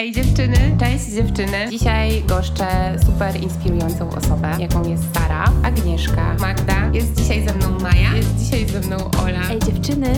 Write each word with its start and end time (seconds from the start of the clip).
Ej 0.00 0.12
dziewczyny, 0.12 0.76
cześć 0.78 1.04
dziewczyny. 1.04 1.70
Dzisiaj 1.70 2.22
goszczę 2.22 2.66
super 3.06 3.42
inspirującą 3.42 4.10
osobę, 4.10 4.56
jaką 4.58 4.88
jest 4.88 5.02
Sara, 5.14 5.44
Agnieszka, 5.62 6.36
Magda. 6.40 6.90
Jest 6.92 7.20
dzisiaj 7.20 7.48
ze 7.48 7.54
mną 7.54 7.78
Maja, 7.80 8.16
jest 8.16 8.36
dzisiaj 8.36 8.66
ze 8.68 8.80
mną 8.80 8.96
Ola. 9.22 9.50
Ej 9.50 9.58
dziewczyny. 9.58 10.12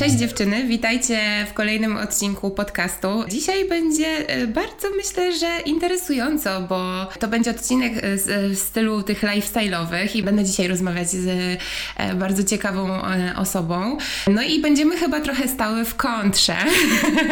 Cześć 0.00 0.14
dziewczyny, 0.14 0.64
witajcie 0.64 1.46
w 1.50 1.52
kolejnym 1.52 1.96
odcinku 1.96 2.50
podcastu. 2.50 3.24
Dzisiaj 3.28 3.68
będzie 3.68 4.28
e, 4.28 4.46
bardzo 4.46 4.88
myślę, 4.96 5.38
że 5.38 5.48
interesująco, 5.66 6.60
bo 6.60 7.06
to 7.18 7.28
będzie 7.28 7.50
odcinek 7.50 7.92
e, 8.04 8.18
z, 8.18 8.56
w 8.56 8.58
stylu 8.58 9.02
tych 9.02 9.22
lifestyle'owych 9.22 10.16
i 10.16 10.22
będę 10.22 10.44
dzisiaj 10.44 10.68
rozmawiać 10.68 11.10
z 11.10 11.58
e, 11.96 12.14
bardzo 12.14 12.44
ciekawą 12.44 13.00
osobą. 13.36 13.98
No 14.26 14.42
i 14.42 14.60
będziemy 14.60 14.96
chyba 14.96 15.20
trochę 15.20 15.48
stały 15.48 15.84
w 15.84 15.94
kontrze. 15.94 16.56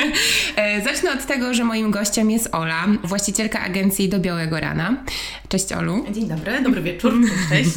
Zacznę 0.84 1.12
od 1.12 1.26
tego, 1.26 1.54
że 1.54 1.64
moim 1.64 1.90
gościem 1.90 2.30
jest 2.30 2.48
Ola, 2.52 2.86
właścicielka 3.04 3.60
agencji 3.60 4.08
Do 4.08 4.18
Białego 4.18 4.60
Rana. 4.60 5.04
Cześć 5.48 5.72
Olu. 5.72 6.04
Dzień 6.10 6.28
dobry, 6.28 6.62
dobry 6.62 6.82
wieczór, 6.82 7.14
cześć. 7.48 7.70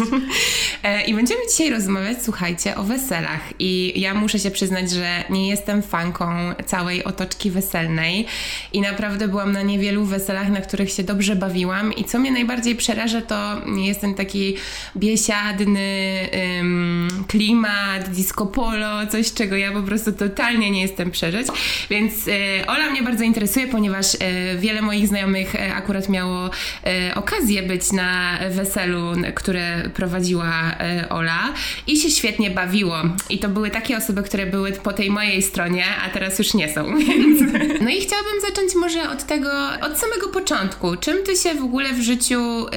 I 1.07 1.13
będziemy 1.13 1.41
dzisiaj 1.51 1.69
rozmawiać, 1.69 2.17
słuchajcie, 2.23 2.75
o 2.75 2.83
weselach. 2.83 3.41
I 3.59 4.01
ja 4.01 4.13
muszę 4.13 4.39
się 4.39 4.51
przyznać, 4.51 4.80
że 4.89 5.23
nie 5.29 5.49
jestem 5.49 5.81
fanką 5.81 6.25
całej 6.65 7.03
otoczki 7.03 7.51
weselnej. 7.51 8.25
I 8.73 8.81
naprawdę 8.81 9.27
byłam 9.27 9.51
na 9.51 9.61
niewielu 9.61 10.05
weselach, 10.05 10.49
na 10.49 10.61
których 10.61 10.91
się 10.91 11.03
dobrze 11.03 11.35
bawiłam. 11.35 11.93
I 11.93 12.03
co 12.03 12.19
mnie 12.19 12.31
najbardziej 12.31 12.75
przeraża, 12.75 13.21
to 13.21 13.61
jest 13.77 14.01
ten 14.01 14.13
taki 14.13 14.55
biesiadny 14.97 16.29
ym, 16.59 17.25
klimat, 17.27 18.09
disco 18.09 18.45
polo, 18.45 19.07
coś 19.07 19.33
czego 19.33 19.55
ja 19.55 19.71
po 19.71 19.81
prostu 19.81 20.11
totalnie 20.11 20.71
nie 20.71 20.81
jestem 20.81 21.11
przeżyć, 21.11 21.47
więc 21.89 22.27
y, 22.27 22.31
Ola 22.67 22.89
mnie 22.89 23.03
bardzo 23.03 23.23
interesuje, 23.23 23.67
ponieważ 23.67 24.15
y, 24.15 24.19
wiele 24.59 24.81
moich 24.81 25.07
znajomych 25.07 25.55
y, 25.55 25.73
akurat 25.73 26.09
miało 26.09 26.47
y, 26.47 27.15
okazję 27.15 27.63
być 27.63 27.91
na 27.91 28.39
weselu, 28.49 29.01
które 29.35 29.89
prowadziła 29.89 30.71
y, 30.71 31.09
Ola. 31.09 31.53
I 31.87 31.97
się 31.97 32.09
świetnie 32.09 32.51
bawiło. 32.51 32.97
I 33.29 33.39
to 33.39 33.49
były 33.49 33.69
takie 33.69 33.97
osoby, 33.97 34.23
które 34.23 34.45
były 34.45 34.70
po 34.79 34.93
tej 34.93 35.11
mojej 35.11 35.41
stronie, 35.41 35.85
a 36.05 36.09
teraz 36.09 36.39
już 36.39 36.53
nie 36.53 36.73
są, 36.73 36.97
więc... 37.07 37.41
No 37.81 37.89
i 37.89 38.01
chciałabym 38.01 38.41
zacząć 38.49 38.75
może 38.75 39.09
od 39.09 39.23
tego, 39.23 39.51
od 39.81 39.99
samego 39.99 40.27
początku. 40.27 40.95
Czym 40.97 41.23
ty 41.23 41.35
się 41.35 41.55
w 41.55 41.63
ogóle 41.63 41.93
w 41.93 42.01
życiu 42.01 42.67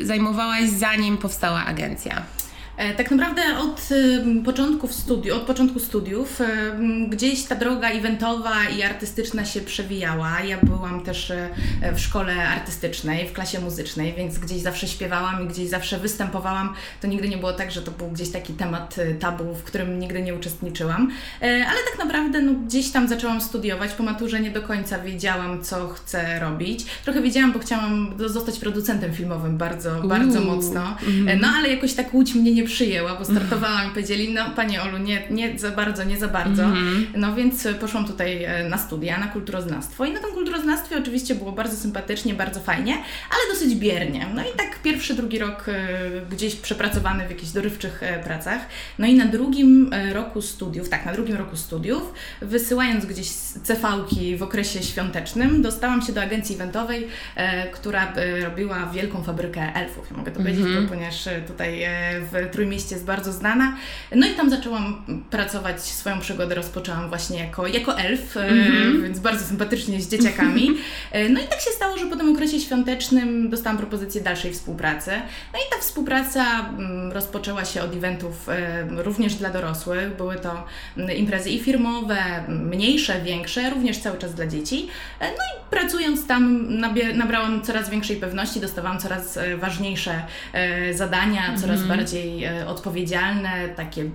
y, 0.00 0.06
zajmowałaś, 0.06 0.68
zanim 0.68 1.18
powstała 1.18 1.64
agencja? 1.64 2.35
E, 2.76 2.94
tak 2.94 3.10
naprawdę 3.10 3.42
od 3.58 3.88
początków 4.44 4.94
studiów, 4.94 5.36
od 5.36 5.42
początku 5.42 5.80
studiów 5.80 6.40
gdzieś 7.08 7.44
ta 7.44 7.54
droga 7.54 7.88
eventowa 7.88 8.54
i 8.78 8.82
artystyczna 8.82 9.44
się 9.44 9.60
przewijała. 9.60 10.40
Ja 10.40 10.58
byłam 10.62 11.00
też 11.00 11.30
e, 11.30 11.50
w 11.94 12.00
szkole 12.00 12.48
artystycznej, 12.48 13.28
w 13.28 13.32
klasie 13.32 13.60
muzycznej, 13.60 14.14
więc 14.16 14.38
gdzieś 14.38 14.58
zawsze 14.62 14.88
śpiewałam 14.88 15.44
i 15.44 15.48
gdzieś 15.48 15.68
zawsze 15.68 15.98
występowałam. 15.98 16.74
To 17.00 17.06
nigdy 17.08 17.28
nie 17.28 17.36
było 17.36 17.52
tak, 17.52 17.72
że 17.72 17.82
to 17.82 17.90
był 17.90 18.08
gdzieś 18.08 18.30
taki 18.30 18.52
temat 18.52 18.98
e, 18.98 19.14
tabu, 19.14 19.54
w 19.54 19.62
którym 19.62 19.98
nigdy 19.98 20.22
nie 20.22 20.34
uczestniczyłam. 20.34 21.10
Ale 21.40 21.78
tak 21.90 22.04
naprawdę 22.04 22.42
no, 22.42 22.52
gdzieś 22.52 22.90
tam 22.90 23.08
zaczęłam 23.08 23.40
studiować. 23.40 23.92
Po 23.92 24.02
maturze 24.02 24.40
nie 24.40 24.50
do 24.50 24.62
końca 24.62 24.98
wiedziałam, 24.98 25.62
co 25.62 25.88
chcę 25.88 26.40
robić. 26.40 26.84
Trochę 27.04 27.22
wiedziałam, 27.22 27.52
bo 27.52 27.58
chciałam 27.58 28.14
zostać 28.26 28.58
producentem 28.58 29.14
filmowym 29.14 29.58
bardzo, 29.58 30.02
bardzo 30.02 30.40
mocno. 30.40 30.96
Mhm. 31.08 31.40
No 31.40 31.48
ale 31.48 31.68
jakoś 31.68 31.94
tak 31.94 32.14
łódź 32.14 32.34
mnie 32.34 32.52
nie 32.52 32.65
przyjęła, 32.66 33.14
bo 33.14 33.24
startowałam 33.24 33.86
i 33.86 33.90
powiedzieli, 33.90 34.34
no 34.34 34.50
Pani 34.50 34.78
Olu, 34.78 34.98
nie, 34.98 35.22
nie 35.30 35.58
za 35.58 35.70
bardzo, 35.70 36.04
nie 36.04 36.18
za 36.18 36.28
bardzo. 36.28 36.62
Mm-hmm. 36.62 37.04
No 37.16 37.34
więc 37.34 37.68
poszłam 37.80 38.06
tutaj 38.06 38.44
e, 38.44 38.68
na 38.68 38.78
studia, 38.78 39.18
na 39.18 39.26
kulturoznawstwo 39.26 40.04
i 40.04 40.12
na 40.12 40.20
tym 40.20 40.32
kulturoznawstwie 40.32 40.98
oczywiście 40.98 41.34
było 41.34 41.52
bardzo 41.52 41.76
sympatycznie, 41.76 42.34
bardzo 42.34 42.60
fajnie, 42.60 42.92
ale 43.30 43.54
dosyć 43.54 43.74
biernie. 43.74 44.26
No 44.34 44.42
i 44.42 44.56
tak 44.56 44.82
pierwszy, 44.82 45.14
drugi 45.14 45.38
rok 45.38 45.68
e, 45.68 45.88
gdzieś 46.30 46.56
przepracowany 46.56 47.26
w 47.26 47.30
jakichś 47.30 47.52
dorywczych 47.52 48.02
e, 48.02 48.24
pracach. 48.24 48.60
No 48.98 49.06
i 49.06 49.14
na 49.14 49.26
drugim 49.26 49.90
roku 50.12 50.42
studiów, 50.42 50.88
tak, 50.88 51.06
na 51.06 51.12
drugim 51.12 51.36
roku 51.36 51.56
studiów, 51.56 52.12
wysyłając 52.40 53.06
gdzieś 53.06 53.28
CV-ki 53.28 54.36
w 54.36 54.42
okresie 54.42 54.82
świątecznym, 54.82 55.62
dostałam 55.62 56.02
się 56.02 56.12
do 56.12 56.22
agencji 56.22 56.54
eventowej, 56.54 57.06
która 57.72 58.12
robiła 58.44 58.86
wielką 58.86 59.22
fabrykę 59.22 59.74
elfów. 59.74 60.10
Ja 60.10 60.16
mogę 60.16 60.32
to 60.32 60.40
powiedzieć, 60.40 60.64
bo, 60.64 60.88
ponieważ 60.88 61.28
tutaj 61.46 61.86
w 62.32 62.50
Trójmieście 62.56 62.94
jest 62.94 63.06
bardzo 63.06 63.32
znana. 63.32 63.76
No 64.14 64.26
i 64.26 64.30
tam 64.30 64.50
zaczęłam 64.50 65.04
pracować, 65.30 65.80
swoją 65.82 66.20
przygodę 66.20 66.54
rozpoczęłam 66.54 67.08
właśnie 67.08 67.38
jako, 67.38 67.66
jako 67.66 67.98
elf, 67.98 68.34
mm-hmm. 68.34 69.02
więc 69.02 69.18
bardzo 69.18 69.44
sympatycznie 69.44 70.00
z 70.00 70.08
dzieciakami. 70.08 70.70
E, 71.12 71.28
no 71.28 71.40
i 71.40 71.44
tak 71.44 71.60
się 71.60 71.70
stało, 71.70 71.98
że 71.98 72.06
po 72.06 72.16
tym 72.16 72.32
okresie 72.32 72.60
świątecznym 72.60 73.50
dostałam 73.50 73.78
propozycję 73.78 74.20
dalszej 74.20 74.52
współpracy. 74.52 75.10
No 75.52 75.58
i 75.58 75.70
ta 75.70 75.78
współpraca 75.80 76.68
mm, 76.68 77.12
rozpoczęła 77.12 77.64
się 77.64 77.82
od 77.82 77.94
eventów 77.94 78.48
e, 78.48 78.86
również 78.90 79.34
dla 79.34 79.50
dorosłych. 79.50 80.16
Były 80.16 80.36
to 80.36 80.64
mm, 80.96 81.16
imprezy 81.16 81.50
i 81.50 81.60
firmowe, 81.60 82.18
mniejsze, 82.48 83.20
większe, 83.20 83.70
również 83.70 83.98
cały 83.98 84.18
czas 84.18 84.34
dla 84.34 84.46
dzieci. 84.46 84.88
No 85.20 85.26
i 85.26 85.70
pracując 85.70 86.26
tam 86.26 86.66
nabrałam 87.14 87.62
coraz 87.62 87.90
większej 87.90 88.16
pewności, 88.16 88.60
dostawałam 88.60 88.98
coraz 88.98 89.38
ważniejsze 89.56 90.22
zadania, 90.92 91.54
coraz 91.56 91.80
mhm. 91.80 91.88
bardziej 91.88 92.45
odpowiedzialne, 92.66 93.68
takie 93.76 94.10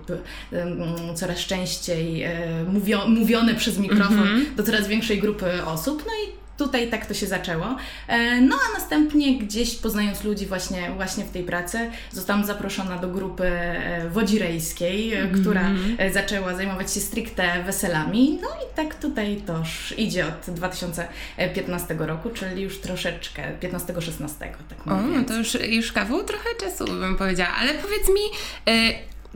coraz 1.15 1.37
częściej 1.37 2.23
e, 2.23 2.63
mówio, 2.73 3.07
mówione 3.07 3.55
przez 3.55 3.77
mikrofon 3.77 4.19
mm 4.19 4.41
-hmm. 4.41 4.55
do 4.55 4.63
coraz 4.63 4.87
większej 4.87 5.19
grupy 5.19 5.65
osób. 5.65 6.03
No 6.07 6.13
i 6.13 6.40
tutaj 6.63 6.89
tak 6.89 7.05
to 7.05 7.13
się 7.13 7.27
zaczęło. 7.27 7.75
E, 8.07 8.41
no 8.41 8.55
a 8.69 8.79
następnie 8.79 9.37
gdzieś 9.37 9.75
poznając 9.75 10.23
ludzi 10.23 10.45
właśnie, 10.45 10.91
właśnie 10.95 11.23
w 11.23 11.31
tej 11.31 11.43
pracy, 11.43 11.91
zostałam 12.11 12.45
zaproszona 12.45 12.97
do 12.97 13.07
grupy 13.07 13.45
e, 13.45 14.09
wodzirejskiej, 14.09 15.13
mm. 15.13 15.41
która 15.41 15.71
zaczęła 16.11 16.55
zajmować 16.55 16.93
się 16.93 16.99
stricte 16.99 17.63
weselami. 17.63 18.39
No 18.41 18.47
i 18.47 18.75
tak 18.75 18.95
tutaj 18.95 19.41
to 19.47 19.57
już 19.57 19.93
idzie 19.97 20.25
od 20.27 20.55
2015 20.55 21.95
roku, 21.99 22.29
czyli 22.29 22.61
już 22.61 22.79
troszeczkę, 22.79 23.43
15-16, 23.61 24.27
tak 24.39 24.87
O, 24.87 25.01
no 25.01 25.23
to 25.23 25.37
już, 25.37 25.53
już 25.53 25.91
kawał 25.91 26.23
trochę 26.23 26.49
czasu 26.59 26.85
bym 26.85 27.17
powiedziała, 27.17 27.49
ale 27.49 27.73
powiedz 27.73 28.07
mi, 28.07 28.21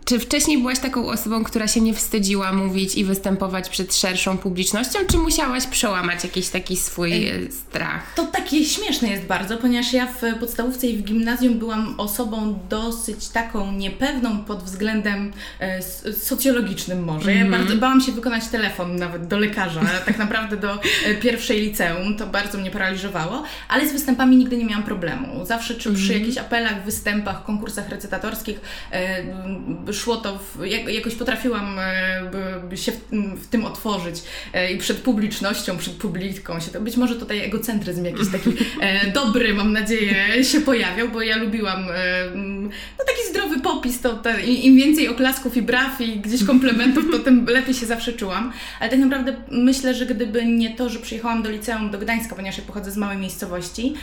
czy 0.06 0.20
wcześniej 0.20 0.58
byłaś 0.58 0.80
taką 0.80 1.08
osobą, 1.08 1.44
która 1.44 1.68
się 1.68 1.82
nie 1.82 1.94
wstydziła 1.94 2.52
mówić 2.52 2.96
i 2.96 3.06
występować 3.06 3.70
przed 3.70 3.96
szerszą 3.96 4.38
publicznością, 4.38 5.00
czy 5.08 5.18
musiałaś 5.18 5.68
przełamać 5.68 6.24
jakiś 6.24 6.50
taki 6.50 6.78
swój 6.78 7.14
Ej, 7.14 7.52
strach? 7.52 8.14
To 8.16 8.26
takie 8.26 8.66
śmieszne 8.66 9.08
jest 9.08 9.24
bardzo, 9.24 9.58
ponieważ 9.58 9.94
ja 9.94 10.08
w 10.08 10.40
podstawówce 10.40 10.88
i 10.88 10.98
w 10.98 11.04
gimnazjum 11.04 11.60
byłam 11.60 11.96
osobą 11.98 12.60
dosyć 12.70 13.28
taką 13.28 13.72
niepewną 13.72 14.44
pod 14.44 14.64
względem 14.64 15.34
e, 15.60 15.82
socjologicznym 16.14 17.04
może. 17.04 17.34
Ja 17.34 17.42
mm 17.42 17.54
-hmm. 17.54 17.58
bardzo 17.58 17.78
bałam 17.78 18.02
się 18.02 18.12
wykonać 18.12 18.48
telefon 18.48 18.96
nawet 18.96 19.28
do 19.28 19.40
lekarza, 19.40 19.82
tak 20.06 20.18
naprawdę 20.18 20.58
do 20.58 20.74
e, 21.06 21.16
pierwszej 21.22 21.62
liceum, 21.62 22.18
to 22.18 22.28
bardzo 22.28 22.58
mnie 22.58 22.72
paraliżowało, 22.72 23.44
ale 23.68 23.90
z 23.90 23.92
występami 23.92 24.38
nigdy 24.38 24.58
nie 24.58 24.66
miałam 24.66 24.84
problemu. 24.84 25.46
Zawsze 25.46 25.76
czy 25.76 25.94
przy 25.94 26.14
mm 26.14 26.16
jakichś 26.16 26.38
apelach, 26.38 26.84
występach, 26.84 27.46
konkursach 27.46 27.90
recytatorskich 27.90 28.62
e, 28.92 29.24
szło 29.94 30.18
to, 30.18 30.38
w, 30.38 30.66
jak, 30.66 30.94
jakoś 30.94 31.16
potrafiłam 31.16 31.80
e, 32.72 32.78
się 32.78 32.92
w, 33.12 33.48
tym 33.48 33.66
otworzyć 33.66 34.16
e, 34.54 34.72
i 34.72 34.78
przed 34.78 34.98
publicznością, 34.98 35.78
przed 35.78 35.94
publiką 35.94 36.60
się 36.60 36.72
to, 36.72 36.82
być 36.82 36.98
może 36.98 37.16
tutaj 37.16 37.40
egocentryzm 37.40 38.06
jakiś 38.06 38.32
taki 38.32 38.50
e, 38.82 39.12
dobry, 39.22 39.54
mam 39.54 39.74
nadzieję, 39.74 40.44
się 40.44 40.62
pojawiał, 40.62 41.10
bo 41.10 41.22
ja 41.22 41.38
lubiłam 41.38 41.86
no 43.00 43.06
taki 43.08 43.30
zdrowy 43.30 43.60
popis, 43.60 44.02
to 44.02 44.14
te, 44.14 44.42
im 44.42 44.78
więcej 44.78 45.10
oklasków 45.10 45.58
i 45.58 45.62
braw 45.62 46.02
i 46.02 46.20
gdzieś 46.20 46.44
komplementów, 46.44 47.06
to 47.12 47.20
tym 47.20 47.46
lepiej 47.46 47.74
się 47.74 47.86
zawsze 47.86 48.14
czułam, 48.14 48.54
ale 48.80 48.90
tak 48.90 49.00
naprawdę 49.00 49.36
myślę, 49.52 49.94
że 49.94 50.06
gdyby 50.06 50.46
nie 50.46 50.76
to, 50.76 50.90
że 50.90 51.00
przyjechałam 51.00 51.44
do 51.44 51.50
liceum 51.50 51.92
do 51.92 51.98
Gdańska, 51.98 52.36
ponieważ 52.36 52.58
ja 52.58 52.64
pochodzę 52.64 52.92
z 52.92 52.98
małej 52.98 53.18
miejscowości 53.18 53.94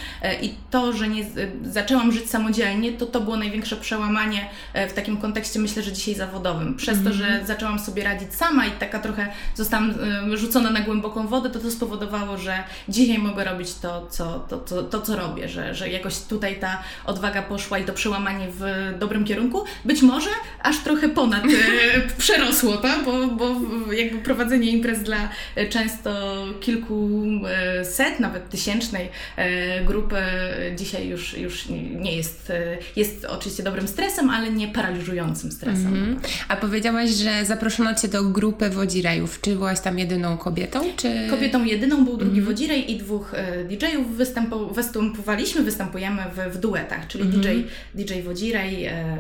i 0.42 0.54
to, 0.70 0.92
że 0.92 1.08
nie 1.08 1.24
zaczęłam 1.64 2.12
żyć 2.12 2.30
samodzielnie, 2.30 2.92
to 2.92 3.06
to 3.06 3.20
było 3.20 3.36
największe 3.36 3.76
przełamanie 3.76 4.50
w 4.88 4.92
takim 4.92 5.16
kontekście, 5.16 5.58
myślę, 5.58 5.71
myślę, 5.72 5.82
że 5.82 5.92
dzisiaj 5.92 6.14
zawodowym. 6.14 6.74
Przez 6.74 6.98
mm 6.98 7.04
-hmm. 7.04 7.08
to, 7.08 7.14
że 7.14 7.24
mhm. 7.24 7.46
zaczęłam 7.46 7.78
sobie 7.78 8.04
radzić 8.04 8.34
sama 8.34 8.66
i 8.66 8.70
taka 8.70 8.98
trochę 8.98 9.28
zostałam 9.54 9.90
y, 10.32 10.36
rzucona 10.36 10.70
na 10.70 10.80
głęboką 10.80 11.28
wodę, 11.28 11.50
to 11.50 11.58
to 11.58 11.70
spowodowało, 11.70 12.38
że 12.38 12.64
dzisiaj 12.88 13.18
mogę 13.18 13.44
robić 13.44 13.74
to, 13.74 14.06
co, 14.10 14.46
to, 14.48 14.58
to, 14.58 14.82
to, 14.82 15.00
co 15.00 15.16
robię, 15.16 15.48
że, 15.48 15.74
że 15.74 15.88
jakoś 15.88 16.18
tutaj 16.18 16.60
ta 16.60 16.82
odwaga 17.04 17.42
poszła 17.42 17.78
i 17.78 17.84
to 17.84 17.92
przełamanie 17.92 18.48
w 18.50 18.92
dobrym 18.98 19.24
kierunku. 19.24 19.64
Być 19.84 20.02
może 20.02 20.30
aż 20.62 20.78
trochę 20.78 21.08
ponad 21.08 21.44
y, 21.44 21.48
przerosło, 22.18 22.76
tak? 22.76 23.04
bo, 23.04 23.26
bo 23.26 23.56
jakby 23.92 24.18
prowadzenie 24.18 24.70
imprez 24.70 25.02
dla 25.02 25.28
y, 25.58 25.68
często 25.68 26.12
kilku 26.60 27.10
set, 27.84 28.20
nawet 28.20 28.48
tysięcznej 28.48 29.10
grupy 29.86 30.16
dzisiaj 30.76 31.08
już, 31.08 31.38
już 31.38 31.66
nie 32.00 32.16
jest, 32.16 32.52
jest 32.96 33.24
oczywiście 33.24 33.62
dobrym 33.62 33.88
stresem, 33.88 34.30
ale 34.30 34.50
nie 34.50 34.68
paraliżującym 34.68 35.52
stresem 35.52 35.61
stresem. 35.62 35.94
Mm 35.94 36.16
-hmm. 36.16 36.44
A 36.48 36.56
powiedziałaś, 36.56 37.10
że 37.10 37.44
zaproszono 37.44 37.94
Cię 37.94 38.08
do 38.08 38.24
grupy 38.24 38.70
wodzirejów. 38.70 39.40
Czy 39.40 39.54
byłaś 39.54 39.80
tam 39.80 39.98
jedyną 39.98 40.36
kobietą? 40.38 40.80
Czy... 40.96 41.26
Kobietą 41.30 41.64
jedyną 41.64 42.04
był 42.04 42.16
drugi 42.16 42.32
mm 42.32 42.44
-hmm. 42.44 42.46
wodzirej 42.46 42.92
i 42.92 42.96
dwóch 42.96 43.34
e, 43.34 43.64
DJ-ów. 43.64 44.16
Występu, 44.16 44.74
występowaliśmy, 44.74 45.62
występujemy 45.62 46.22
w, 46.36 46.54
w 46.54 46.58
duetach, 46.58 47.06
czyli 47.06 47.24
mm 47.24 47.40
-hmm. 47.40 47.64
DJ, 47.94 48.02
DJ 48.02 48.22
wodzirej, 48.22 48.84
e, 48.84 49.16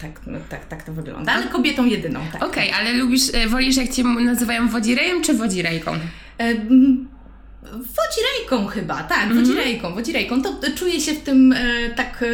tak, 0.00 0.20
no, 0.26 0.38
tak, 0.48 0.68
tak 0.68 0.82
to 0.82 0.92
wygląda, 0.92 1.32
ale 1.32 1.46
kobietą 1.46 1.86
jedyną. 1.86 2.20
Tak. 2.32 2.42
Okej, 2.44 2.70
okay, 2.70 2.80
ale 2.80 2.92
lubisz, 2.92 3.34
e, 3.34 3.48
wolisz 3.48 3.76
jak 3.76 3.92
Cię 3.92 4.04
nazywają 4.04 4.68
wodzirejem 4.68 5.22
czy 5.22 5.34
wodzirejką? 5.34 5.92
E, 6.38 6.54
Wodzirejką 7.72 8.66
chyba, 8.66 9.02
tak, 9.02 9.22
mm 9.22 9.36
-hmm. 9.36 9.40
wodzirejką, 9.40 9.94
wodzirejką. 9.94 10.42
To, 10.42 10.52
to 10.52 10.66
czuję 10.76 11.00
się 11.00 11.12
w 11.12 11.20
tym 11.20 11.52
e, 11.52 11.90
tak 11.96 12.22
e, 12.22 12.26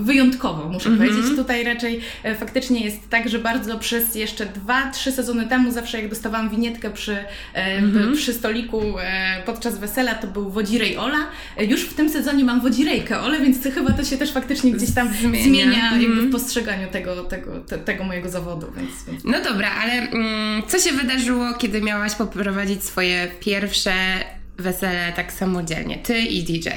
wyjątkowo, 0.00 0.68
muszę 0.68 0.88
mm 0.88 1.00
-hmm. 1.00 1.08
powiedzieć. 1.08 1.36
Tutaj 1.36 1.64
raczej 1.64 2.00
e, 2.22 2.34
faktycznie 2.34 2.84
jest 2.84 3.10
tak, 3.10 3.28
że 3.28 3.38
bardzo 3.38 3.78
przez 3.78 4.14
jeszcze 4.14 4.46
dwa, 4.46 4.90
trzy 4.90 5.12
sezony 5.12 5.46
temu 5.46 5.70
zawsze 5.70 6.00
jak 6.00 6.10
dostawałam 6.10 6.50
winietkę 6.50 6.90
przy, 6.90 7.16
mm 7.54 7.92
-hmm. 7.92 8.16
przy 8.16 8.32
stoliku 8.32 8.98
e, 8.98 9.42
podczas 9.46 9.78
wesela, 9.78 10.14
to 10.14 10.26
był 10.26 10.50
wodzirej 10.50 10.96
Ola. 10.96 11.26
E, 11.56 11.64
już 11.64 11.80
w 11.82 11.94
tym 11.94 12.10
sezonie 12.10 12.44
mam 12.44 12.60
wodzirejkę 12.60 13.20
Ole, 13.20 13.40
więc 13.40 13.62
chyba 13.74 13.92
to 13.92 14.04
się 14.04 14.16
też 14.18 14.32
faktycznie 14.32 14.72
gdzieś 14.72 14.94
tam 14.94 15.08
zmienia, 15.20 15.44
zmienia 15.44 15.90
jakby 15.92 16.06
w 16.06 16.10
mhm. 16.10 16.30
postrzeganiu 16.30 16.88
tego, 16.88 17.24
tego, 17.24 17.60
te, 17.60 17.78
tego 17.78 18.04
mojego 18.04 18.28
zawodu. 18.28 18.66
Więc, 18.76 18.90
więc... 19.08 19.24
No 19.24 19.40
dobra, 19.50 19.70
ale 19.82 19.92
mm, 19.92 20.62
co 20.68 20.78
się 20.78 20.92
wydarzyło, 20.92 21.54
kiedy 21.58 21.82
miałaś 21.82 22.14
poprowadzić 22.14 22.84
swoje 22.84 23.28
pierwsze 23.40 23.92
wesele 24.58 25.12
tak 25.16 25.32
samodzielnie, 25.32 25.98
ty 25.98 26.18
i 26.18 26.42
DJ. 26.42 26.68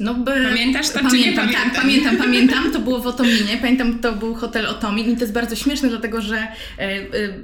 No, 0.00 0.14
by, 0.14 0.32
pamiętasz 0.48 0.88
to, 0.88 0.98
pamiętam, 0.98 1.10
czy 1.10 1.30
nie 1.30 1.36
pamiętam? 1.36 1.70
Tak, 1.70 1.82
pamiętam, 1.82 2.16
pamiętam. 2.16 2.72
To 2.72 2.78
było 2.78 2.98
w 2.98 3.06
Otominie. 3.06 3.58
Pamiętam, 3.60 3.98
to 3.98 4.12
był 4.12 4.34
hotel 4.34 4.66
Otomin 4.66 5.10
i 5.10 5.14
to 5.14 5.20
jest 5.20 5.32
bardzo 5.32 5.56
śmieszne, 5.56 5.88
dlatego 5.88 6.22
że 6.22 6.36
e, 6.36 6.48
e, 6.78 7.02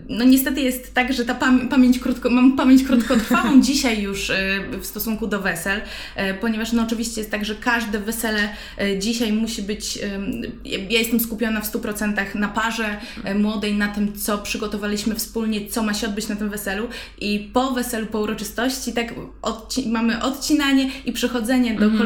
no 0.08 0.24
niestety 0.24 0.60
jest 0.60 0.94
tak, 0.94 1.12
że 1.12 1.24
ta 1.24 1.34
pamięć 1.70 1.98
krótko, 1.98 2.30
mam 2.30 2.56
pamięć 2.56 2.84
krótkotrwałą 2.84 3.60
dzisiaj 3.68 4.02
już 4.02 4.30
e, 4.30 4.60
w 4.80 4.86
stosunku 4.86 5.26
do 5.26 5.40
wesel, 5.40 5.80
ponieważ 6.40 6.72
no 6.72 6.82
oczywiście 6.82 7.20
jest 7.20 7.30
tak, 7.30 7.44
że 7.44 7.54
każde 7.54 7.98
wesele 7.98 8.48
dzisiaj 8.98 9.32
musi 9.32 9.62
być, 9.62 9.98
ja 10.64 10.98
jestem 10.98 11.20
skupiona 11.20 11.60
w 11.60 11.72
100% 11.72 12.34
na 12.34 12.48
parze 12.48 12.96
młodej, 13.34 13.74
na 13.74 13.88
tym, 13.88 14.12
co 14.12 14.38
przygotowaliśmy 14.38 15.14
wspólnie, 15.14 15.68
co 15.68 15.82
ma 15.82 15.94
się 15.94 16.06
odbyć 16.06 16.28
na 16.28 16.36
tym 16.36 16.50
weselu 16.50 16.88
i 17.20 17.50
po 17.52 17.70
weselu, 17.70 18.06
po 18.06 18.20
uroczystości, 18.20 18.92
tak 18.92 19.14
odci 19.42 19.88
mamy 19.88 20.22
odcinanie 20.22 20.90
i 21.04 21.12
przechodzenie 21.12 21.74
do 21.74 21.84
mhm. 21.84 21.98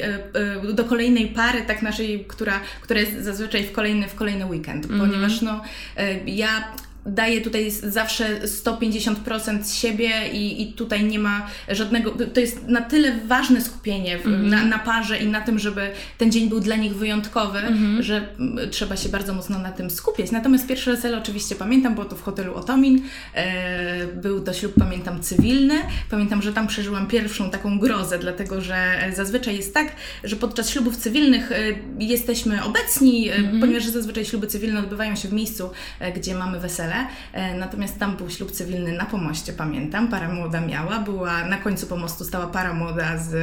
Kolejnej 0.00 0.22
E, 0.64 0.70
e, 0.70 0.72
do 0.72 0.84
kolejnej 0.84 1.26
pary, 1.26 1.62
tak 1.62 1.82
naszej, 1.82 2.24
która, 2.28 2.60
która 2.80 3.00
jest 3.00 3.24
zazwyczaj 3.24 3.64
w 3.64 3.72
kolejny, 3.72 4.08
w 4.08 4.14
kolejny 4.14 4.46
weekend, 4.46 4.86
mm 4.86 4.96
-hmm. 4.96 5.00
ponieważ 5.00 5.42
no, 5.42 5.62
e, 5.96 6.24
ja 6.26 6.72
daje 7.06 7.40
tutaj 7.40 7.70
zawsze 7.70 8.40
150% 8.40 9.62
z 9.62 9.74
siebie 9.74 10.10
i, 10.32 10.62
i 10.62 10.72
tutaj 10.72 11.04
nie 11.04 11.18
ma 11.18 11.46
żadnego, 11.68 12.10
to 12.34 12.40
jest 12.40 12.68
na 12.68 12.80
tyle 12.80 13.18
ważne 13.26 13.60
skupienie 13.60 14.18
w, 14.18 14.26
mm 14.26 14.48
na, 14.48 14.64
na 14.64 14.78
parze 14.78 15.18
i 15.18 15.26
na 15.26 15.40
tym, 15.40 15.58
żeby 15.58 15.90
ten 16.18 16.32
dzień 16.32 16.48
był 16.48 16.60
dla 16.60 16.76
nich 16.76 16.94
wyjątkowy, 16.96 17.58
mm 17.58 18.02
że 18.02 18.28
trzeba 18.70 18.96
się 18.96 19.08
bardzo 19.08 19.34
mocno 19.34 19.58
na 19.58 19.72
tym 19.72 19.90
skupiać. 19.90 20.30
Natomiast 20.30 20.66
pierwsze 20.66 20.90
wesele 20.90 21.18
oczywiście 21.18 21.54
pamiętam, 21.54 21.94
było 21.94 22.06
to 22.06 22.16
w 22.16 22.22
hotelu 22.22 22.54
Otomin, 22.54 23.02
e, 23.34 24.06
był 24.06 24.40
to 24.40 24.52
ślub, 24.52 24.72
pamiętam, 24.78 25.22
cywilny, 25.22 25.74
pamiętam, 26.10 26.42
że 26.42 26.52
tam 26.52 26.66
przeżyłam 26.66 27.06
pierwszą 27.06 27.50
taką 27.50 27.78
grozę, 27.78 28.18
dlatego, 28.18 28.60
że 28.60 28.98
zazwyczaj 29.16 29.56
jest 29.56 29.74
tak, 29.74 29.92
że 30.24 30.36
podczas 30.36 30.70
ślubów 30.70 30.96
cywilnych 30.96 31.52
e, 31.52 31.56
jesteśmy 31.98 32.64
obecni, 32.64 33.30
mm 33.30 33.60
ponieważ 33.60 33.86
zazwyczaj 33.86 34.24
śluby 34.24 34.46
cywilne 34.46 34.80
odbywają 34.80 35.16
się 35.16 35.28
w 35.28 35.32
miejscu, 35.32 35.70
e, 36.00 36.12
gdzie 36.12 36.34
mamy 36.34 36.60
wesele, 36.60 36.91
E, 37.32 37.54
natomiast 37.54 37.98
tam 37.98 38.16
był 38.16 38.30
ślub 38.30 38.50
cywilny 38.50 38.92
na 38.92 39.04
pomoście, 39.04 39.52
pamiętam. 39.52 40.08
Para 40.08 40.28
młoda 40.28 40.60
miała, 40.60 40.98
była 40.98 41.44
na 41.44 41.56
końcu 41.56 41.86
pomostu 41.86 42.24
stała 42.24 42.46
para 42.46 42.74
młoda 42.74 43.18
z 43.18 43.34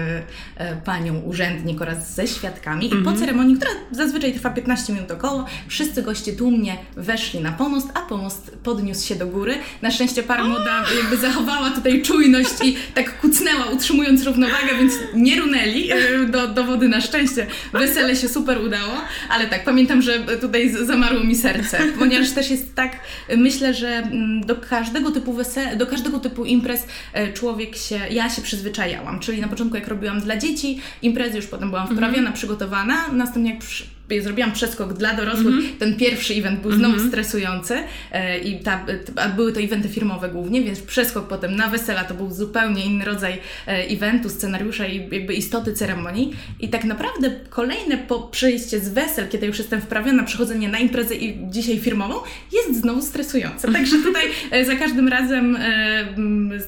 e, 0.58 0.76
panią 0.76 1.20
urzędnik 1.20 1.82
oraz 1.82 2.16
ze 2.16 2.28
świadkami. 2.28 2.86
I 2.86 2.90
po 2.90 2.96
mhm. 2.96 3.18
ceremonii, 3.18 3.56
która 3.56 3.72
zazwyczaj 3.92 4.34
trwa 4.34 4.50
15 4.50 4.94
minut 4.94 5.12
około, 5.12 5.46
wszyscy 5.68 6.02
goście 6.02 6.34
tłumnie 6.34 6.78
weszli 6.96 7.40
na 7.40 7.52
pomost, 7.52 7.88
a 7.94 8.02
pomost 8.02 8.58
podniósł 8.64 9.08
się 9.08 9.16
do 9.16 9.28
góry. 9.28 9.56
Na 9.82 9.92
szczęście 9.92 10.24
para 10.24 10.44
młoda 10.44 10.84
jakby 10.98 11.18
zachowała 11.18 11.70
tutaj 11.70 12.02
czujność 12.02 12.54
i 12.64 12.78
tak 12.94 13.22
kucnęła, 13.22 13.66
utrzymując 13.66 14.24
równowagę, 14.24 14.76
więc 14.80 14.94
nie 15.14 15.40
runęli 15.40 15.92
e, 15.92 16.26
do, 16.26 16.48
do 16.48 16.64
wody 16.64 16.88
na 16.88 17.02
szczęście. 17.02 17.48
Wesele 17.74 18.16
się 18.16 18.30
super 18.30 18.62
udało, 18.62 18.94
ale 19.30 19.48
tak, 19.48 19.64
pamiętam, 19.64 20.02
że 20.02 20.20
tutaj 20.20 20.70
zamarło 20.70 21.24
mi 21.24 21.36
serce, 21.36 21.80
ponieważ 22.00 22.32
też 22.32 22.50
jest 22.50 22.76
tak 22.76 22.92
myślę, 23.40 23.74
że 23.74 23.88
mm, 23.88 24.46
do 24.46 24.56
każdego 24.56 25.12
typu 25.12 25.34
wesel, 25.34 25.78
do 25.78 25.88
każdego 25.88 26.20
typu 26.20 26.46
imprez 26.46 26.88
e, 27.14 27.34
człowiek 27.34 27.76
się, 27.76 28.00
ja 28.12 28.30
się 28.30 28.42
przyzwyczajałam, 28.42 29.20
czyli 29.20 29.42
na 29.42 29.48
początku 29.48 29.76
jak 29.76 29.88
robiłam 29.88 30.22
dla 30.22 30.38
dzieci 30.38 30.80
imprezy, 31.02 31.38
już 31.38 31.48
potem 31.48 31.70
byłam 31.70 31.88
wprawiona, 31.88 32.30
-hmm. 32.30 32.34
przygotowana, 32.34 33.08
następnie 33.12 33.52
jak 33.52 33.60
przy, 33.60 33.84
zrobiłam 34.22 34.52
przeskok 34.52 34.94
dla 34.94 35.14
dorosłych. 35.14 35.48
Mm 35.48 35.62
-hmm. 35.62 35.80
Ten 35.80 35.96
pierwszy 35.96 36.34
event 36.34 36.62
był 36.62 36.72
znowu 36.72 36.94
mm 36.94 37.06
-hmm. 37.06 37.08
stresujący 37.08 37.84
e, 38.12 38.40
i 38.40 38.60
ta, 38.60 38.86
ta, 39.16 39.30
były 39.30 39.54
to 39.54 39.60
eventy 39.60 39.90
firmowe 39.90 40.30
głównie, 40.30 40.64
więc 40.64 40.82
przeskok 40.82 41.28
potem 41.28 41.56
na 41.56 41.68
wesela 41.68 42.04
to 42.04 42.14
był 42.14 42.32
zupełnie 42.32 42.86
inny 42.86 43.06
rodzaj 43.06 43.34
e, 43.68 43.72
eventu, 43.72 44.30
scenariusza 44.30 44.88
i 44.88 45.10
jakby 45.12 45.34
istoty 45.34 45.74
ceremonii. 45.74 46.34
I 46.60 46.70
tak 46.70 46.84
naprawdę 46.84 47.32
kolejne 47.50 47.98
po 47.98 48.20
przejście 48.20 48.80
z 48.80 48.90
wesel, 48.90 49.28
kiedy 49.28 49.48
już 49.48 49.58
jestem 49.58 49.82
wprawiona, 49.82 50.24
przechodzenie 50.24 50.70
na 50.70 50.80
imprezę 50.80 51.16
i 51.16 51.50
dzisiaj 51.50 51.80
firmową, 51.80 52.16
jest 52.52 52.82
znowu 52.82 53.02
stresujące. 53.02 53.72
Także 53.72 53.98
tutaj 53.98 54.24
e, 54.52 54.66
za 54.66 54.76
każdym 54.76 55.08
razem 55.08 55.58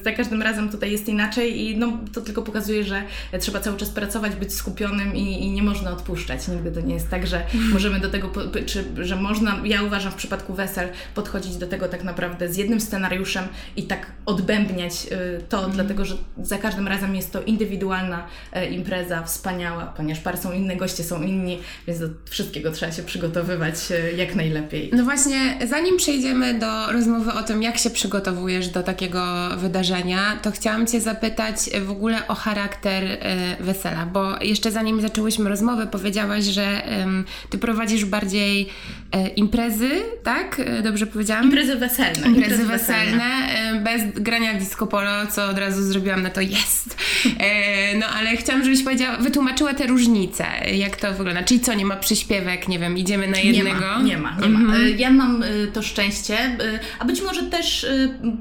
za 0.02 0.12
każdym 0.12 0.42
razem 0.42 0.68
tutaj 0.68 0.92
jest 0.92 1.08
inaczej 1.08 1.60
i 1.60 1.76
no, 1.76 1.98
to 2.12 2.20
tylko 2.20 2.42
pokazuje, 2.42 2.84
że 2.84 3.02
trzeba 3.40 3.60
cały 3.60 3.76
czas 3.76 3.90
pracować, 3.90 4.36
być 4.36 4.54
skupionym 4.54 5.16
i, 5.16 5.44
i 5.44 5.50
nie 5.50 5.62
można 5.62 5.90
odpuszczać. 5.90 6.48
Nigdy 6.48 6.72
to 6.72 6.80
nie 6.80 6.94
jest 6.94 7.10
tak, 7.10 7.26
że 7.26 7.31
możemy 7.72 8.00
do 8.00 8.10
tego, 8.10 8.32
czy 8.66 8.84
że 8.98 9.16
można, 9.16 9.60
ja 9.64 9.82
uważam 9.82 10.12
w 10.12 10.14
przypadku 10.14 10.54
wesel, 10.54 10.88
podchodzić 11.14 11.56
do 11.56 11.66
tego 11.66 11.88
tak 11.88 12.04
naprawdę 12.04 12.52
z 12.52 12.56
jednym 12.56 12.80
scenariuszem 12.80 13.44
i 13.76 13.82
tak 13.82 14.06
odbębniać 14.26 14.92
y, 15.12 15.42
to, 15.48 15.58
mm. 15.58 15.70
dlatego 15.70 16.04
że 16.04 16.14
za 16.42 16.58
każdym 16.58 16.88
razem 16.88 17.16
jest 17.16 17.32
to 17.32 17.42
indywidualna 17.42 18.26
e, 18.52 18.70
impreza, 18.70 19.22
wspaniała, 19.22 19.86
ponieważ 19.86 20.22
par 20.22 20.38
są 20.38 20.52
inne, 20.52 20.76
goście 20.76 21.04
są 21.04 21.22
inni, 21.22 21.58
więc 21.86 22.00
do 22.00 22.06
wszystkiego 22.30 22.70
trzeba 22.70 22.92
się 22.92 23.02
przygotowywać 23.02 23.74
e, 23.90 24.12
jak 24.12 24.34
najlepiej. 24.34 24.90
No 24.92 25.04
właśnie, 25.04 25.58
zanim 25.66 25.96
przejdziemy 25.96 26.58
do 26.58 26.92
rozmowy 26.92 27.32
o 27.32 27.42
tym, 27.42 27.62
jak 27.62 27.78
się 27.78 27.90
przygotowujesz 27.90 28.68
do 28.68 28.82
takiego 28.82 29.22
wydarzenia, 29.56 30.38
to 30.42 30.50
chciałam 30.50 30.86
Cię 30.86 31.00
zapytać 31.00 31.56
w 31.84 31.90
ogóle 31.90 32.28
o 32.28 32.34
charakter 32.34 33.04
e, 33.04 33.56
wesela, 33.60 34.06
bo 34.06 34.42
jeszcze 34.42 34.70
zanim 34.70 35.00
zaczęłyśmy 35.00 35.48
rozmowę, 35.48 35.86
powiedziałaś, 35.86 36.44
że 36.44 36.82
ty 37.50 37.58
prowadzisz 37.58 38.04
bardziej 38.04 38.68
e, 39.12 39.28
imprezy, 39.28 39.90
tak? 40.22 40.60
E, 40.60 40.82
dobrze 40.82 41.06
powiedziałam? 41.06 41.44
Imprezy 41.44 41.76
weselne. 41.76 42.26
Imprezy, 42.26 42.38
imprezy 42.38 42.64
weselne, 42.64 43.12
weselne, 43.12 43.80
bez 43.80 44.22
grania 44.22 44.54
disco 44.54 44.86
polo, 44.86 45.26
co 45.30 45.46
od 45.46 45.58
razu 45.58 45.82
zrobiłam 45.82 46.22
na 46.22 46.30
to 46.30 46.40
jest. 46.40 46.96
E, 47.38 47.98
no 47.98 48.06
ale 48.06 48.36
chciałam, 48.36 48.64
żebyś 48.64 48.82
powiedziała, 48.82 49.16
wytłumaczyła 49.16 49.74
te 49.74 49.86
różnice, 49.86 50.44
jak 50.74 50.96
to 50.96 51.12
wygląda. 51.12 51.42
Czyli 51.42 51.60
co, 51.60 51.74
nie 51.74 51.84
ma 51.84 51.96
przyśpiewek, 51.96 52.68
nie 52.68 52.78
wiem, 52.78 52.98
idziemy 52.98 53.28
na 53.28 53.38
jednego? 53.38 53.80
Nie 53.80 53.84
ma, 53.84 54.02
nie 54.02 54.18
ma. 54.18 54.30
Nie 54.30 54.46
mhm. 54.46 54.66
ma. 54.66 54.78
Ja 54.78 55.10
mam 55.10 55.44
to 55.72 55.82
szczęście, 55.82 56.56
a 56.98 57.04
być 57.04 57.22
może 57.22 57.42
też 57.42 57.86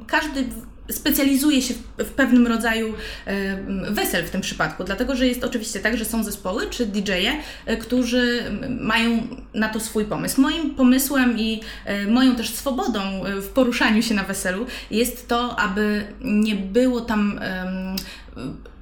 każdy 0.08 0.44
specjalizuje 0.92 1.62
się 1.62 1.74
w, 1.98 2.10
pewnym 2.10 2.48
rodzaju 2.48 2.94
e, 3.26 3.58
wesel 3.92 4.26
w 4.26 4.30
tym 4.30 4.42
przypadku, 4.42 4.84
dlatego 4.84 5.16
że 5.16 5.28
jest 5.28 5.44
oczywiście 5.44 5.80
tak, 5.80 5.98
że 5.98 6.06
są 6.06 6.24
zespoły 6.24 6.68
czy 6.70 6.86
DJ-e, 6.86 7.34
e, 7.66 7.78
którzy 7.78 8.44
mają 8.80 9.28
na 9.54 9.70
to 9.70 9.80
swój 9.80 10.06
pomysł. 10.06 10.42
Moim 10.42 10.76
pomysłem 10.76 11.40
i 11.40 11.62
e, 11.86 12.08
moją 12.08 12.36
też 12.36 12.50
swobodą 12.50 13.00
w 13.42 13.48
poruszaniu 13.48 14.02
się 14.02 14.14
na 14.14 14.24
weselu 14.24 14.66
jest 14.92 15.28
to, 15.28 15.60
aby 15.60 16.04
nie 16.22 16.56
było 16.56 17.02
tam 17.02 17.40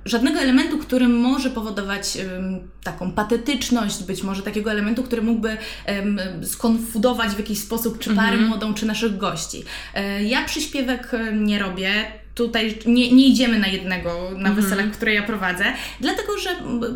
żadnego 0.10 0.40
elementu, 0.40 0.78
który 0.78 1.08
może 1.08 1.50
powodować 1.50 2.18
um, 2.18 2.60
taką 2.84 3.12
patetyczność, 3.12 4.04
być 4.04 4.24
może 4.24 4.42
takiego 4.42 4.72
elementu, 4.72 5.04
który 5.04 5.22
mógłby 5.22 5.58
um, 5.88 6.20
skonfudować 6.46 7.32
w 7.32 7.38
jakiś 7.38 7.60
sposób 7.60 8.00
czy 8.00 8.16
parę 8.16 8.34
mm 8.34 8.46
-hmm. 8.46 8.48
młodą, 8.48 8.74
czy 8.74 8.86
naszych 8.86 9.18
gości. 9.18 9.64
E, 9.94 10.24
ja 10.24 10.46
przyśpiewek 10.46 11.12
nie 11.34 11.60
robię, 11.60 11.92
tutaj 12.40 12.76
nie, 12.86 13.12
nie 13.12 13.28
idziemy 13.28 13.60
na 13.60 13.68
jednego 13.68 14.32
na 14.38 14.52
weselach, 14.54 14.92
które 14.92 15.14
ja 15.14 15.24
prowadzę, 15.24 15.66
dlatego 16.02 16.38
że 16.38 16.50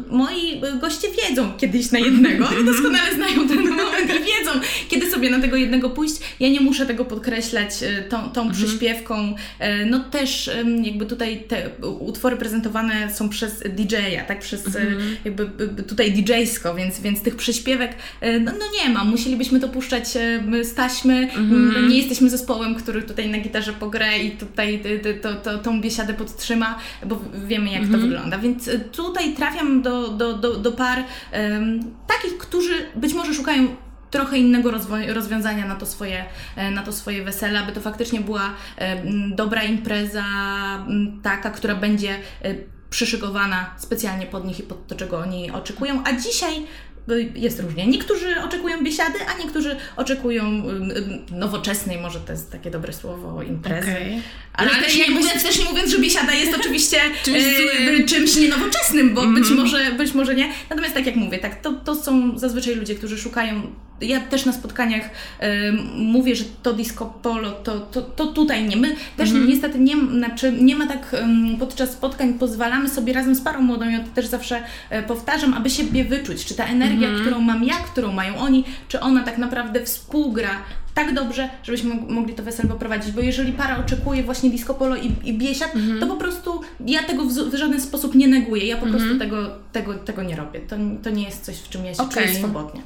moi 0.10 0.62
goście 0.82 1.08
wiedzą 1.30 1.52
kiedyś 1.58 1.92
na 1.92 2.00
jednego 2.00 2.48
i 2.62 2.66
doskonale 2.66 3.16
znają 3.20 3.48
ten 3.48 3.58
moment 3.70 4.06
i 4.10 4.14
wiedzą, 4.14 4.52
kiedy 4.90 5.12
sobie 5.12 5.30
na 5.30 5.40
tego 5.40 5.56
jednego 5.58 5.90
pójść. 5.90 6.16
Ja 6.40 6.50
nie 6.50 6.62
muszę 6.62 6.86
tego 6.86 7.06
podkreślać 7.06 7.84
e, 7.84 8.04
tą, 8.04 8.30
tą 8.30 8.52
przyśpiewką. 8.52 9.36
E, 9.60 9.86
No 9.86 10.00
też 10.00 10.50
jakby 10.84 11.06
tutaj 11.06 11.44
te 11.48 11.70
utwory 12.00 12.36
prezentowane 12.38 13.14
są 13.14 13.30
przez 13.30 13.60
DJ-a, 13.60 14.24
tak? 14.28 14.40
Przez 14.40 14.76
e, 14.76 14.86
jakby 15.26 15.50
tutaj 15.84 16.12
DJ-sko, 16.14 16.76
więc, 16.76 17.00
więc 17.00 17.22
tych 17.22 17.36
przyśpiewek 17.36 17.92
e, 18.22 18.40
no, 18.40 18.52
no 18.52 18.66
nie 18.84 18.94
ma. 18.94 19.04
Musielibyśmy 19.04 19.60
to 19.60 19.70
puszczać 19.70 20.04
e, 20.18 20.64
z 20.64 20.74
taśmy. 20.74 21.30
M, 21.36 21.88
Nie 21.90 21.98
jesteśmy 21.98 22.30
zespołem, 22.30 22.76
który 22.76 23.02
tutaj 23.02 23.30
na 23.30 23.38
gitarze 23.38 23.74
pogra 23.74 24.16
i 24.18 24.32
tutaj 24.32 24.80
ty- 24.80 25.20
to, 25.36 25.58
to, 25.58 25.58
tą 25.58 25.82
biesiadę 25.82 26.14
podtrzyma, 26.14 26.80
bo 27.06 27.20
wiemy 27.48 27.70
jak 27.72 27.82
to 27.92 27.98
wygląda. 27.98 28.38
Więc 28.38 28.68
e, 28.68 28.80
tutaj 28.80 29.34
trafiam 29.34 29.82
do, 29.82 30.08
do, 30.10 30.34
do, 30.34 30.58
do 30.58 30.72
par 30.72 31.04
em, 31.32 31.80
takich, 32.08 32.38
którzy 32.38 32.74
być 32.96 33.14
może 33.14 33.34
szukają 33.34 33.68
trochę 34.12 34.38
innego 34.38 34.72
rozwiązania 35.08 35.66
na 35.66 35.76
to, 35.76 35.86
swoje, 35.86 36.26
e, 36.56 36.72
na 36.72 36.84
to 36.84 36.92
swoje 36.92 37.24
wesele, 37.24 37.60
aby 37.60 37.72
to 37.72 37.82
faktycznie 37.82 38.22
była 38.22 38.54
e, 38.78 39.04
dobra 39.36 39.64
impreza, 39.64 40.24
taka, 41.24 41.50
która 41.50 41.76
będzie 41.76 42.16
e, 42.42 42.56
przyszykowana 42.94 43.76
specjalnie 43.78 44.26
pod 44.26 44.46
nich 44.46 44.60
i 44.60 44.64
pod 44.64 44.88
to, 44.88 44.96
czego 44.96 45.20
oni 45.20 45.52
oczekują. 45.52 46.04
A 46.06 46.14
dzisiaj 46.14 46.54
y, 46.58 46.66
jest 47.36 47.60
różnie. 47.60 47.88
Niektórzy 47.88 48.42
oczekują 48.42 48.84
biesiady, 48.84 49.20
a 49.36 49.44
niektórzy 49.44 49.76
oczekują 49.96 50.64
nowoczesnej, 51.32 51.98
może 51.98 52.20
to 52.20 52.32
jest 52.32 52.52
takie 52.52 52.72
dobre 52.72 52.94
słowo, 52.94 53.44
imprezy. 53.44 53.92
Okej. 53.92 54.22
Ale, 54.54 54.70
No, 54.70 54.76
ale 54.76 54.84
też, 54.84 54.98
nie 54.98 55.10
mówiąc, 55.10 55.44
też 55.44 55.60
nie 55.60 55.66
mówiąc, 55.66 55.92
że 55.92 56.00
biesiada 56.00 56.34
jest 56.34 56.56
oczywiście 56.60 56.98
Czymś 57.26 57.44
e, 58.02 58.04
czymś 58.04 58.36
nienowoczesnym, 58.36 59.14
bo 59.14 59.28
być, 59.28 59.50
może, 59.50 59.92
być 59.92 60.14
może 60.14 60.36
nie. 60.36 60.50
Natomiast 60.70 60.94
tak 60.94 61.06
jak 61.06 61.16
mówię, 61.16 61.40
tak, 61.40 61.62
to, 61.62 61.74
to 61.74 61.96
są 61.96 62.38
zazwyczaj 62.40 62.76
ludzie, 62.76 62.96
którzy 62.96 63.18
szukają. 63.18 63.62
Ja 64.02 64.20
też 64.20 64.46
na 64.46 64.54
spotkaniach 64.54 65.10
e, 65.40 65.72
mówię, 65.96 66.36
że 66.36 66.44
to 66.64 66.74
disco 66.74 67.06
polo, 67.22 67.52
to, 67.52 67.80
to, 67.80 68.02
to 68.02 68.26
tutaj 68.26 68.64
nie. 68.64 68.78
My 68.78 68.96
też 69.18 69.32
niestety 69.32 69.80
nie, 69.80 69.96
znaczy, 69.98 70.52
nie 70.62 70.76
ma 70.76 70.88
tak 70.88 71.16
podczas 71.60 71.92
spotkań 71.92 72.34
pozwalamy 72.34 72.90
sobie 72.90 73.14
razem 73.14 73.36
z 73.36 73.42
parą 73.42 73.62
młodą, 73.62 73.90
ja 73.90 74.00
to 74.00 74.10
też 74.16 74.28
zawsze 74.28 74.64
e, 74.90 75.04
powtarzam, 75.04 75.54
aby 75.54 75.70
siebie 75.70 76.06
wyczuć, 76.06 76.46
czy 76.46 76.56
ta 76.56 76.66
energia, 76.66 77.08
którą 77.22 77.42
mam 77.42 77.64
ja, 77.64 77.76
którą 77.76 78.12
mają 78.12 78.38
oni, 78.38 78.64
czy 78.88 79.00
ona 79.00 79.24
tak 79.24 79.38
naprawdę 79.38 79.86
współgra 79.86 80.50
tak 80.94 81.14
dobrze, 81.14 81.50
żebyśmy 81.64 81.96
mog- 81.96 82.10
mogli 82.10 82.34
to 82.34 82.44
wesele 82.44 82.70
poprowadzić, 82.70 83.12
bo 83.12 83.22
jeżeli 83.22 83.52
para 83.52 83.78
oczekuje 83.78 84.24
właśnie 84.24 84.50
disco 84.50 84.74
polo 84.74 84.96
i, 84.96 85.12
i 85.24 85.34
biesiad, 85.34 85.74
to 86.00 86.08
po 86.08 86.16
prostu 86.16 86.62
ja 86.86 87.04
tego 87.04 87.26
w, 87.26 87.34
w 87.34 87.56
żaden 87.56 87.82
sposób 87.82 88.16
nie 88.16 88.28
neguję, 88.28 88.66
ja 88.68 88.78
po 88.78 88.86
prostu 88.86 89.20
tego, 89.20 89.38
tego, 89.72 89.94
tego 89.94 90.24
nie 90.24 90.36
robię. 90.36 90.60
To, 90.60 90.76
to 91.04 91.10
nie 91.10 91.24
jest 91.24 91.46
coś, 91.46 91.56
w 91.58 91.70
czym 91.70 91.86
ja 91.86 91.94
się 91.94 92.04
Okej. 92.04 92.28
czuję 92.28 92.40
swobodnie. 92.40 92.82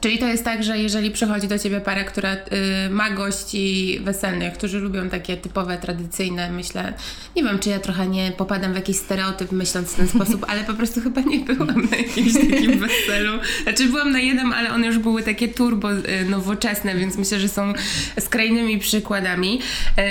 Czyli 0.00 0.18
to 0.18 0.26
jest 0.26 0.44
tak, 0.44 0.64
że 0.64 0.78
jeżeli 0.78 1.10
przychodzi 1.10 1.48
do 1.48 1.58
ciebie 1.58 1.80
para, 1.80 2.04
która 2.04 2.34
y, 2.34 2.38
ma 2.90 3.10
gości 3.10 3.98
weselnych, 4.02 4.52
którzy 4.54 4.78
lubią 4.78 5.08
takie 5.08 5.36
typowe, 5.36 5.78
tradycyjne, 5.78 6.50
myślę, 6.52 6.92
nie 7.36 7.44
wiem, 7.44 7.58
czy 7.58 7.68
ja 7.68 7.78
trochę 7.78 8.06
nie 8.06 8.32
popadam 8.36 8.72
w 8.72 8.76
jakiś 8.76 8.96
stereotyp 8.96 9.52
myśląc 9.52 9.92
w 9.92 9.96
ten 9.96 10.08
sposób, 10.08 10.44
ale 10.48 10.64
po 10.64 10.74
prostu 10.74 11.00
chyba 11.00 11.20
nie 11.20 11.38
byłam 11.38 11.88
na 11.90 11.96
jakimś 11.96 12.32
takim 12.34 12.78
weselu. 12.78 13.32
Znaczy 13.62 13.86
byłam 13.86 14.12
na 14.12 14.20
jednym, 14.20 14.52
ale 14.52 14.70
one 14.74 14.86
już 14.86 14.98
były 14.98 15.22
takie 15.22 15.48
turbo 15.48 15.92
y, 15.92 16.24
nowoczesne, 16.30 16.94
więc 16.94 17.16
myślę, 17.18 17.40
że 17.40 17.48
są 17.48 17.72
skrajnymi 18.20 18.78
przykładami. 18.78 19.60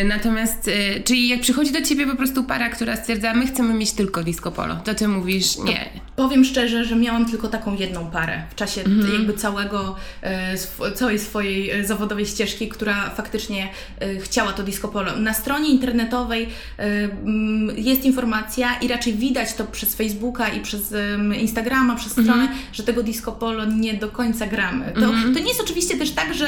Y, 0.02 0.04
natomiast, 0.04 0.70
czyli 1.06 1.28
jak 1.28 1.42
przychodzi 1.42 1.72
do 1.72 1.82
ciebie 1.82 2.08
po 2.08 2.16
prostu 2.16 2.44
para, 2.44 2.70
która 2.70 2.96
stwierdza, 2.96 3.34
my 3.34 3.48
chcemy 3.48 3.74
mieć 3.74 3.92
tylko 3.92 4.24
disco 4.24 4.52
polo, 4.52 4.76
to 4.76 4.96
ty 4.96 5.08
mówisz 5.08 5.58
nie. 5.58 5.90
Powiem 6.16 6.46
szczerze, 6.46 6.86
że 6.86 6.96
miałam 6.96 7.26
tylko 7.26 7.48
taką 7.48 7.76
jedną 7.76 8.12
parę 8.12 8.44
w 8.52 8.56
czasie 8.56 8.84
t- 8.84 8.90
jakby 9.14 9.34
całego, 9.34 9.77
e, 10.22 10.54
sw- 10.54 10.94
całej 10.96 11.20
swojej 11.20 11.70
e, 11.72 11.86
zawodowej 11.86 12.26
ścieżki, 12.26 12.68
która 12.68 13.10
faktycznie 13.10 13.70
e, 14.00 14.20
chciała 14.20 14.54
to 14.54 14.64
disco 14.64 14.88
polo. 14.88 15.16
Na 15.18 15.34
stronie 15.34 15.70
internetowej 15.70 16.50
e, 16.80 16.84
mm, 16.84 17.78
jest 17.78 18.06
informacja 18.06 18.80
i 18.82 18.88
raczej 18.88 19.14
widać 19.14 19.54
to 19.54 19.64
przez 19.64 19.96
Facebooka 19.96 20.48
i 20.50 20.62
przez 20.62 20.94
Instagrama, 21.40 21.96
przez 21.96 22.12
stronę, 22.12 22.48
że 22.74 22.84
tego 22.84 23.04
disco 23.04 23.32
polo 23.32 23.66
nie 23.66 23.94
do 23.94 24.08
końca 24.08 24.48
gramy. 24.48 24.94
To, 24.94 25.02
to 25.34 25.40
nie 25.40 25.48
jest 25.48 25.62
oczywiście 25.62 25.98
też 25.98 26.12
tak, 26.12 26.34
że 26.34 26.48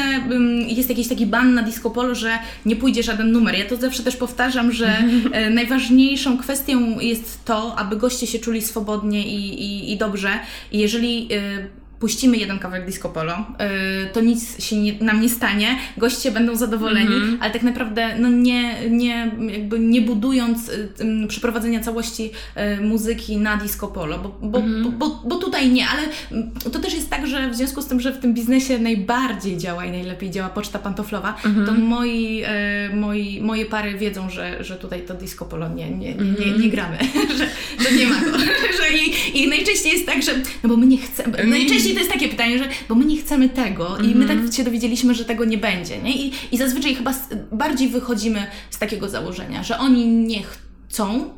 jest 0.68 0.90
jakiś 0.90 1.08
taki 1.08 1.26
ban 1.26 1.54
na 1.54 1.64
disco 1.64 1.90
polo, 1.90 2.16
że 2.16 2.40
nie 2.66 2.76
pójdzie 2.76 3.04
żaden 3.04 3.32
numer. 3.32 3.56
Ja 3.60 3.66
to 3.66 3.78
zawsze 3.78 4.04
też 4.04 4.16
powtarzam, 4.18 4.72
że 4.72 4.88
e, 5.32 5.50
najważniejszą 5.50 6.38
kwestią 6.38 7.00
jest 7.00 7.46
to, 7.46 7.76
aby 7.78 7.96
goście 7.96 8.28
się 8.28 8.40
czuli 8.40 8.62
swobodnie 8.62 9.28
i, 9.28 9.64
i, 9.64 9.92
i 9.92 9.98
dobrze. 9.98 10.30
I 10.72 10.80
jeżeli 10.80 11.28
e, 11.34 11.79
puścimy 12.00 12.38
jeden 12.38 12.60
kawałek 12.60 12.86
disco 12.86 13.10
polo, 13.10 13.34
e, 13.58 13.70
to 14.14 14.22
nic 14.22 14.66
się 14.66 14.78
nie, 14.78 14.94
nam 15.02 15.22
nie 15.22 15.30
stanie, 15.30 15.78
goście 15.98 16.32
będą 16.32 16.56
zadowoleni, 16.56 17.16
ale 17.40 17.52
tak 17.52 17.64
naprawdę 17.64 18.16
no 18.20 18.30
nie, 18.30 18.90
nie, 18.90 19.32
jakby 19.52 19.80
nie 19.80 20.02
budując 20.02 20.72
tym 20.98 21.28
przeprowadzenia 21.28 21.80
całości 21.80 22.32
e, 22.56 22.82
muzyki 22.82 23.38
na 23.38 23.58
disco 23.58 23.88
polo, 23.88 24.20
bo, 24.20 24.38
bo, 24.42 24.62
bo, 24.84 24.90
bo, 24.90 25.22
bo 25.26 25.36
tutaj 25.36 25.70
nie, 25.70 25.88
ale 25.88 26.02
mm, 26.32 26.52
to 26.74 26.80
też 26.80 26.94
jest 26.94 27.10
tak, 27.10 27.28
że 27.28 27.50
w 27.50 27.56
związku 27.56 27.82
z 27.82 27.88
tym, 27.88 28.00
że 28.00 28.14
w 28.14 28.18
tym 28.18 28.34
biznesie 28.34 28.80
najbardziej 28.80 29.58
działa 29.58 29.86
i 29.86 29.92
najlepiej 29.92 30.32
działa 30.32 30.50
poczta 30.50 30.80
pantoflowa, 30.80 31.36
to 31.66 31.74
moi, 31.74 32.44
e, 32.46 32.90
moi, 32.96 33.42
moje 33.42 33.66
pary 33.66 33.98
wiedzą, 33.98 34.30
że, 34.30 34.64
że 34.64 34.76
tutaj 34.76 35.02
to 35.02 35.14
disco 35.14 35.46
polo 35.46 35.70
nie, 35.70 35.90
nie, 35.90 36.16
nie, 36.16 36.46
nie, 36.46 36.58
nie 36.58 36.70
gramy, 36.70 36.98
że, 37.38 37.48
że 37.84 37.98
nie 37.98 38.08
ma 38.08 38.20
go. 38.20 38.38
że 38.80 38.98
i, 38.98 39.42
I 39.44 39.48
najczęściej 39.48 39.92
jest 39.92 40.06
tak, 40.06 40.24
że 40.24 40.32
no 40.64 40.70
bo 40.70 40.78
my 40.78 40.86
nie 40.86 40.98
chcemy, 40.98 41.44
najczęściej 41.44 41.89
to 41.94 42.00
jest 42.00 42.12
takie 42.12 42.30
pytanie, 42.30 42.58
że 42.58 42.70
bo 42.90 42.96
my 42.96 43.06
nie 43.06 43.18
chcemy 43.18 43.50
tego 43.50 43.98
i 43.98 44.16
my 44.16 44.26
tak 44.26 44.54
się 44.54 44.64
dowiedzieliśmy, 44.64 45.16
że 45.16 45.26
tego 45.26 45.46
nie 45.46 45.58
będzie, 45.58 45.98
nie? 45.98 46.12
I, 46.12 46.34
i 46.52 46.58
zazwyczaj 46.58 46.96
chyba 46.96 47.14
bardziej 47.52 47.90
wychodzimy 47.90 48.48
z 48.70 48.80
takiego 48.80 49.10
założenia, 49.10 49.64
że 49.64 49.78
oni 49.78 50.08
nie 50.08 50.44
chcą 50.44 50.69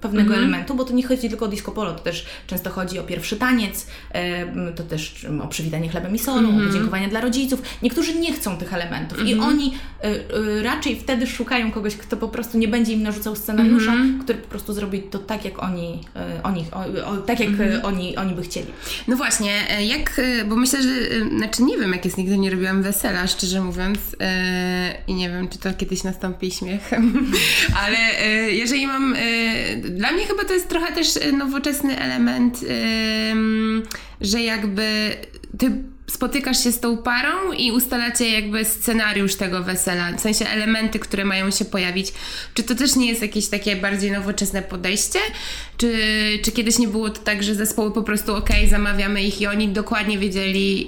pewnego 0.01 0.35
elementu, 0.35 0.75
bo 0.75 0.83
to 0.83 0.93
nie 0.93 1.03
chodzi 1.03 1.29
tylko 1.29 1.45
o 1.45 1.47
disco 1.47 1.71
polo, 1.71 1.93
to 1.93 1.99
też 1.99 2.25
często 2.47 2.69
chodzi 2.69 2.99
o 2.99 3.03
pierwszy 3.03 3.37
taniec, 3.37 3.87
to 4.75 4.83
też 4.83 5.25
o 5.43 5.47
przywitanie 5.47 5.89
chlebem 5.89 6.15
i 6.15 6.19
solą, 6.19 6.49
o 6.57 6.67
podziękowania 6.67 7.07
dla 7.07 7.21
rodziców. 7.21 7.61
Niektórzy 7.81 8.15
nie 8.15 8.33
chcą 8.33 8.57
tych 8.57 8.73
elementów 8.73 9.25
i 9.25 9.33
oni 9.33 9.73
y, 10.03 10.07
y, 10.37 10.63
raczej 10.63 10.99
wtedy 10.99 11.27
szukają 11.27 11.71
kogoś, 11.71 11.95
kto 11.95 12.17
po 12.17 12.27
prostu 12.27 12.57
nie 12.57 12.67
będzie 12.67 12.93
im 12.93 13.03
narzucał 13.03 13.35
scenariusza, 13.35 13.93
który 14.23 14.37
po 14.37 14.47
prostu 14.47 14.73
zrobi 14.73 15.01
to 15.01 15.19
tak, 15.19 15.45
jak 15.45 15.63
oni, 15.63 15.99
y, 16.39 16.43
oni 16.43 16.65
o, 17.05 17.17
tak 17.17 17.39
jak 17.39 17.49
oni, 17.83 18.17
oni 18.17 18.33
by 18.35 18.41
chcieli. 18.41 18.67
No 19.07 19.15
właśnie, 19.15 19.51
e, 19.69 19.85
jak, 19.85 20.19
e, 20.19 20.45
bo 20.45 20.55
myślę, 20.55 20.83
że, 20.83 20.89
e, 20.89 21.37
znaczy 21.37 21.63
nie 21.63 21.77
wiem, 21.77 21.93
jak 21.93 22.05
jest, 22.05 22.17
nigdy 22.17 22.37
nie 22.37 22.49
robiłam 22.49 22.83
wesela, 22.83 23.27
szczerze 23.27 23.61
mówiąc, 23.61 23.99
e, 24.19 24.93
i 25.07 25.13
nie 25.13 25.29
wiem, 25.29 25.47
czy 25.47 25.59
to 25.59 25.73
kiedyś 25.73 26.03
nastąpi 26.03 26.51
śmiech, 26.51 26.91
ale 27.85 27.97
e, 27.97 28.51
jeżeli 28.51 28.87
mam, 28.87 29.13
e, 29.13 29.17
dla 29.81 30.11
mnie 30.11 30.25
chyba 30.25 30.43
to 30.43 30.53
jest 30.53 30.69
trochę 30.69 30.95
też 30.95 31.17
e, 31.17 31.31
nowoczesny 31.31 31.99
element, 31.99 32.59
em, 33.31 33.83
że 34.21 34.41
jakby 34.41 35.15
ty 35.57 35.71
spotykasz 36.11 36.63
się 36.63 36.71
z 36.71 36.79
tą 36.79 36.97
parą 36.97 37.51
i 37.51 37.71
ustalacie 37.71 38.31
jakby 38.31 38.65
scenariusz 38.65 39.35
tego 39.35 39.63
wesela, 39.63 40.13
w 40.17 40.21
sensie 40.21 40.47
elementy, 40.47 40.99
które 40.99 41.25
mają 41.25 41.51
się 41.51 41.65
pojawić. 41.65 42.13
Czy 42.53 42.63
to 42.63 42.75
też 42.75 42.95
nie 42.95 43.07
jest 43.07 43.21
jakieś 43.21 43.47
takie 43.47 43.75
bardziej 43.75 44.11
nowoczesne 44.11 44.61
podejście? 44.61 45.19
Czy, 45.77 45.93
czy 46.43 46.51
kiedyś 46.51 46.77
nie 46.77 46.87
było 46.87 47.09
to 47.09 47.21
tak, 47.21 47.43
że 47.43 47.55
zespoły 47.55 47.91
po 47.91 48.03
prostu 48.03 48.35
ok, 48.35 48.49
zamawiamy 48.69 49.23
ich 49.23 49.41
i 49.41 49.47
oni 49.47 49.69
dokładnie 49.69 50.17
wiedzieli, 50.17 50.87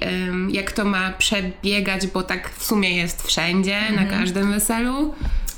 jak 0.49 0.71
to 0.71 0.85
ma 0.85 1.11
przebiegać, 1.11 2.07
bo 2.07 2.23
tak 2.23 2.49
w 2.57 2.65
sumie 2.65 2.97
jest 2.97 3.27
wszędzie, 3.27 3.77
na 3.95 4.05
każdym 4.05 4.51
weselu? 4.51 5.13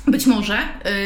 Być 0.06 0.26
może. 0.26 0.58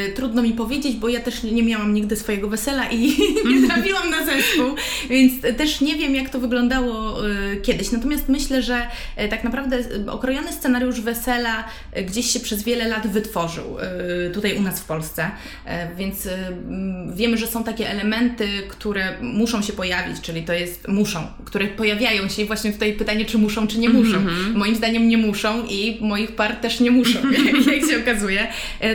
Y, 0.09 0.13
trudno 0.13 0.43
mi 0.43 0.53
powiedzieć, 0.53 0.97
bo 0.97 1.09
ja 1.09 1.21
też 1.21 1.43
nie 1.43 1.63
miałam 1.63 1.95
nigdy 1.95 2.17
swojego 2.17 2.49
wesela 2.49 2.91
i 2.91 3.17
nie 3.51 3.69
trafiłam 3.69 4.11
na 4.11 4.27
zespół, 4.27 4.75
więc 5.11 5.33
też 5.57 5.81
nie 5.81 5.97
wiem, 5.97 6.15
jak 6.15 6.31
to 6.31 6.41
wyglądało 6.41 7.27
y, 7.29 7.61
kiedyś. 7.63 7.93
Natomiast 7.93 8.29
myślę, 8.29 8.63
że 8.63 8.87
y, 9.25 9.29
tak 9.29 9.45
naprawdę 9.45 9.79
okrojony 10.07 10.53
scenariusz 10.53 11.01
wesela 11.01 11.65
y, 11.99 12.03
gdzieś 12.03 12.27
się 12.27 12.41
przez 12.41 12.63
wiele 12.63 12.89
lat 12.89 13.07
wytworzył 13.07 13.65
y, 13.79 14.31
tutaj 14.31 14.57
u 14.57 14.63
nas 14.63 14.81
w 14.81 14.85
Polsce, 14.85 15.31
Y, 15.67 15.97
więc 15.97 16.27
mm, 16.27 17.15
wiemy, 17.15 17.37
że 17.37 17.47
są 17.47 17.65
takie 17.65 17.91
elementy, 17.91 18.49
które 18.69 19.15
muszą 19.23 19.63
się 19.63 19.73
pojawić, 19.73 20.21
czyli 20.21 20.43
to 20.43 20.53
jest 20.53 20.89
muszą, 20.89 21.27
które 21.45 21.67
pojawiają 21.67 22.29
się 22.29 22.43
i 22.43 22.45
właśnie 22.45 22.73
tutaj 22.73 22.93
pytanie, 22.93 23.25
czy 23.25 23.39
muszą, 23.39 23.67
czy 23.67 23.79
nie 23.79 23.89
muszą. 23.89 24.19
Moim 24.55 24.77
zdaniem 24.77 25.09
nie 25.09 25.19
muszą 25.19 25.67
i 25.67 25.99
moich 26.01 26.33
par 26.33 26.57
też 26.57 26.81
nie 26.81 26.91
muszą, 26.91 27.19
jak 27.75 27.91
się 27.91 28.01
okazuje. 28.03 28.47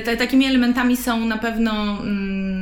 Takimi 0.01 0.45
elementami 0.45 0.97
są 0.97 1.25
na 1.25 1.37
pewno 1.37 2.01
mm, 2.01 2.54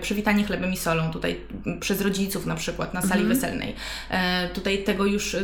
przywitanie 0.00 0.44
chlebem 0.44 0.72
i 0.72 0.76
solą 0.76 1.10
tutaj 1.10 1.36
przez 1.80 2.00
rodziców 2.00 2.46
na 2.46 2.54
przykład 2.54 2.94
na 2.94 3.02
sali 3.02 3.20
mhm. 3.20 3.28
weselnej. 3.28 3.74
Tutaj 4.54 4.84
tego 4.84 5.06
już 5.06 5.36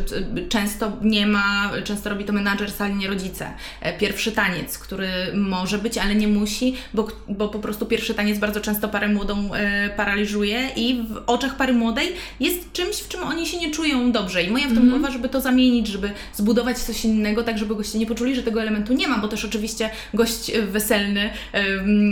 często 0.48 0.92
nie 1.02 1.26
ma, 1.26 1.70
często 1.84 2.10
robi 2.10 2.24
to 2.24 2.32
menadżer 2.32 2.70
sali, 2.70 2.94
nie 2.94 3.08
rodzice. 3.08 3.50
Pierwszy 3.98 4.32
taniec, 4.32 4.78
który 4.78 5.08
może 5.34 5.78
być, 5.78 5.98
ale 5.98 6.14
nie 6.14 6.28
musi, 6.28 6.74
bo, 6.94 7.08
bo 7.28 7.48
po 7.48 7.58
prostu 7.58 7.86
pierwszy 7.86 8.14
taniec 8.14 8.38
bardzo 8.38 8.60
często 8.60 8.88
parę 8.88 9.08
młodą 9.08 9.50
paraliżuje 9.96 10.68
i 10.76 11.02
w 11.08 11.22
oczach 11.26 11.56
pary 11.56 11.72
młodej 11.72 12.12
jest 12.40 12.72
czymś, 12.72 12.96
w 12.96 13.08
czym 13.08 13.22
oni 13.22 13.46
się 13.46 13.58
nie 13.58 13.70
czują 13.70 14.12
dobrze. 14.12 14.42
I 14.42 14.50
moja 14.50 14.64
w 14.64 14.68
tym 14.68 14.78
mm. 14.78 14.90
głowa, 14.90 15.10
żeby 15.10 15.28
to 15.28 15.40
zamienić, 15.40 15.86
żeby 15.86 16.10
zbudować 16.34 16.78
coś 16.78 17.04
innego, 17.04 17.42
tak 17.42 17.58
żeby 17.58 17.76
goście 17.76 17.98
nie 17.98 18.06
poczuli, 18.06 18.36
że 18.36 18.42
tego 18.42 18.62
elementu 18.62 18.94
nie 18.94 19.08
ma, 19.08 19.18
bo 19.18 19.28
też 19.28 19.44
oczywiście 19.44 19.90
gość 20.14 20.52
weselny 20.70 21.30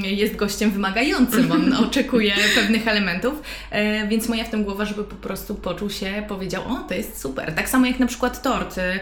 jest 0.03 0.37
gościem 0.37 0.71
wymagającym, 0.71 1.53
on 1.53 1.73
oczekuje 1.87 2.22
pewnych 2.55 2.88
elementów, 2.88 3.43
e, 3.71 4.09
więc 4.09 4.29
moja 4.29 4.45
w 4.45 4.50
tym 4.50 4.64
głowa, 4.64 4.85
żeby 4.85 5.05
po 5.05 5.14
prostu 5.14 5.55
poczuł 5.55 5.91
się, 5.91 6.25
powiedział, 6.29 6.62
o 6.69 6.76
to 6.88 6.95
jest 6.95 7.21
super. 7.21 7.55
Tak 7.55 7.69
samo 7.69 7.87
jak 7.87 7.99
na 7.99 8.07
przykład 8.07 8.43
tort. 8.43 8.79
E, 8.79 9.00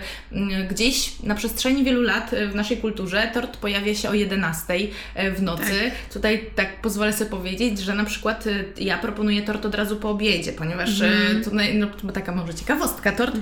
gdzieś 0.71 1.23
na 1.23 1.35
przestrzeni 1.35 1.85
wielu 1.85 2.03
lat 2.03 2.31
w 2.51 2.55
naszej 2.55 2.77
kulturze 2.77 3.31
tort 3.35 3.57
pojawia 3.57 3.95
się 3.95 4.09
o 4.11 4.15
11 4.15 4.75
e, 5.15 5.31
w 5.31 5.43
nocy. 5.43 5.65
Tak. 5.65 6.13
Tutaj 6.13 6.51
tak 6.55 6.81
pozwolę 6.81 7.13
sobie 7.13 7.31
powiedzieć, 7.31 7.79
że 7.79 7.95
na 7.95 8.05
przykład 8.05 8.45
ja 8.79 8.99
proponuję 8.99 9.43
tort 9.43 9.67
od 9.67 9.75
razu 9.75 9.97
po 9.97 10.11
obiedzie, 10.11 10.53
ponieważ 10.53 11.01
mm. 11.01 11.45
to, 11.45 11.51
no, 11.75 12.13
taka 12.13 12.33
może 12.35 12.55
ciekawostka, 12.55 13.13
tort 13.13 13.37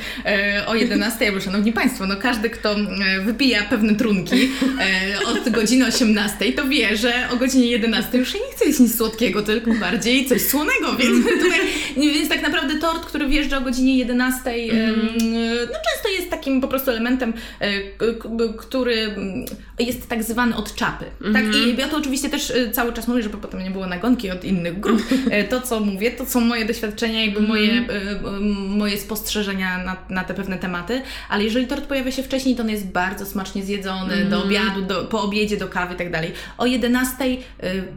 o 0.66 0.74
11, 0.74 1.32
bo 1.32 1.40
szanowni 1.40 1.72
Państwo, 1.72 2.06
no 2.06 2.16
każdy, 2.16 2.50
kto 2.50 2.76
wypija 3.24 3.62
pewne 3.62 3.94
trunki 3.94 4.48
od 5.26 5.48
godziny 5.48 5.86
18, 5.86 6.52
to 6.52 6.68
wie, 6.68 6.96
że 6.96 7.12
o 7.32 7.36
godzinie 7.36 7.66
11 7.66 8.18
już 8.18 8.32
się 8.32 8.38
nie 8.38 8.52
chce 8.56 8.64
jeść 8.64 8.78
nic 8.78 8.96
słodkiego, 8.96 9.42
tylko 9.42 9.67
bardziej 9.74 10.26
coś 10.26 10.42
słonego, 10.42 10.96
więc 10.98 11.26
tutaj, 11.26 11.60
więc 11.96 12.28
tak 12.28 12.42
naprawdę 12.42 12.78
tort, 12.78 13.06
który 13.06 13.28
wjeżdża 13.28 13.58
o 13.58 13.60
godzinie 13.60 13.98
11, 13.98 14.50
mm. 14.50 14.96
no 15.66 15.78
często 15.92 16.08
jest 16.16 16.30
takim 16.30 16.60
po 16.60 16.68
prostu 16.68 16.90
elementem, 16.90 17.32
e, 17.60 17.70
który 18.58 19.14
jest 19.78 20.08
tak 20.08 20.22
zwany 20.22 20.56
od 20.56 20.74
czapy. 20.74 21.04
Mm. 21.20 21.32
Tak? 21.32 21.44
I 21.56 21.76
ja 21.76 21.88
to 21.88 21.96
oczywiście 21.96 22.28
też 22.28 22.50
e, 22.50 22.70
cały 22.70 22.92
czas 22.92 23.08
mówię, 23.08 23.22
żeby 23.22 23.36
potem 23.36 23.62
nie 23.62 23.70
było 23.70 23.86
nagonki 23.86 24.30
od 24.30 24.44
innych 24.44 24.80
grup. 24.80 25.02
E, 25.30 25.44
to, 25.44 25.60
co 25.60 25.80
mówię, 25.80 26.10
to 26.10 26.26
są 26.26 26.40
moje 26.40 26.64
doświadczenia, 26.64 27.24
jakby 27.24 27.38
mm 27.38 27.50
-hmm. 27.50 27.54
moje, 27.54 27.86
moje 28.68 28.98
spostrzeżenia 28.98 29.84
na, 29.84 29.96
na 30.10 30.24
te 30.24 30.34
pewne 30.34 30.58
tematy, 30.58 31.02
ale 31.28 31.44
jeżeli 31.44 31.66
tort 31.66 31.84
pojawia 31.84 32.12
się 32.12 32.22
wcześniej, 32.22 32.56
to 32.56 32.62
on 32.62 32.70
jest 32.70 32.86
bardzo 32.86 33.26
smacznie 33.26 33.62
zjedzony, 33.62 34.14
mm 34.14 34.28
do 34.28 34.36
mhm. 34.36 34.46
obiadu, 34.46 34.82
do, 34.82 35.04
po 35.04 35.22
obiedzie, 35.22 35.56
do 35.56 35.68
kawy 35.68 35.94
i 35.94 35.96
tak 35.96 36.12
dalej. 36.12 36.32
O 36.58 36.66
11 36.66 37.36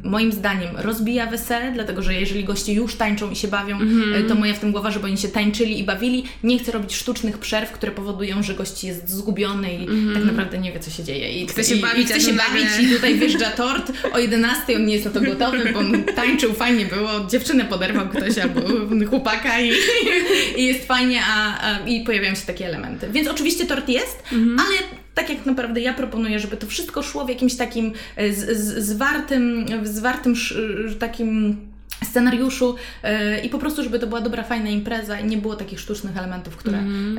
moim 0.04 0.32
zdaniem 0.32 0.78
rozbija 0.78 1.26
wesele, 1.26 1.61
dlatego 1.74 2.02
że 2.02 2.14
jeżeli 2.14 2.44
goście 2.44 2.74
już 2.74 2.96
tańczą 2.96 3.32
i 3.32 3.36
się 3.36 3.48
bawią, 3.48 3.76
mm 3.76 3.88
-hmm. 3.90 4.28
to 4.28 4.36
moja 4.36 4.54
w 4.54 4.60
tym 4.60 4.72
głowa, 4.72 4.92
żeby 4.92 5.06
oni 5.06 5.18
się 5.18 5.28
tańczyli 5.28 5.80
i 5.80 5.84
bawili. 5.84 6.24
Nie 6.44 6.60
chcę 6.60 6.72
robić 6.72 6.96
sztucznych 6.96 7.38
przerw, 7.38 7.72
które 7.72 7.92
powodują, 7.92 8.44
że 8.44 8.54
gość 8.54 8.84
jest 8.84 9.10
zgubiony 9.10 9.74
i 9.74 9.84
mm 9.84 9.88
-hmm. 9.88 10.14
tak 10.14 10.24
naprawdę 10.24 10.58
nie 10.58 10.72
wie, 10.72 10.80
co 10.80 10.92
się 10.92 11.04
dzieje. 11.04 11.32
I 11.32 11.48
chce 11.48 11.64
się 11.64 11.76
bawić, 11.76 12.10
i, 12.10 12.14
chce 12.14 12.22
się 12.22 12.34
bawić 12.34 12.68
i 12.82 12.96
tutaj 12.96 13.20
wjeżdża 13.20 13.50
tort 13.50 13.92
o 14.14 14.20
11, 14.20 14.76
on 14.76 14.86
nie 14.86 14.94
jest 14.94 15.06
na 15.06 15.12
to 15.12 15.22
gotowy, 15.22 15.74
bo 15.74 15.80
on 15.80 16.04
tańczył, 16.16 16.54
fajnie 16.54 16.86
było, 16.86 17.10
dziewczynę 17.30 17.66
poderwał 17.66 18.10
ktoś 18.10 18.38
albo 18.38 18.62
chłopaka 19.10 19.60
i, 19.60 19.72
i 20.58 20.66
jest 20.66 20.88
fajnie, 20.88 21.22
a, 21.28 21.62
a, 21.62 21.88
i 21.88 22.02
pojawiają 22.04 22.36
się 22.36 22.46
takie 22.48 22.66
elementy. 22.66 23.10
Więc 23.12 23.28
oczywiście 23.28 23.66
tort 23.66 23.90
jest, 23.90 24.24
mm 24.32 24.46
-hmm. 24.46 24.62
ale 24.62 25.01
tak 25.16 25.30
jak 25.30 25.46
naprawdę 25.46 25.82
ja 25.82 25.94
proponuję, 25.94 26.40
żeby 26.40 26.58
to 26.58 26.68
wszystko 26.68 27.04
szło 27.04 27.26
w 27.26 27.30
jakimś 27.30 27.56
takim 27.56 27.94
e, 28.16 28.34
z, 28.34 28.58
z, 28.58 28.86
zwartym, 28.86 29.66
zwartym 29.84 30.36
takim 31.00 31.58
scenariuszu 32.04 32.76
yy, 33.04 33.40
i 33.40 33.50
po 33.50 33.60
prostu, 33.60 33.84
żeby 33.84 34.00
to 34.00 34.08
była 34.08 34.22
dobra, 34.22 34.44
fajna 34.44 34.70
impreza 34.70 35.20
i 35.20 35.26
nie 35.26 35.38
było 35.38 35.56
takich 35.56 35.80
sztucznych 35.80 36.18
elementów, 36.18 36.58
które, 36.58 36.78
mm. 36.78 37.18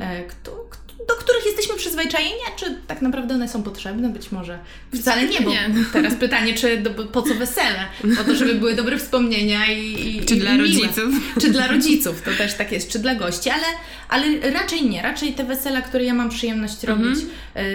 Do 1.07 1.15
których 1.15 1.45
jesteśmy 1.45 1.75
przyzwyczajeni, 1.75 2.41
czy 2.55 2.77
tak 2.87 3.01
naprawdę 3.01 3.35
one 3.35 3.49
są 3.49 3.63
potrzebne? 3.63 4.09
Być 4.09 4.31
może 4.31 4.59
wcale 4.95 5.27
nie, 5.27 5.41
bo 5.41 5.51
teraz 5.93 6.15
pytanie, 6.15 6.53
czy 6.53 6.77
do, 6.77 6.89
po 6.89 7.21
co 7.21 7.35
wesele? 7.35 7.85
Po 8.17 8.23
to, 8.23 8.35
żeby 8.35 8.55
były 8.55 8.75
dobre 8.75 8.97
wspomnienia 8.97 9.71
i, 9.71 10.17
i 10.17 10.25
Czy 10.25 10.35
dla 10.35 10.53
miłe. 10.53 10.63
rodziców? 10.63 11.13
Czy 11.41 11.51
dla 11.51 11.67
rodziców, 11.67 12.21
to 12.21 12.31
też 12.37 12.53
tak 12.53 12.71
jest, 12.71 12.89
czy 12.89 12.99
dla 12.99 13.15
gości, 13.15 13.49
ale, 13.49 13.63
ale 14.09 14.51
raczej 14.51 14.89
nie. 14.89 15.01
Raczej 15.01 15.33
te 15.33 15.43
wesela, 15.43 15.81
które 15.81 16.03
ja 16.03 16.13
mam 16.13 16.29
przyjemność 16.29 16.85
mhm. 16.85 17.03
robić, 17.03 17.23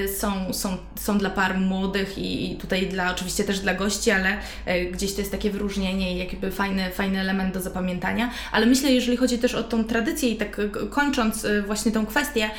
y, 0.05 0.09
są, 0.09 0.53
są, 0.53 0.77
są 1.01 1.19
dla 1.19 1.31
par 1.31 1.59
młodych 1.59 2.19
i, 2.19 2.53
i, 2.53 2.57
tutaj 2.57 2.87
dla, 2.87 3.11
oczywiście 3.11 3.45
też 3.45 3.61
dla 3.61 3.75
gości, 3.75 4.11
ale 4.11 4.39
y, 4.69 4.91
gdzieś 4.93 5.13
to 5.13 5.21
jest 5.21 5.33
takie 5.33 5.51
wyróżnienie 5.51 6.15
i 6.15 6.19
jakby 6.19 6.51
fajny, 6.51 6.91
fajny 6.91 7.21
element 7.21 7.55
do 7.55 7.61
zapamiętania. 7.61 8.31
Ale 8.53 8.67
myślę, 8.67 8.93
jeżeli 8.93 9.17
chodzi 9.17 9.39
też 9.39 9.55
o 9.55 9.63
tą 9.63 9.85
tradycję 9.85 10.29
i 10.29 10.37
tak 10.37 10.61
kończąc 10.91 11.45
y, 11.45 11.63
właśnie 11.63 11.93
tą 11.93 12.07
kwestię, 12.07 12.51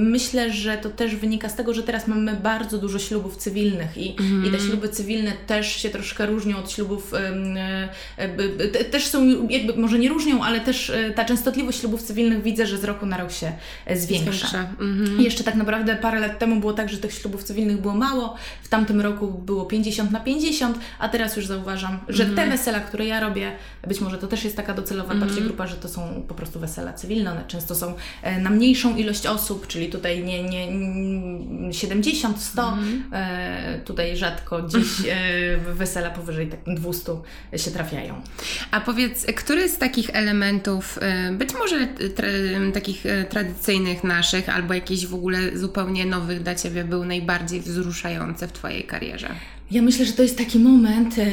myślę, 0.00 0.52
że 0.52 0.76
to 0.76 0.90
też 0.90 1.16
wynika 1.16 1.48
z 1.48 1.56
tego, 1.56 1.74
że 1.74 1.82
teraz 1.82 2.08
mamy 2.08 2.32
bardzo 2.34 2.78
dużo 2.78 2.98
ślubów 2.98 3.36
cywilnych 3.36 3.96
i, 3.96 4.16
mm. 4.20 4.46
i 4.46 4.50
te 4.50 4.60
śluby 4.60 4.88
cywilne 4.88 5.32
też 5.46 5.76
się 5.76 5.90
troszkę 5.90 6.26
różnią 6.26 6.58
od 6.58 6.70
ślubów, 6.70 7.12
e, 7.14 8.84
też 8.84 9.06
są 9.06 9.48
jakby, 9.48 9.76
może 9.76 9.98
nie 9.98 10.08
różnią, 10.08 10.44
ale 10.44 10.60
też 10.60 10.90
e, 10.90 11.10
ta 11.10 11.24
częstotliwość 11.24 11.80
ślubów 11.80 12.02
cywilnych 12.02 12.42
widzę, 12.42 12.66
że 12.66 12.78
z 12.78 12.84
roku 12.84 13.06
na 13.06 13.16
rok 13.16 13.32
się 13.32 13.52
e, 13.86 13.96
zwiększa. 13.96 14.68
Mm. 14.80 15.20
Jeszcze 15.20 15.44
tak 15.44 15.54
naprawdę 15.54 15.96
parę 15.96 16.20
lat 16.20 16.38
temu 16.38 16.60
było 16.60 16.72
tak, 16.72 16.88
że 16.88 16.98
tych 16.98 17.12
ślubów 17.12 17.44
cywilnych 17.44 17.80
było 17.80 17.94
mało, 17.94 18.36
w 18.62 18.68
tamtym 18.68 19.00
roku 19.00 19.28
było 19.28 19.64
50 19.64 20.10
na 20.10 20.20
50, 20.20 20.78
a 20.98 21.08
teraz 21.08 21.36
już 21.36 21.46
zauważam, 21.46 21.98
że 22.08 22.24
mm. 22.24 22.36
te 22.36 22.46
wesela, 22.46 22.80
które 22.80 23.06
ja 23.06 23.20
robię, 23.20 23.52
być 23.88 24.00
może 24.00 24.18
to 24.18 24.26
też 24.26 24.44
jest 24.44 24.56
taka 24.56 24.74
docelowa 24.74 25.12
mm. 25.12 25.26
bardziej 25.26 25.44
grupa, 25.44 25.66
że 25.66 25.76
to 25.76 25.88
są 25.88 26.22
po 26.28 26.34
prostu 26.34 26.60
wesela 26.60 26.92
cywilne, 26.92 27.32
one 27.32 27.44
często 27.48 27.74
są 27.74 27.94
na 28.40 28.50
mniejszą 28.50 28.96
ilość 28.96 29.26
osób, 29.26 29.66
czyli 29.66 29.89
tutaj 29.90 30.24
nie, 30.24 30.42
nie 30.42 31.72
70, 31.72 32.40
100, 32.40 32.72
mm. 32.72 33.04
e, 33.12 33.80
tutaj 33.84 34.16
rzadko 34.16 34.62
dziś 34.62 34.88
e, 35.08 35.56
wesela 35.56 36.10
powyżej 36.10 36.48
tak 36.48 36.60
200 36.66 37.12
się 37.56 37.70
trafiają. 37.70 38.22
A 38.70 38.80
powiedz, 38.80 39.26
który 39.26 39.68
z 39.68 39.78
takich 39.78 40.10
elementów, 40.12 40.98
e, 41.02 41.32
być 41.32 41.54
może 41.54 41.86
tra, 41.86 42.28
takich 42.74 43.06
e, 43.06 43.24
tradycyjnych 43.24 44.04
naszych, 44.04 44.48
albo 44.48 44.74
jakichś 44.74 45.06
w 45.06 45.14
ogóle 45.14 45.58
zupełnie 45.58 46.06
nowych 46.06 46.42
dla 46.42 46.54
Ciebie 46.54 46.84
był 46.84 47.04
najbardziej 47.04 47.60
wzruszający 47.60 48.46
w 48.46 48.52
Twojej 48.52 48.84
karierze? 48.84 49.28
Ja 49.70 49.82
myślę, 49.82 50.04
że 50.04 50.12
to 50.12 50.22
jest 50.22 50.38
taki 50.38 50.58
moment 50.58 51.18
e, 51.18 51.24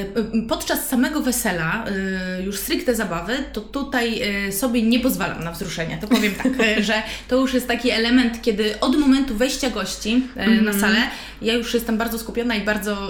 podczas 0.47 0.88
samego 0.89 1.21
wesela, 1.21 1.86
e, 1.86 2.43
już 2.43 2.60
stricte 2.60 2.95
zabawy, 2.95 3.34
to 3.54 3.62
tutaj 3.62 4.21
e, 4.21 4.52
sobie 4.52 4.82
nie 4.82 5.00
pozwalam 5.00 5.43
na 5.43 5.52
wzruszenia. 5.52 5.97
To 5.97 6.08
powiem 6.08 6.36
tak, 6.36 6.54
że 6.88 7.04
to 7.28 7.36
już 7.36 7.54
jest 7.54 7.67
taki 7.67 7.89
element, 7.91 8.41
kiedy 8.41 8.80
od 8.80 9.00
momentu 9.00 9.36
wejścia 9.36 9.69
gości 9.69 10.23
na 10.62 10.73
salę, 10.73 10.97
ja 11.41 11.54
już 11.54 11.73
jestem 11.73 11.97
bardzo 11.97 12.19
skupiona 12.19 12.56
i 12.56 12.65
bardzo 12.65 13.10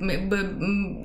jakby 0.00 0.48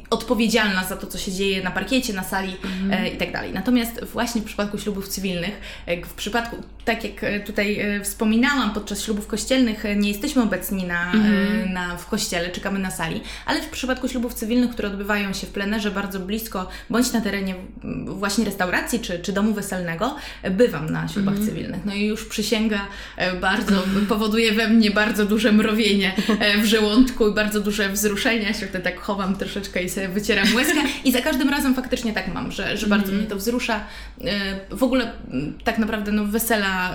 odpowiedzialna 0.09 0.83
za 0.83 0.97
to, 0.97 1.07
co 1.07 1.17
się 1.17 1.31
dzieje 1.31 1.63
na 1.63 1.71
parkiecie, 1.71 2.13
na 2.13 2.23
sali 2.23 2.55
mm 2.63 2.91
-hmm. 2.91 3.13
i 3.13 3.17
tak 3.17 3.31
dalej. 3.31 3.53
Natomiast 3.53 4.05
właśnie 4.05 4.41
w 4.41 4.45
przypadku 4.45 4.77
ślubów 4.77 5.07
cywilnych, 5.07 5.61
w 6.05 6.13
przypadku, 6.13 6.55
tak 6.85 7.03
jak 7.03 7.45
tutaj 7.45 7.85
wspominałam, 8.03 8.73
podczas 8.73 9.03
ślubów 9.03 9.27
kościelnych 9.27 9.83
nie 9.95 10.09
jesteśmy 10.09 10.41
obecni 10.41 10.83
na, 10.83 11.11
mm 11.11 11.25
-hmm. 11.25 11.69
na, 11.73 11.97
w 11.97 12.07
kościele, 12.07 12.49
czekamy 12.49 12.79
na 12.79 12.91
sali, 12.91 13.21
ale 13.45 13.61
w 13.61 13.69
przypadku 13.69 14.07
ślubów 14.07 14.33
cywilnych, 14.33 14.71
które 14.71 14.87
odbywają 14.87 15.33
się 15.33 15.47
w 15.47 15.49
plenerze 15.49 15.91
bardzo 15.91 16.19
blisko, 16.19 16.69
bądź 16.89 17.11
na 17.11 17.21
terenie 17.21 17.55
właśnie 18.05 18.45
restauracji 18.45 18.99
czy, 18.99 19.19
czy 19.19 19.33
domu 19.33 19.53
weselnego, 19.53 20.15
bywam 20.51 20.89
na 20.89 21.07
ślubach 21.07 21.35
mm. 21.35 21.47
cywilnych. 21.47 21.85
No 21.85 21.93
i 21.93 22.05
już 22.05 22.25
przysięga 22.25 22.87
e, 23.17 23.35
bardzo 23.35 23.83
powoduje 24.09 24.51
we 24.51 24.67
mnie 24.67 24.91
bardzo 24.91 25.25
duże 25.25 25.51
mrowienie 25.51 26.13
e, 26.39 26.57
w 26.61 26.65
żołądku 26.65 27.27
i 27.27 27.33
bardzo 27.33 27.61
duże 27.61 27.89
wzruszenie. 27.89 28.43
Ja 28.43 28.53
się 28.53 28.67
wtedy 28.67 28.83
tak 28.83 28.99
chowam 28.99 29.35
troszeczkę 29.35 29.83
i 29.83 29.89
sobie 29.89 30.07
wycieram 30.07 30.55
łezkę 30.55 30.79
i 31.03 31.11
za 31.11 31.21
każdym 31.21 31.49
razem 31.49 31.75
faktycznie 31.75 32.13
tak 32.13 32.33
mam, 32.33 32.51
że, 32.51 32.77
że 32.77 32.87
bardzo 32.87 33.07
mm. 33.07 33.17
mnie 33.17 33.29
to 33.29 33.35
wzrusza. 33.35 33.83
E, 34.23 34.75
w 34.75 34.83
ogóle 34.83 35.11
tak 35.63 35.77
naprawdę 35.77 36.11
no, 36.11 36.25
wesela 36.25 36.93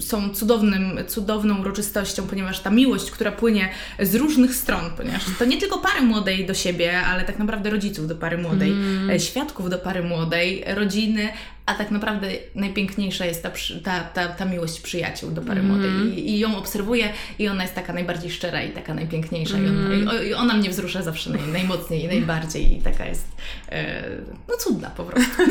są 0.00 0.30
cudownym, 0.30 0.98
cudowną 1.08 1.60
uroczystością, 1.60 2.26
ponieważ 2.26 2.60
ta 2.60 2.70
miłość, 2.70 3.10
która 3.10 3.32
płynie 3.32 3.68
z 4.00 4.14
różnych 4.14 4.54
stron, 4.54 4.90
ponieważ 4.96 5.22
to 5.38 5.44
nie 5.44 5.60
tylko 5.60 5.78
pary 5.78 6.02
młodej 6.02 6.46
do 6.46 6.54
siebie, 6.54 7.00
ale 7.00 7.24
tak 7.24 7.38
naprawdę 7.38 7.70
rodziców 7.70 8.08
do 8.08 8.14
pary 8.14 8.38
młodej, 8.38 8.70
mm. 8.70 9.20
świadków 9.20 9.70
do 9.70 9.78
pary 9.78 10.02
młodej, 10.02 10.64
rodziny, 10.66 11.28
a 11.66 11.74
tak 11.74 11.90
naprawdę 11.90 12.28
najpiękniejsza 12.54 13.26
jest 13.26 13.42
ta, 13.42 13.50
ta, 13.84 14.00
ta, 14.00 14.28
ta 14.28 14.44
miłość 14.44 14.80
przyjaciół 14.80 15.30
do 15.30 15.42
pary 15.42 15.60
mm. 15.60 15.72
młodej 15.72 16.18
I, 16.18 16.30
I, 16.30 16.38
ją 16.38 16.56
obserwuję 16.56 17.12
i 17.38 17.48
ona 17.48 17.62
jest 17.62 17.74
taka 17.74 17.92
najbardziej 17.92 18.30
szczera 18.30 18.62
i 18.62 18.70
taka 18.70 18.94
najpiękniejsza 18.94 19.56
mm. 19.56 19.92
i, 19.92 20.02
ona, 20.02 20.22
i, 20.22 20.34
ona, 20.34 20.54
mnie 20.54 20.70
wzrusza 20.70 21.02
zawsze 21.02 21.30
naj, 21.30 21.40
najmocniej 21.52 22.04
i 22.04 22.08
najbardziej 22.08 22.78
i 22.78 22.82
taka 22.82 23.06
jest 23.06 23.28
e, 23.68 24.02
no 24.48 24.56
cudna 24.56 24.90
po 24.90 25.04
prostu. 25.04 25.30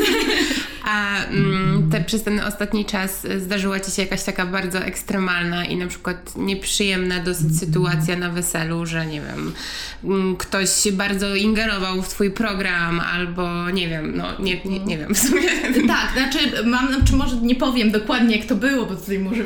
A 0.86 1.26
mm, 1.26 1.90
te, 1.92 2.02
przez 2.02 2.24
ten 2.24 2.40
ostatni 2.40 2.86
czas 2.86 3.28
zdarzyła 3.38 3.80
Ci 3.80 3.92
się 3.92 4.02
jakaś 4.02 4.24
taka 4.24 4.46
bardzo 4.46 4.80
ekstremalna 4.80 5.66
i 5.66 5.76
na 5.76 5.88
przykład 5.88 6.38
nieprzyjemna 6.38 7.20
dosyć 7.20 7.60
sytuacja 7.60 8.16
na 8.16 8.30
weselu, 8.30 8.86
że 8.86 9.06
nie 9.06 9.22
wiem, 9.22 9.54
mm, 10.04 10.36
ktoś 10.38 10.70
bardzo 10.92 11.36
ingerował 11.36 12.02
w 12.02 12.10
Twój 12.10 12.32
program 12.32 13.00
albo 13.00 13.70
nie 13.70 13.90
wiem, 13.90 14.18
no 14.18 14.26
nie, 14.40 14.62
nie, 14.66 14.80
nie 14.80 14.98
wiem 14.98 15.16
w 15.16 15.20
sumie. 15.20 15.50
Tak, 15.88 16.05
znaczy 16.14 16.64
mam, 16.64 16.88
czy 16.88 16.94
znaczy 16.94 17.16
może 17.16 17.36
nie 17.36 17.56
powiem 17.56 17.92
dokładnie 17.92 18.38
jak 18.38 18.46
to 18.46 18.56
było, 18.56 18.86
bo 18.86 18.96
tutaj 18.96 19.20
może, 19.20 19.44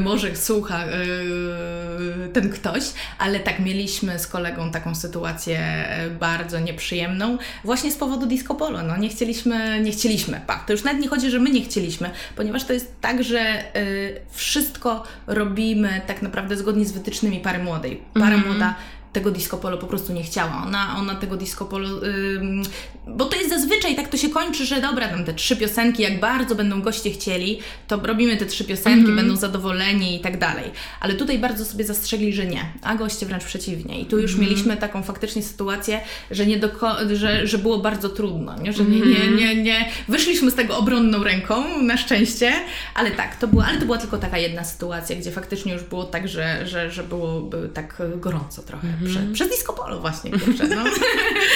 może 0.00 0.36
słucha 0.36 0.86
yy, 0.86 2.28
ten 2.32 2.50
ktoś, 2.50 2.82
ale 3.18 3.40
tak, 3.40 3.60
mieliśmy 3.60 4.18
z 4.18 4.26
kolegą 4.26 4.70
taką 4.70 4.94
sytuację 4.94 5.58
e, 5.58 6.10
bardzo 6.10 6.60
nieprzyjemną, 6.60 7.38
właśnie 7.64 7.90
z 7.90 7.96
powodu 7.96 8.26
disco 8.26 8.54
polo, 8.54 8.82
no 8.82 8.96
nie 8.96 9.08
chcieliśmy, 9.08 9.80
nie 9.80 9.92
chcieliśmy, 9.92 10.40
pa, 10.46 10.56
to 10.56 10.72
już 10.72 10.84
nawet 10.84 11.02
nie 11.02 11.08
chodzi, 11.08 11.30
że 11.30 11.38
my 11.38 11.50
nie 11.50 11.62
chcieliśmy, 11.62 12.10
ponieważ 12.36 12.64
to 12.64 12.72
jest 12.72 13.00
tak, 13.00 13.24
że 13.24 13.64
y, 13.76 14.20
wszystko 14.30 15.04
robimy 15.26 16.00
tak 16.06 16.22
naprawdę 16.22 16.56
zgodnie 16.56 16.84
z 16.84 16.92
wytycznymi 16.92 17.40
pary 17.40 17.58
młodej. 17.58 18.02
Para 18.14 18.26
mm 18.26 18.40
-hmm. 18.40 18.46
młoda 18.46 18.74
tego 19.12 19.30
disco 19.30 19.58
polo 19.58 19.78
po 19.78 19.86
prostu 19.86 20.12
nie 20.12 20.22
chciała. 20.22 20.62
Ona, 20.66 20.96
ona 20.98 21.14
tego 21.14 21.36
disco 21.36 21.64
polo, 21.64 21.88
ym, 22.06 22.62
bo 23.06 23.24
to 23.24 23.36
jest 23.36 23.50
zazwyczaj 23.50 23.96
tak 23.96 24.08
to 24.08 24.16
się 24.16 24.28
kończy, 24.28 24.66
że 24.66 24.80
dobra, 24.80 25.08
tam 25.08 25.24
te 25.24 25.34
trzy 25.34 25.56
piosenki, 25.56 26.02
jak 26.02 26.20
bardzo 26.20 26.54
będą 26.54 26.82
goście 26.82 27.10
chcieli, 27.10 27.58
to 27.88 27.96
robimy 27.96 28.36
te 28.36 28.46
trzy 28.46 28.64
piosenki, 28.64 29.00
mm 29.00 29.12
-hmm. 29.12 29.16
będą 29.16 29.36
zadowoleni 29.36 30.16
i 30.16 30.20
tak 30.20 30.38
dalej. 30.38 30.70
Ale 31.00 31.14
tutaj 31.14 31.38
bardzo 31.38 31.64
sobie 31.64 31.84
zastrzegli, 31.84 32.32
że 32.32 32.46
nie, 32.46 32.64
a 32.82 32.94
goście 32.94 33.26
wręcz 33.26 33.44
przeciwnie. 33.44 34.00
I 34.00 34.06
tu 34.06 34.18
już 34.18 34.32
mm 34.32 34.44
-hmm. 34.44 34.50
mieliśmy 34.50 34.76
taką 34.76 35.02
faktycznie 35.02 35.42
sytuację, 35.42 36.00
że, 36.30 36.46
nie 36.46 36.60
doko- 36.60 37.14
że, 37.14 37.46
że 37.46 37.58
było 37.58 37.78
bardzo 37.78 38.08
trudno, 38.08 38.58
nie? 38.58 38.72
że 38.72 38.84
nie, 38.84 39.00
nie, 39.00 39.16
mhm. 39.16 39.36
nie, 39.36 39.62
nie, 39.62 39.88
wyszliśmy 40.08 40.50
z 40.50 40.54
tego 40.54 40.78
obronną 40.78 41.24
ręką, 41.24 41.82
na 41.82 41.96
szczęście, 41.96 42.52
ale 42.94 43.10
tak, 43.10 43.36
to 43.36 43.48
była, 43.48 43.64
ale 43.64 43.78
to 43.78 43.84
była 43.84 43.98
tylko 43.98 44.18
taka 44.18 44.38
jedna 44.38 44.64
sytuacja, 44.64 45.16
gdzie 45.16 45.30
faktycznie 45.30 45.72
już 45.72 45.82
było 45.82 46.04
tak, 46.04 46.28
że, 46.28 46.66
że, 46.66 46.90
że 46.90 47.02
było 47.02 47.50
tak 47.74 48.02
gorąco 48.16 48.62
trochę. 48.62 48.88
Mm. 49.02 49.12
Prze, 49.12 49.20
przez 49.34 49.48
disco 49.48 49.72
polo 49.72 50.00
właśnie, 50.00 50.30
kurczę, 50.30 50.68
no. 50.68 50.84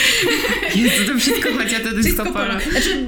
Jezu, 0.83 1.13
to 1.13 1.19
wszystko 1.19 1.49
chodzi 1.59 1.77
o 1.77 1.81
to 1.81 1.97
disco 1.97 2.25
polo. 2.27 2.55
Znaczy, 2.71 3.07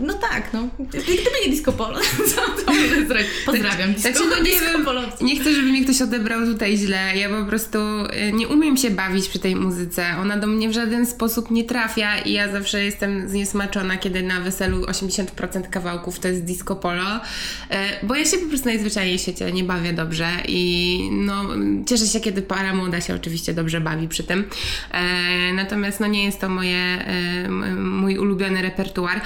no, 0.00 0.14
tak, 0.14 0.52
no. 0.52 0.68
Gdyby 0.78 1.30
nie 1.44 1.50
disco 1.50 1.72
polo, 1.72 1.98
co 2.34 2.62
to 2.62 2.72
mogę 2.72 3.06
zrobić? 3.06 3.26
Pozdrawiam 3.46 3.92
disco, 3.92 4.10
znaczy, 4.10 4.26
no, 4.30 4.36
nie, 4.36 4.50
disco 4.50 4.84
polo. 4.84 5.02
Nie 5.20 5.40
chcę, 5.40 5.52
żeby 5.52 5.68
mnie 5.68 5.84
ktoś 5.84 6.02
odebrał 6.02 6.46
tutaj 6.46 6.76
źle. 6.76 7.16
Ja 7.16 7.28
po 7.28 7.44
prostu 7.44 7.78
y, 7.78 8.32
nie 8.32 8.48
umiem 8.48 8.76
się 8.76 8.90
bawić 8.90 9.28
przy 9.28 9.38
tej 9.38 9.56
muzyce. 9.56 10.06
Ona 10.20 10.36
do 10.36 10.46
mnie 10.46 10.68
w 10.68 10.72
żaden 10.72 11.06
sposób 11.06 11.50
nie 11.50 11.64
trafia 11.64 12.18
i 12.18 12.32
ja 12.32 12.52
zawsze 12.52 12.84
jestem 12.84 13.28
zniesmaczona, 13.28 13.96
kiedy 13.96 14.22
na 14.22 14.40
weselu 14.40 14.84
80% 14.84 15.70
kawałków 15.70 16.18
to 16.18 16.28
jest 16.28 16.44
disco 16.44 16.76
polo, 16.76 17.16
y, 17.70 18.06
bo 18.06 18.14
ja 18.14 18.24
się 18.24 18.38
po 18.38 18.48
prostu 18.48 18.68
najzwyczajniej 18.68 19.18
w 19.18 19.20
świecie 19.20 19.52
nie 19.52 19.64
bawię 19.64 19.92
dobrze 19.92 20.28
i 20.48 21.00
no, 21.12 21.44
cieszę 21.86 22.06
się, 22.06 22.20
kiedy 22.20 22.42
para 22.42 22.74
młoda 22.74 23.00
się 23.00 23.14
oczywiście 23.14 23.54
dobrze 23.54 23.80
bawi 23.80 24.08
przy 24.08 24.24
tym. 24.24 24.44
E, 24.92 25.52
natomiast 25.52 26.00
no 26.00 26.06
nie 26.06 26.24
jest 26.24 26.40
to 26.40 26.48
moje, 26.48 27.04
mój 27.76 28.18
ulubiony 28.18 28.62
repertuar. 28.62 29.20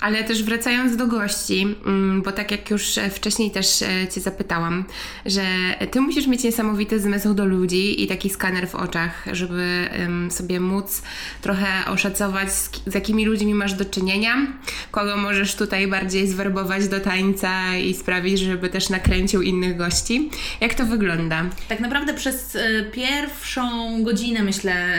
Ale 0.00 0.15
też 0.24 0.42
wracając 0.42 0.96
do 0.96 1.06
gości, 1.06 1.76
mm, 1.86 2.22
bo 2.22 2.32
tak 2.32 2.50
jak 2.50 2.70
już 2.70 2.98
wcześniej 3.10 3.50
też 3.50 3.82
e, 3.82 4.08
Cię 4.08 4.20
zapytałam, 4.20 4.84
że 5.26 5.42
Ty 5.90 6.00
musisz 6.00 6.26
mieć 6.26 6.42
niesamowity 6.42 7.00
zmysł 7.00 7.34
do 7.34 7.44
ludzi 7.44 8.02
i 8.02 8.06
taki 8.06 8.30
skaner 8.30 8.68
w 8.68 8.74
oczach, 8.74 9.24
żeby 9.32 9.88
sobie 10.30 10.60
móc 10.60 11.02
trochę 11.42 11.66
oszacować, 11.86 12.48
z 12.86 12.94
jakimi 12.94 13.26
ludźmi 13.26 13.54
masz 13.54 13.74
do 13.74 13.84
czynienia, 13.84 14.46
kogo 14.90 15.16
możesz 15.16 15.54
tutaj 15.54 15.86
bardziej 15.86 16.28
zwerbować 16.28 16.88
do 16.88 17.00
tańca 17.00 17.76
i 17.76 17.94
sprawić, 17.94 18.38
żeby 18.38 18.68
też 18.68 18.88
nakręcił 18.90 19.42
innych 19.42 19.76
gości. 19.76 20.30
Jak 20.60 20.74
to 20.74 20.86
wygląda? 20.86 21.44
Tak 21.68 21.80
naprawdę 21.80 22.14
przez 22.14 22.58
pierwszą 22.92 23.66
godzinę, 24.04 24.42
myślę, 24.42 24.98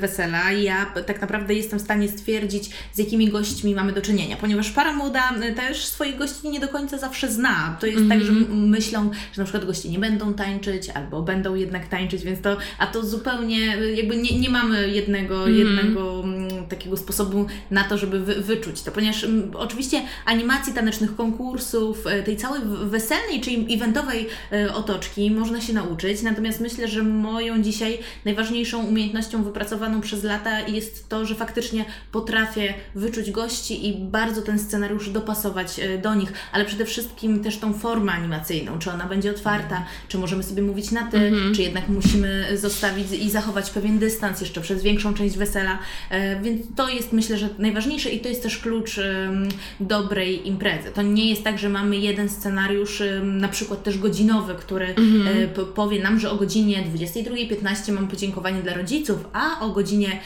wesela, 0.00 0.52
ja 0.52 0.86
tak 1.06 1.20
naprawdę 1.20 1.54
jestem 1.54 1.78
w 1.78 1.82
stanie 1.82 2.08
stwierdzić, 2.08 2.70
z 2.92 2.98
jakimi 2.98 3.28
gośćmi 3.28 3.74
mamy 3.74 3.92
do 3.92 4.02
czynienia, 4.02 4.36
ponieważ 4.36 4.55
para 4.74 4.92
młoda 4.92 5.34
też 5.56 5.86
swoich 5.86 6.16
gości 6.16 6.48
nie 6.48 6.60
do 6.60 6.68
końca 6.68 6.98
zawsze 6.98 7.32
zna. 7.32 7.76
To 7.80 7.86
jest 7.86 7.98
mm 7.98 8.08
-hmm. 8.08 8.12
tak, 8.12 8.26
że 8.26 8.32
mhm. 8.32 8.68
myślą, 8.68 9.10
że 9.32 9.42
na 9.42 9.44
przykład 9.44 9.64
goście 9.64 9.88
nie 9.88 9.98
będą 9.98 10.34
tańczyć, 10.34 10.90
albo 10.90 11.22
będą 11.22 11.54
jednak 11.54 11.88
tańczyć, 11.88 12.24
więc 12.24 12.40
to, 12.40 12.56
a 12.78 12.86
to 12.86 13.06
zupełnie 13.06 13.66
jakby 13.76 14.16
nie, 14.16 14.38
nie 14.38 14.50
mamy 14.50 14.90
jednego, 14.90 15.44
mm 15.44 15.54
-hmm. 15.54 15.58
jednego 15.58 16.24
takiego 16.68 16.96
sposobu 16.96 17.46
na 17.70 17.84
to, 17.84 17.98
żeby 17.98 18.20
wy, 18.20 18.34
wyczuć 18.34 18.82
to, 18.82 18.92
ponieważ 18.92 19.26
oczywiście 19.54 20.02
animacji 20.24 20.72
tanecznych 20.72 21.16
konkursów, 21.16 22.06
e, 22.06 22.22
tej 22.22 22.36
całej 22.36 22.60
weselnej, 22.84 23.40
czyli 23.40 23.74
eventowej 23.74 24.26
e, 24.52 24.74
otoczki 24.74 25.30
można 25.30 25.60
się 25.60 25.72
nauczyć, 25.72 26.22
natomiast 26.22 26.60
myślę, 26.60 26.88
że 26.88 27.02
moją 27.02 27.62
dzisiaj 27.62 27.98
najważniejszą 28.24 28.84
umiejętnością 28.84 29.42
wypracowaną 29.42 30.00
przez 30.00 30.24
lata 30.24 30.60
jest 30.60 31.08
to, 31.08 31.26
że 31.26 31.34
faktycznie 31.34 31.84
potrafię 32.12 32.74
wyczuć 32.94 33.30
gości 33.30 33.88
i 33.88 33.94
bardzo 33.94 34.42
ten 34.46 34.58
scenariusz 34.58 35.10
dopasować 35.10 35.80
e, 35.80 35.98
do 35.98 36.14
nich, 36.14 36.32
ale 36.52 36.64
przede 36.64 36.84
wszystkim 36.84 37.44
też 37.44 37.58
tą 37.58 37.72
formę 37.72 38.12
animacyjną, 38.12 38.78
czy 38.78 38.90
ona 38.90 39.06
będzie 39.06 39.30
otwarta, 39.30 39.84
czy 40.08 40.18
możemy 40.18 40.42
sobie 40.42 40.62
mówić 40.62 40.90
na 40.90 41.10
ty, 41.10 41.18
mhm. 41.18 41.54
czy 41.54 41.62
jednak 41.62 41.88
musimy 41.88 42.58
zostawić 42.58 43.12
i 43.12 43.30
zachować 43.30 43.70
pewien 43.70 43.98
dystans 43.98 44.40
jeszcze 44.40 44.60
przez 44.60 44.82
większą 44.82 45.14
część 45.14 45.36
wesela, 45.36 45.78
więc 46.42 46.62
to 46.76 46.88
jest 46.88 47.12
myślę, 47.12 47.38
że 47.38 47.48
najważniejsze 47.58 48.10
i 48.10 48.20
to 48.20 48.28
jest 48.28 48.42
też 48.42 48.58
klucz 48.58 49.00
dobrej 49.80 50.48
imprezy. 50.48 50.90
To 50.94 51.02
nie 51.02 51.30
jest 51.30 51.44
tak, 51.44 51.58
że 51.58 51.68
mamy 51.68 51.96
jeden 51.96 52.28
scenariusz, 52.28 53.02
na 53.22 53.48
przykład 53.48 53.82
też 53.82 53.98
godzinowy, 53.98 54.54
który 54.54 54.86
mhm. 54.86 55.26
E, 55.26 55.46
powie 55.74 56.02
nam, 56.02 56.20
że 56.20 56.30
o 56.30 56.36
godzinie 56.36 56.84
22.15 56.94 57.92
mamy 57.92 58.08
podziękowanie 58.08 58.62
dla 58.62 58.74
rodziców, 58.74 59.28
a 59.32 59.60
o 59.60 59.68
godzinie 59.68 60.20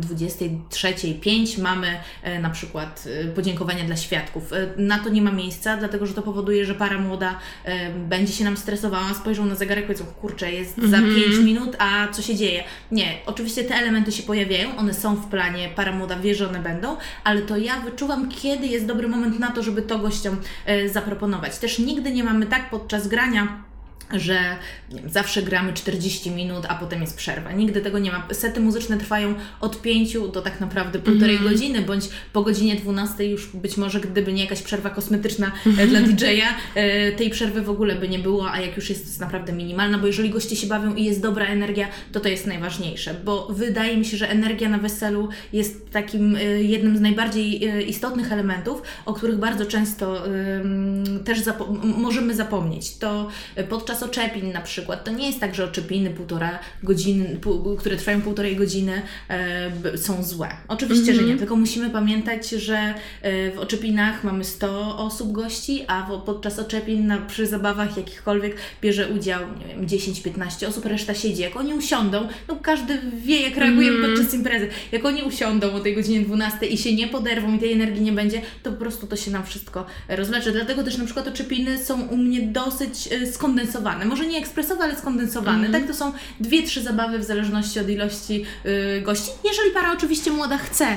23.05 0.00 1.62
mamy 1.62 1.86
e, 2.22 2.40
na 2.40 2.50
przykład 2.50 3.08
e, 3.20 3.24
podziękowania 3.50 3.84
dla 3.84 3.96
świadków. 3.96 4.50
Na 4.76 4.98
to 4.98 5.08
nie 5.08 5.22
ma 5.22 5.32
miejsca, 5.32 5.76
dlatego 5.76 6.06
że 6.06 6.14
to 6.14 6.22
powoduje, 6.22 6.66
że 6.66 6.74
para 6.74 6.98
młoda 6.98 7.38
będzie 8.08 8.32
się 8.32 8.44
nam 8.44 8.56
stresowała, 8.56 9.14
spojrzą 9.14 9.46
na 9.46 9.54
zegarek 9.54 9.84
i 9.84 9.86
powiedzą, 9.86 10.04
kurczę, 10.04 10.52
jest 10.52 10.78
mhm. 10.78 10.90
za 10.90 11.14
5 11.14 11.44
minut, 11.44 11.76
a 11.78 12.08
co 12.12 12.22
się 12.22 12.36
dzieje? 12.36 12.64
Nie, 12.92 13.18
oczywiście 13.26 13.64
te 13.64 13.74
elementy 13.74 14.12
się 14.12 14.22
pojawiają, 14.22 14.76
one 14.76 14.94
są 14.94 15.16
w 15.16 15.26
planie 15.26 15.68
para 15.76 15.92
młoda 15.92 16.16
wie, 16.16 16.34
że 16.34 16.48
one 16.48 16.60
będą, 16.60 16.96
ale 17.24 17.42
to 17.42 17.56
ja 17.56 17.80
wyczuwam, 17.80 18.28
kiedy 18.28 18.66
jest 18.66 18.86
dobry 18.86 19.08
moment 19.08 19.38
na 19.38 19.50
to, 19.50 19.62
żeby 19.62 19.82
to 19.82 19.98
gościom 19.98 20.36
e, 20.66 20.88
zaproponować. 20.88 21.58
Też 21.58 21.78
nigdy 21.78 22.12
nie 22.12 22.24
mamy 22.24 22.46
tak 22.46 22.70
podczas 22.70 23.08
grania, 23.08 23.69
że 24.12 24.56
wiem, 24.90 25.10
zawsze 25.10 25.42
gramy 25.42 25.72
40 25.72 26.30
minut, 26.30 26.66
a 26.68 26.74
potem 26.74 27.00
jest 27.00 27.16
przerwa. 27.16 27.52
Nigdy 27.52 27.80
tego 27.80 27.98
nie 27.98 28.12
ma. 28.12 28.28
Sety 28.32 28.60
muzyczne 28.60 28.98
trwają 28.98 29.34
od 29.60 29.82
5 29.82 30.12
do 30.32 30.42
tak 30.42 30.60
naprawdę 30.60 30.98
półtorej 30.98 31.36
mm. 31.36 31.48
godziny, 31.48 31.82
bądź 31.82 32.04
po 32.32 32.42
godzinie 32.42 32.76
12 32.76 33.24
już 33.24 33.46
być 33.46 33.76
może, 33.76 34.00
gdyby 34.00 34.32
nie 34.32 34.42
jakaś 34.42 34.62
przerwa 34.62 34.90
kosmetyczna 34.90 35.52
e, 35.78 35.86
dla 35.86 36.00
DJ-a, 36.00 36.80
e, 36.80 37.12
tej 37.12 37.30
przerwy 37.30 37.62
w 37.62 37.70
ogóle 37.70 37.94
by 37.94 38.08
nie 38.08 38.18
było, 38.18 38.50
a 38.50 38.60
jak 38.60 38.76
już 38.76 38.90
jest, 38.90 39.02
to 39.02 39.08
jest 39.08 39.20
naprawdę 39.20 39.52
minimalna, 39.52 39.98
bo 39.98 40.06
jeżeli 40.06 40.30
goście 40.30 40.56
się 40.56 40.66
bawią 40.66 40.94
i 40.94 41.04
jest 41.04 41.22
dobra 41.22 41.46
energia, 41.46 41.88
to 42.12 42.20
to 42.20 42.28
jest 42.28 42.46
najważniejsze, 42.46 43.14
bo 43.24 43.48
wydaje 43.50 43.96
mi 43.96 44.04
się, 44.04 44.16
że 44.16 44.30
energia 44.30 44.68
na 44.68 44.78
weselu 44.78 45.28
jest 45.52 45.90
takim 45.90 46.36
e, 46.36 46.44
jednym 46.44 46.96
z 46.96 47.00
najbardziej 47.00 47.88
istotnych 47.88 48.32
elementów, 48.32 48.82
o 49.06 49.14
których 49.14 49.38
bardzo 49.38 49.66
często 49.66 50.22
też 51.24 51.40
zapo 51.40 51.74
możemy 51.82 52.34
zapomnieć. 52.34 52.96
To 52.96 53.28
podczas 53.68 53.99
podczas 54.00 54.02
oczepin 54.02 54.52
na 54.52 54.60
przykład, 54.60 55.04
to 55.04 55.10
nie 55.10 55.26
jest 55.26 55.40
tak, 55.40 55.54
że 55.54 55.64
oczepiny 55.64 56.10
półtora 56.10 56.58
godziny, 56.82 57.38
pół, 57.40 57.76
które 57.76 57.96
trwają 57.96 58.22
półtorej 58.22 58.56
godziny 58.56 59.02
e, 59.28 59.98
są 59.98 60.22
złe. 60.22 60.48
Oczywiście, 60.68 61.12
mm 61.12 61.14
-hmm. 61.14 61.16
że 61.16 61.22
nie, 61.22 61.32
mhm. 61.32 61.38
tylko 61.38 61.56
musimy 61.56 61.90
pamiętać, 61.90 62.50
że 62.50 62.94
e, 63.22 63.50
w 63.50 63.58
oczepinach 63.58 64.24
mamy 64.24 64.44
100 64.44 64.98
osób 64.98 65.32
gości, 65.32 65.84
a 65.86 66.02
w, 66.02 66.22
podczas 66.22 66.58
oczepin 66.58 67.06
na, 67.06 67.18
przy 67.18 67.46
zabawach 67.46 67.96
jakichkolwiek 67.96 68.56
bierze 68.82 69.08
udział, 69.08 69.40
nie 69.58 69.66
wiem, 69.66 69.86
10-15 69.86 70.66
osób, 70.68 70.84
reszta 70.84 71.14
siedzi. 71.14 71.42
Jak 71.42 71.56
oni 71.56 71.74
usiądą, 71.74 72.28
no 72.48 72.56
każdy 72.62 72.98
wie, 73.24 73.40
jak 73.40 73.56
reagujemy 73.56 73.96
mm 73.96 74.10
podczas 74.10 74.34
imprezy. 74.34 74.68
Jak 74.92 75.04
oni 75.04 75.22
usiądą 75.22 75.72
o 75.72 75.80
tej 75.80 75.94
godzinie 75.94 76.20
12 76.20 76.66
i 76.66 76.78
się 76.78 76.94
nie 76.94 77.08
poderwą 77.08 77.54
i 77.54 77.58
tej 77.58 77.72
energii 77.72 78.02
nie 78.02 78.12
będzie, 78.12 78.42
to 78.62 78.70
po 78.70 78.76
prostu 78.76 79.06
to 79.06 79.16
się 79.16 79.30
nam 79.30 79.44
wszystko 79.46 79.86
rozleczy. 80.08 80.52
Dlatego 80.52 80.82
też 80.82 80.98
na 80.98 81.04
przykład 81.04 81.28
oczepiny 81.28 81.78
są 81.78 82.02
u 82.02 82.16
mnie 82.16 82.42
dosyć 82.42 83.08
e, 83.12 83.26
skondensowane 83.26 83.89
skondensowane. 83.90 84.04
Może 84.04 84.26
nie 84.26 84.38
ekspresowe, 84.38 84.84
ale 84.84 84.96
skondensowane. 84.96 85.68
Tak, 85.68 85.86
to 85.86 85.94
są 85.94 86.12
dwie, 86.40 86.62
trzy 86.62 86.82
zabawy 86.82 87.18
w 87.18 87.24
zależności 87.24 87.80
od 87.80 87.88
ilości 87.88 88.44
y, 88.66 89.00
gości. 89.00 89.30
Jeżeli 89.44 89.70
para 89.70 89.92
oczywiście 89.92 90.30
młoda 90.30 90.58
chce 90.58 90.92
y, 90.92 90.96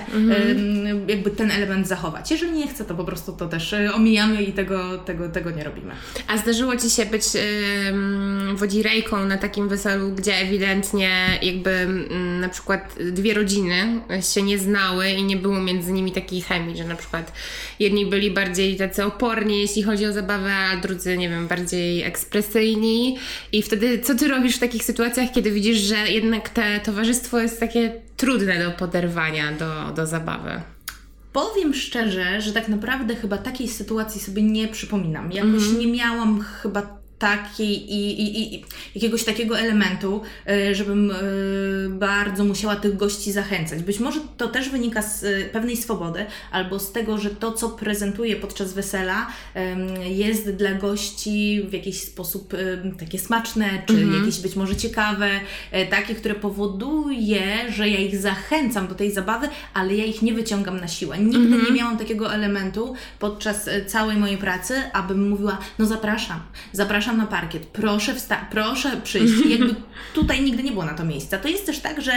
jakby 1.08 1.32
ten 1.32 1.52
element 1.52 1.88
zachować. 1.88 2.32
Jeżeli 2.32 2.52
nie 2.52 2.68
chce, 2.68 2.86
to 2.86 2.96
po 2.96 3.04
prostu 3.04 3.34
to 3.34 3.48
też 3.48 3.74
y, 3.74 3.94
omijamy 3.94 4.44
i 4.44 4.54
tego, 4.54 4.98
tego, 4.98 5.30
tego 5.30 5.52
nie 5.52 5.64
robimy. 5.64 5.92
A 6.28 6.38
zdarzyło 6.38 6.78
Ci 6.78 6.90
się 6.90 7.06
być 7.06 7.24
ym, 7.90 8.56
wodzirejką 8.56 9.26
na 9.26 9.38
takim 9.38 9.70
weselu, 9.70 10.12
gdzie 10.12 10.36
ewidentnie 10.36 11.40
jakby 11.42 11.72
ym, 11.72 12.40
na 12.40 12.50
przykład 12.50 12.96
dwie 13.12 13.34
rodziny 13.34 14.02
się 14.34 14.42
nie 14.42 14.58
znały 14.58 15.10
i 15.10 15.24
nie 15.24 15.38
było 15.38 15.60
między 15.60 15.92
nimi 15.92 16.12
takiej 16.12 16.42
chemii, 16.42 16.78
że 16.78 16.84
na 16.84 16.96
przykład 16.96 17.34
jedni 17.80 18.06
byli 18.06 18.32
bardziej 18.32 18.78
tacy 18.78 19.06
oporni, 19.06 19.62
jeśli 19.62 19.84
chodzi 19.84 20.06
o 20.06 20.14
zabawę, 20.14 20.56
a 20.56 20.78
drudzy, 20.78 21.18
nie 21.18 21.30
wiem, 21.30 21.48
bardziej 21.48 22.04
ekspresyjni. 22.04 22.83
I 23.52 23.62
wtedy 23.62 24.00
co 24.00 24.16
Ty 24.16 24.28
robisz 24.28 24.56
w 24.56 24.60
takich 24.60 24.84
sytuacjach, 24.84 25.32
kiedy 25.32 25.52
widzisz, 25.52 25.78
że 25.78 25.96
jednak 25.96 26.50
te 26.50 26.80
towarzystwo 26.80 27.40
jest 27.40 27.60
takie 27.60 28.02
trudne 28.18 28.64
do 28.64 28.72
poderwania 28.72 29.52
do, 29.52 29.94
do 29.96 30.08
zabawy? 30.08 30.62
Powiem 31.34 31.74
szczerze, 31.74 32.42
że 32.42 32.54
tak 32.54 32.68
naprawdę 32.68 33.16
chyba 33.16 33.38
takiej 33.38 33.68
sytuacji 33.68 34.22
sobie 34.22 34.44
nie 34.44 34.68
przypominam. 34.68 35.32
Jakoś 35.32 35.72
nie 35.80 35.88
miałam 35.88 36.42
chyba 36.42 37.03
takiej 37.24 37.94
i, 37.94 38.22
i, 38.22 38.56
i 38.56 38.66
jakiegoś 38.96 39.24
takiego 39.24 39.60
elementu, 39.60 40.22
e, 40.48 40.76
żebym 40.76 41.12
e, 41.12 41.16
bardzo 41.90 42.44
musiała 42.44 42.76
tych 42.76 42.98
gości 42.98 43.32
zachęcać. 43.32 43.84
Być 43.84 44.00
może 44.00 44.20
to 44.38 44.48
też 44.48 44.70
wynika 44.70 45.02
z 45.02 45.24
e, 45.24 45.46
pewnej 45.46 45.78
swobody 45.78 46.26
albo 46.52 46.80
z 46.80 46.92
tego, 46.92 47.18
że 47.18 47.30
to, 47.30 47.52
co 47.52 47.70
prezentuję 47.70 48.36
podczas 48.36 48.74
wesela, 48.74 49.28
jest 50.10 50.50
dla 50.50 50.74
gości 50.74 51.66
w 51.70 51.74
jakiś 51.74 52.02
sposób 52.02 52.54
takie 53.00 53.20
smaczne, 53.20 53.66
czy 53.88 54.06
jakieś 54.20 54.40
być 54.40 54.56
może 54.56 54.76
ciekawe, 54.76 55.30
takie, 55.90 56.16
które 56.16 56.36
powoduje, 56.36 57.72
że 57.72 57.90
ja 57.90 58.00
ich 58.00 58.18
zachęcam 58.18 58.88
do 58.88 58.96
tej 58.96 59.12
zabawy, 59.12 59.48
ale 59.74 59.96
ja 59.96 60.06
ich 60.06 60.22
nie 60.22 60.34
wyciągam 60.34 60.80
na 60.80 60.88
siłę. 60.88 61.20
Nigdy 61.20 61.58
nie 61.66 61.72
miałam 61.72 61.98
takiego 61.98 62.34
elementu 62.34 62.96
podczas 63.20 63.70
całej 63.88 64.18
mojej 64.18 64.38
pracy, 64.38 64.82
abym 64.94 65.30
mówiła, 65.30 65.58
no 65.80 65.86
zapraszam, 65.86 66.40
zapraszam 66.72 67.13
na 67.14 67.28
parkiet, 67.28 67.66
proszę 67.66 68.14
wsta- 68.14 68.46
proszę 68.52 69.02
przyjść. 69.04 69.34
Jakby 69.58 69.76
tutaj 70.14 70.42
nigdy 70.42 70.64
nie 70.64 70.72
było 70.72 70.86
na 70.86 70.94
to 70.94 71.06
miejsca. 71.06 71.38
To 71.38 71.48
jest 71.48 71.66
też 71.66 71.80
tak, 71.80 72.02
że 72.02 72.12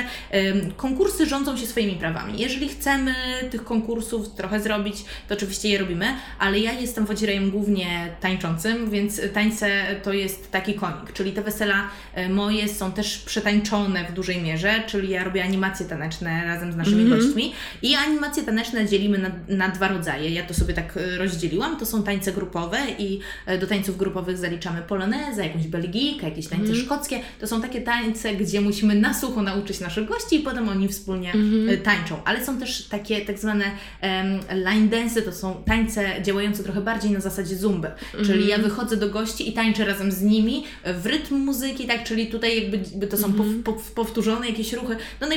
konkursy 0.76 1.26
rządzą 1.26 1.56
się 1.56 1.66
swoimi 1.66 1.92
prawami. 1.92 2.40
Jeżeli 2.40 2.68
chcemy 2.68 3.14
tych 3.50 3.64
konkursów 3.64 4.34
trochę 4.34 4.60
zrobić, 4.60 5.04
to 5.28 5.34
oczywiście 5.34 5.68
je 5.68 5.78
robimy, 5.78 6.06
ale 6.38 6.58
ja 6.58 6.72
jestem 6.72 7.06
wodzirejem 7.06 7.50
głównie 7.50 8.16
tańczącym, 8.20 8.90
więc 8.90 9.20
tańce 9.34 9.86
to 10.02 10.12
jest 10.12 10.50
taki 10.50 10.74
konik, 10.74 11.12
czyli 11.12 11.32
te 11.32 11.42
wesela 11.42 11.88
e, 12.14 12.28
moje 12.28 12.68
są 12.68 12.92
też 12.92 13.18
przetańczone 13.18 14.04
w 14.04 14.12
dużej 14.12 14.42
mierze, 14.42 14.82
czyli 14.86 15.08
ja 15.08 15.24
robię 15.24 15.44
animacje 15.44 15.86
taneczne 15.86 16.44
razem 16.44 16.72
z 16.72 16.76
naszymi 16.76 17.10
gośćmi 17.10 17.52
i 17.82 17.94
animacje 17.94 18.42
taneczne 18.42 18.86
dzielimy 18.86 19.18
na, 19.18 19.30
na 19.48 19.68
dwa 19.68 19.88
rodzaje. 19.88 20.30
Ja 20.30 20.42
to 20.42 20.54
sobie 20.54 20.74
tak 20.74 20.96
e, 20.96 21.18
rozdzieliłam. 21.18 21.76
To 21.76 21.86
są 21.86 22.02
tańce 22.02 22.32
grupowe 22.32 22.78
i 22.98 23.20
e, 23.46 23.58
do 23.58 23.66
tańców 23.66 23.96
grupowych 23.96 24.38
zaliczamy 24.38 24.82
polonezę, 24.88 25.46
jakąś 25.46 25.66
belgijkę, 25.66 26.28
jakieś 26.28 26.48
tańce 26.48 26.74
szkockie. 26.74 27.20
To 27.40 27.46
są 27.46 27.62
takie 27.62 27.80
tańce, 27.80 28.34
gdzie 28.34 28.60
musimy 28.60 28.94
na 28.94 29.14
sucho 29.14 29.42
nauczyć 29.42 29.80
naszych 29.80 30.08
gości 30.08 30.36
i 30.36 30.40
potem 30.40 30.68
oni 30.68 30.88
wspólnie 30.88 31.32
e, 31.68 31.76
tańczą. 31.76 32.16
Ale 32.24 32.44
są 32.44 32.58
też 32.58 32.86
takie 32.88 33.20
tak 33.20 33.38
zwane 33.38 33.64
em, 34.00 34.40
line 34.64 34.88
dance, 34.88 35.22
to 35.22 35.32
są 35.32 35.62
tańce 35.66 36.22
działające 36.22 36.62
trochę 36.62 36.80
bardziej 36.80 37.10
na 37.10 37.20
zasadzie 37.20 37.56
zumby. 37.56 37.90
Czyli 38.26 38.46
ja 38.46 38.58
wychodzę 38.58 38.96
do 38.96 39.10
gości 39.10 39.48
i 39.48 39.52
tańczę 39.52 39.84
razem 39.84 40.12
z 40.12 40.22
nimi 40.22 40.64
w 41.02 41.06
rytm 41.06 41.34
muzyki, 41.34 41.86
tak, 41.86 42.04
czyli 42.04 42.26
tutaj 42.26 42.62
jakby, 42.62 43.06
to 43.06 43.16
są 43.16 43.32
pow, 43.32 43.46
pow, 43.64 43.92
powtórzone 43.92 44.48
jakieś 44.48 44.72
ruchy. 44.72 44.96
No 45.20 45.28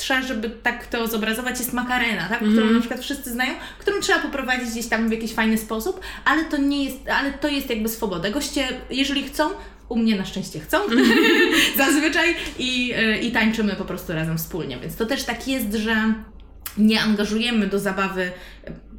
najprostsza, 0.00 0.22
żeby 0.22 0.50
tak 0.50 0.86
to 0.86 1.06
zobrazować 1.06 1.58
jest 1.58 1.72
makarena, 1.72 2.28
tak, 2.28 2.38
którą 2.38 2.70
na 2.70 2.80
przykład 2.80 3.00
wszyscy 3.00 3.30
znają, 3.30 3.54
którą 3.78 4.00
trzeba 4.00 4.18
poprowadzić 4.18 4.70
gdzieś 4.70 4.86
tam 4.86 5.08
w 5.08 5.12
jakiś 5.12 5.32
fajny 5.32 5.58
sposób, 5.58 6.00
ale 6.24 6.44
to 6.44 6.56
nie 6.56 6.84
jest, 6.84 7.08
ale 7.08 7.32
to 7.32 7.48
jest 7.48 7.70
jakby 7.70 7.88
swoboda. 7.88 8.30
Goście, 8.30 8.68
jeżeli 8.90 9.22
chcą, 9.22 9.50
u 9.88 9.96
mnie 9.96 10.16
na 10.16 10.24
szczęście 10.24 10.60
chcą, 10.60 10.78
zazwyczaj, 11.84 12.34
i, 12.58 12.94
y, 12.94 13.18
i 13.18 13.32
tańczymy 13.32 13.76
po 13.76 13.84
prostu 13.84 14.12
razem 14.12 14.38
wspólnie. 14.38 14.78
Więc 14.78 14.96
to 14.96 15.06
też 15.06 15.24
tak 15.24 15.48
jest, 15.48 15.74
że 15.74 16.14
nie 16.78 17.00
angażujemy 17.00 17.66
do 17.66 17.78
zabawy 17.78 18.32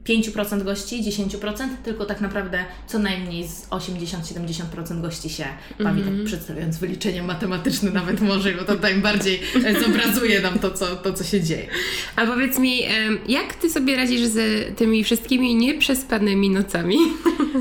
5% 0.05 0.63
gości, 0.63 1.03
10%, 1.03 1.67
tylko 1.83 2.05
tak 2.05 2.21
naprawdę 2.21 2.65
co 2.87 2.99
najmniej 2.99 3.47
z 3.47 3.67
80-70% 3.69 5.01
gości 5.01 5.29
się 5.29 5.45
bawi, 5.79 6.01
tak 6.01 6.13
przedstawiając 6.25 6.77
wyliczenie 6.77 7.23
matematyczne 7.23 7.91
nawet 7.91 8.21
może, 8.21 8.51
bo 8.51 8.63
to 8.63 8.75
najbardziej 8.75 9.39
e, 9.65 9.81
zobrazuje 9.81 10.41
nam 10.41 10.59
to 10.59 10.71
co, 10.71 10.95
to, 10.95 11.13
co 11.13 11.23
się 11.23 11.41
dzieje. 11.41 11.67
A 12.15 12.25
powiedz 12.25 12.59
mi, 12.59 12.81
jak 13.27 13.55
Ty 13.55 13.69
sobie 13.69 13.95
radzisz 13.95 14.21
z 14.21 14.37
tymi 14.77 15.03
wszystkimi 15.03 15.55
nieprzespanymi 15.55 16.49
nocami? 16.49 16.97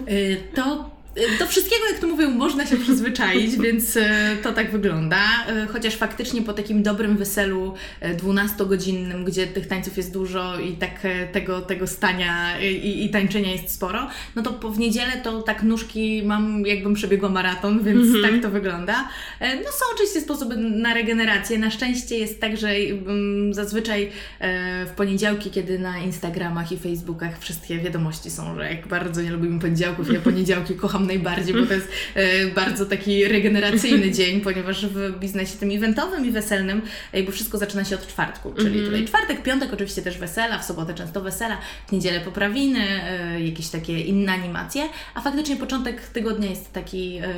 Y, 0.09 0.37
To 0.55 0.90
do 1.38 1.46
wszystkiego, 1.46 1.83
jak 1.92 1.98
to 2.00 2.06
mówią, 2.06 2.30
można 2.30 2.66
się 2.66 2.76
przyzwyczaić, 2.76 3.56
więc 3.64 3.96
y, 3.96 4.02
to 4.42 4.52
tak 4.52 4.72
wygląda. 4.72 5.18
Y, 5.64 5.66
Chociaż 5.66 5.96
faktycznie 5.96 6.42
po 6.42 6.52
takim 6.52 6.83
dobrym 6.83 7.16
weselu 7.16 7.74
y, 8.02 8.14
12-godzinnym, 8.16 9.24
gdzie 9.24 9.46
tych 9.46 9.66
tańców 9.66 9.96
jest 9.96 10.12
dużo 10.12 10.59
i 10.61 10.72
tak 10.72 11.00
tego, 11.33 11.61
tego 11.61 11.87
stania 11.87 12.61
i, 12.61 13.04
i 13.04 13.11
tańczenia 13.11 13.52
jest 13.52 13.70
sporo, 13.74 14.09
no 14.37 14.42
to 14.42 14.52
po- 14.52 14.70
w 14.70 14.78
niedzielę 14.78 15.12
to 15.24 15.42
tak 15.42 15.62
nóżki 15.62 16.22
mam, 16.24 16.66
jakbym 16.66 16.94
przebiegła 16.94 17.28
maraton, 17.28 17.85
więc 17.85 18.22
tak 18.22 18.42
to 18.42 18.50
wygląda. 18.50 19.09
E, 19.40 19.56
No 19.56 19.62
są 19.62 19.85
oczywiście 19.94 20.20
sposoby 20.20 20.56
na 20.56 20.94
regenerację. 20.94 21.59
Na 21.59 21.70
szczęście 21.70 22.18
jest 22.18 22.40
tak, 22.40 22.56
że 22.56 22.68
mm, 22.70 23.54
zazwyczaj 23.54 24.11
e, 24.40 24.87
w 24.87 24.90
poniedziałki, 24.90 25.50
kiedy 25.50 25.78
na 25.78 25.98
Instagramach 25.98 26.72
i 26.72 26.76
Facebookach 26.78 27.38
wszystkie 27.38 27.78
wiadomości 27.78 28.30
są, 28.30 28.54
że 28.54 28.70
jak 28.70 28.88
bardzo 28.88 29.22
nie 29.22 29.30
lubimy 29.30 29.61
poniedziałków, 29.61 30.12
ja 30.12 30.20
poniedziałki 30.30 30.74
kocham 30.74 31.06
najbardziej, 31.10 31.54
bo 31.54 31.66
to 31.66 31.74
jest 31.74 31.88
e, 32.14 32.46
bardzo 32.46 32.86
taki 32.86 33.24
regeneracyjny 33.24 34.10
dzień, 34.10 34.40
ponieważ 34.40 34.86
w 34.86 35.18
biznesie 35.18 35.56
tym 35.58 35.70
eventowym 35.70 36.26
i 36.26 36.30
weselnym 36.30 36.82
jakby 37.12 37.32
wszystko 37.32 37.58
zaczyna 37.58 37.84
się 37.84 37.94
od 37.94 38.06
czwartku, 38.06 38.54
czyli 38.58 38.84
tutaj 38.84 39.04
czwartek, 39.04 39.42
piątek 39.42 39.72
oczywiście 39.72 40.02
też 40.02 40.18
wesela, 40.18 40.58
w 40.58 40.64
sobotę 40.64 40.94
często 40.94 41.20
wesela, 41.20 41.58
w 41.88 41.92
niedzielę 41.92 42.20
poprawiny, 42.20 42.80
e, 42.80 43.40
jakieś 43.40 43.68
takie 43.68 44.00
inne 44.00 44.32
animacje, 44.32 44.82
a 45.14 45.20
faktycznie 45.20 45.56
początek 45.56 46.00
tygodnia 46.00 46.50
jest 46.50 46.72
taki 46.72 47.16
e, 47.16 47.34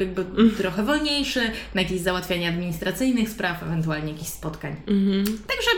jakby 0.00 0.24
trochę 0.58 0.82
wolniejszy, 0.82 1.40
na 1.74 1.82
jakieś 1.82 2.00
załatwianie 2.00 2.48
administracyjnych 2.48 3.28
spraw, 3.28 3.62
ewentualnie 3.62 4.12
jakichś 4.12 4.30
spotkań. 4.30 4.76
Także 5.26 5.70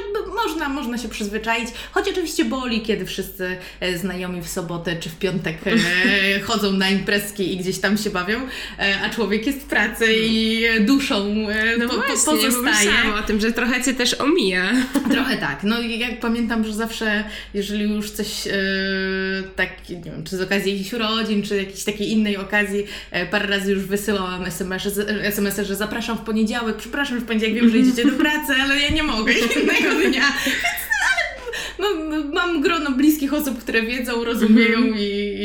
można, 0.44 0.68
można 0.68 0.98
się 0.98 1.09
przyzwyczaić, 1.09 1.68
choć 1.92 2.09
oczywiście 2.09 2.44
boli, 2.44 2.81
kiedy 2.81 3.07
wszyscy 3.07 3.57
e, 3.81 3.98
znajomi 3.98 4.42
w 4.42 4.48
sobotę 4.48 4.96
czy 4.96 5.09
w 5.09 5.18
piątek 5.18 5.57
e, 5.66 6.40
chodzą 6.40 6.72
na 6.72 6.90
i 7.39 7.57
gdzieś 7.57 7.79
tam 7.79 7.99
się 7.99 8.11
bawią, 8.11 8.39
e, 8.79 9.01
a 9.05 9.11
człowiek 9.11 9.47
jest 9.47 9.59
w 9.59 9.65
pracy 9.65 10.07
i 10.13 10.65
e, 10.65 10.81
duszą 10.81 11.49
e, 11.49 11.79
po, 11.79 11.89
po, 11.89 11.95
bo 11.97 12.03
pozostaje. 12.03 13.15
o 13.19 13.23
tym, 13.23 13.41
że 13.41 13.53
trochę 13.53 13.85
Cię 13.85 13.95
też 13.95 14.15
omija. 14.15 14.73
Trochę 15.11 15.37
tak. 15.37 15.63
No 15.63 15.81
i 15.81 15.99
jak 15.99 16.21
pamiętam, 16.21 16.65
że 16.65 16.73
zawsze, 16.73 17.25
jeżeli 17.55 17.95
już 17.95 18.11
coś 18.11 18.47
e, 18.47 18.53
tak, 19.57 19.71
nie 19.91 20.01
wiem, 20.01 20.25
czy 20.25 20.37
z 20.37 20.41
okazji 20.41 20.73
jakichś 20.73 20.93
urodzin, 20.93 21.43
czy 21.43 21.57
jakiejś 21.57 21.85
takiej 21.85 22.13
innej 22.13 22.37
okazji, 22.37 22.85
e, 23.11 23.27
parę 23.27 23.47
razy 23.47 23.73
już 23.73 23.85
wysyłałam 23.85 24.45
SMS-y, 24.45 25.23
SMS-y, 25.23 25.65
że 25.65 25.77
zapraszam 25.77 26.19
w 26.19 26.21
poniedziałek, 26.21 26.77
przepraszam, 26.77 27.19
że 27.19 27.25
w 27.25 27.27
poniedziałek 27.27 27.55
wiem, 27.55 27.71
że 27.71 27.79
idziecie 27.79 28.05
do 28.05 28.13
pracy, 28.19 28.53
ale 28.63 28.81
ja 28.81 28.89
nie 28.89 29.03
mogę 29.03 29.33
innego 29.63 29.95
dnia. 30.09 30.33
Więc, 30.47 30.89
ale 31.09 31.49
mam, 31.79 32.33
mam 32.33 32.61
grono 32.63 32.91
bliskich 32.91 33.35
osób, 33.35 33.59
które 33.59 33.83
wiedzą, 33.83 34.25
rozumieją 34.25 34.85
i, 34.85 35.03
i, 35.03 35.38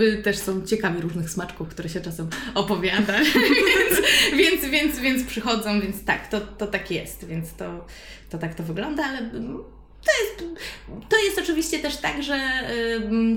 i 0.00 0.16
by 0.16 0.22
też 0.22 0.38
są 0.38 0.66
ciekawi 0.66 1.00
różnych 1.00 1.30
smaczków, 1.30 1.68
które 1.68 1.88
się 1.88 2.00
czasem 2.00 2.28
opowiada. 2.54 3.18
więc, 3.24 4.00
więc, 4.36 4.64
więc, 4.64 4.98
więc 4.98 5.24
przychodzą, 5.24 5.80
więc 5.80 6.04
tak, 6.04 6.28
to, 6.28 6.40
to 6.40 6.66
tak 6.66 6.90
jest, 6.90 7.24
więc 7.24 7.54
to, 7.54 7.86
to 8.30 8.38
tak 8.38 8.54
to 8.54 8.62
wygląda, 8.62 9.04
ale 9.04 9.18
mm, 9.18 9.58
to 10.04 10.12
jest, 10.22 10.60
to 11.08 11.16
jest 11.24 11.38
oczywiście 11.38 11.78
też 11.78 11.96
tak, 11.96 12.22
że 12.22 12.38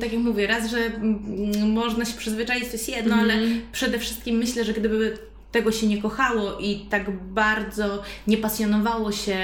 tak 0.02 0.14
jak 0.14 0.22
mówię, 0.22 0.48
raz, 0.48 0.72
że 0.72 0.86
ym, 0.86 1.72
można 1.72 2.06
się 2.06 2.18
przyzwyczaić, 2.18 2.66
to 2.66 2.72
jest 2.72 2.90
jedno, 2.90 3.16
ale 3.16 3.34
przede 3.72 4.00
wszystkim 4.00 4.38
myślę, 4.38 4.66
że 4.66 4.74
gdyby 4.74 5.18
tego 5.54 5.72
się 5.72 5.88
nie 5.88 6.02
kochało 6.02 6.58
i 6.60 6.80
tak 6.90 7.12
bardzo 7.12 8.04
nie 8.28 8.38
pasjonowało 8.38 9.12
się 9.12 9.38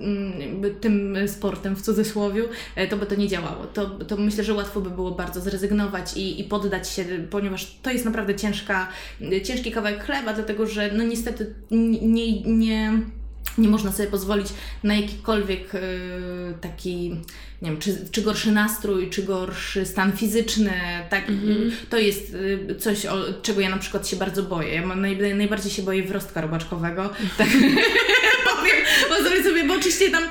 y, 0.00 0.40
jakby 0.40 0.70
tym 0.70 1.16
sportem 1.26 1.76
w 1.76 1.82
cudzysłowie, 1.82 2.42
y, 2.78 2.88
to 2.88 2.96
by 2.96 3.06
to 3.06 3.14
nie 3.14 3.28
działało. 3.28 3.64
To, 3.66 3.86
to 3.86 4.16
myślę, 4.16 4.44
że 4.44 4.54
łatwo 4.54 4.80
by 4.80 4.90
było 4.90 5.10
bardzo 5.10 5.40
zrezygnować 5.40 6.16
i, 6.16 6.40
i 6.40 6.44
poddać 6.44 6.90
się, 6.90 7.04
ponieważ 7.30 7.78
to 7.82 7.90
jest 7.90 8.04
naprawdę 8.04 8.34
ciężka, 8.34 8.88
ciężki 9.44 9.72
kawałek 9.72 10.04
chleba, 10.04 10.32
dlatego 10.32 10.66
że 10.66 10.90
no 10.92 11.04
niestety 11.04 11.54
nie, 11.70 12.42
nie 12.42 12.92
nie 13.58 13.68
można 13.68 13.92
sobie 13.92 14.08
pozwolić 14.08 14.48
na 14.82 14.94
jakikolwiek 14.94 15.74
y, 15.74 15.80
taki, 16.60 17.16
nie 17.62 17.70
wiem, 17.70 17.80
czy, 17.80 17.96
czy 18.12 18.22
gorszy 18.22 18.52
nastrój, 18.52 19.10
czy 19.10 19.22
gorszy 19.22 19.86
stan 19.86 20.12
fizyczny. 20.16 20.72
Tak, 21.10 21.28
Mhm. 21.28 21.72
To 21.90 21.98
jest 21.98 22.34
y, 22.34 22.74
coś, 22.78 23.06
o, 23.06 23.24
czego 23.42 23.60
ja 23.60 23.68
na 23.70 23.78
przykład 23.78 24.08
się 24.08 24.16
bardzo 24.16 24.42
boję. 24.42 24.74
Ja 24.74 24.86
naj, 24.86 25.34
najbardziej 25.34 25.72
się 25.72 25.82
boję 25.82 26.02
wrostka 26.02 26.40
robaczkowego. 26.40 27.10
Tak. 27.38 27.48
Powiem, 28.56 28.76
bo 29.08 29.16
sobie, 29.30 29.42
sobie, 29.42 29.64
bo 29.64 29.74
oczywiście 29.74 30.10
tam 30.10 30.22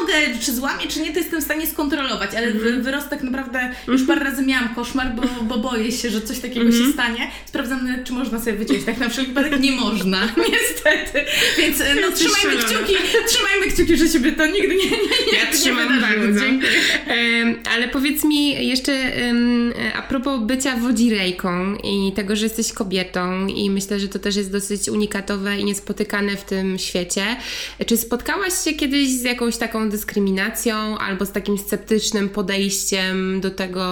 nogę, 0.00 0.14
czy 0.42 0.52
złamie, 0.54 0.86
czy 0.86 1.00
nie, 1.00 1.12
to 1.12 1.18
jestem 1.18 1.40
w 1.40 1.44
stanie 1.44 1.66
skontrolować, 1.66 2.30
ale 2.36 2.50
wy- 2.52 2.82
wyrostek 2.82 3.22
naprawdę 3.22 3.70
już 3.88 4.02
parę 4.06 4.24
razy 4.24 4.42
miałam 4.46 4.74
koszmar, 4.74 5.06
bo, 5.14 5.22
bo 5.44 5.58
boję 5.58 5.92
się, 5.92 6.10
że 6.10 6.20
coś 6.20 6.38
takiego 6.38 6.72
się 6.72 6.92
stanie. 6.92 7.30
Sprawdzam, 7.46 7.86
nawet, 7.86 8.04
czy 8.06 8.12
można 8.12 8.38
sobie 8.40 8.52
wyciąć. 8.52 8.84
Tak 8.84 8.98
na 8.98 9.08
wszelki 9.08 9.32
wypadek 9.32 9.60
nie 9.60 9.72
można, 9.72 10.28
niestety. 10.52 11.24
Więc 11.58 11.80
e, 11.80 11.94
no, 11.94 12.12
trzymajmy 12.16 12.62
kciuki, 12.62 12.94
trzymajmy 13.28 13.66
kciuki, 13.74 13.96
że 13.96 14.08
się 14.08 14.20
by 14.20 14.32
to 14.32 14.46
nigdy 14.46 14.68
nie, 14.76 14.84
nie, 14.90 14.90
nie, 15.32 15.38
Ja 15.38 15.44
nie 15.50 15.56
trzymam 15.58 16.00
bardzo. 16.00 16.40
Ale 17.74 17.88
powiedz 17.88 18.24
mi 18.24 18.68
jeszcze 18.68 18.92
a 19.94 20.02
propos 20.02 20.40
bycia 20.40 20.76
wodzirejką 20.76 21.76
i 21.76 22.12
tego, 22.12 22.36
że 22.36 22.44
jesteś 22.44 22.72
kobietą 22.72 23.46
i 23.46 23.70
myślę, 23.70 24.00
że 24.00 24.08
to 24.08 24.18
też 24.18 24.36
jest 24.36 24.52
dosyć 24.52 24.88
unikatowe 24.88 25.58
i 25.58 25.64
niespotykane 25.64 26.36
w 26.36 26.44
tym 26.44 26.78
świecie. 26.78 27.24
Czy 27.86 27.96
spotkałaś 27.96 28.52
się 28.64 28.72
kiedyś 28.72 29.08
z 29.08 29.22
jakąś 29.22 29.56
taką 29.56 29.90
dyskryminacją 29.90 30.98
albo 30.98 31.26
z 31.26 31.32
takim 31.32 31.58
sceptycznym 31.58 32.28
podejściem 32.28 33.40
do 33.40 33.50
tego, 33.50 33.84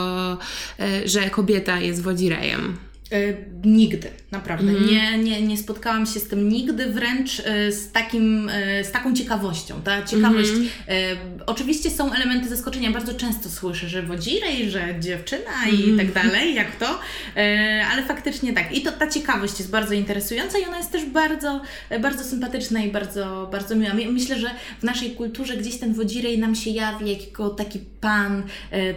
e, 0.81 1.09
że 1.09 1.31
kobieta 1.31 1.81
jest 1.81 2.03
wodzirejem? 2.03 2.77
E, 3.13 3.35
Nigdy, 3.65 4.09
naprawdę. 4.31 4.73
Nie, 4.73 5.19
nie, 5.19 5.43
nie 5.43 5.57
spotkałam 5.57 6.07
się 6.07 6.21
z 6.21 6.29
tym 6.29 6.49
nigdy, 6.49 6.87
wręcz 6.87 7.41
e, 7.41 7.73
z, 7.73 7.93
takim, 7.93 8.49
e, 8.53 8.85
z 8.85 8.91
taką 8.91 9.15
ciekawością. 9.15 9.83
Ta 9.83 10.03
ciekawość. 10.03 10.51
e, 10.89 11.17
Oczywiście 11.47 11.91
są 11.91 12.13
elementy 12.13 12.49
zaskoczenia. 12.49 12.91
Bardzo 12.91 13.15
często 13.15 13.49
słyszę, 13.49 13.89
że 13.89 14.03
wodzirej, 14.03 14.71
że 14.71 14.95
dziewczyna 15.01 15.69
i 15.73 15.97
tak 15.97 16.13
dalej, 16.13 16.55
jak 16.55 16.77
to. 16.77 16.99
E, 17.37 17.85
Ale 17.93 18.03
faktycznie 18.03 18.53
tak. 18.53 18.73
I 18.77 18.81
to 18.83 18.93
ta 18.93 19.07
ciekawość 19.11 19.59
jest 19.59 19.71
bardzo 19.71 19.95
interesująca 19.95 20.59
i 20.59 20.65
ona 20.65 20.77
jest 20.79 20.93
też 20.93 21.05
bardzo, 21.05 21.61
bardzo 22.01 22.25
sympatyczna 22.25 22.81
i 22.85 22.91
bardzo, 22.91 23.49
bardzo 23.53 23.77
miła. 23.77 23.95
My- 23.95 24.07
Myślę, 24.13 24.39
że 24.39 24.51
w 24.81 24.83
naszej 24.83 25.11
kulturze 25.11 25.57
gdzieś 25.57 25.77
ten 25.79 25.95
wodzirej 25.95 26.39
nam 26.39 26.55
się 26.55 26.71
jawi 26.71 27.11
jako 27.11 27.51
taki 27.51 27.79
pan 28.01 28.43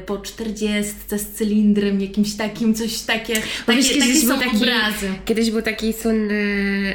po 0.05 0.17
czterdziestce 0.17 1.19
z 1.19 1.27
cylindrem, 1.27 2.01
jakimś 2.01 2.35
takim, 2.35 2.73
coś 2.75 2.99
takie. 2.99 3.33
Takie 3.89 3.98
kiedyś 4.07 4.25
był 4.25 4.37
taki, 4.37 4.55
obrazy. 4.57 5.09
Kiedyś 5.25 5.51
był 5.51 5.61
taki 5.61 5.93
słynny 5.93 6.35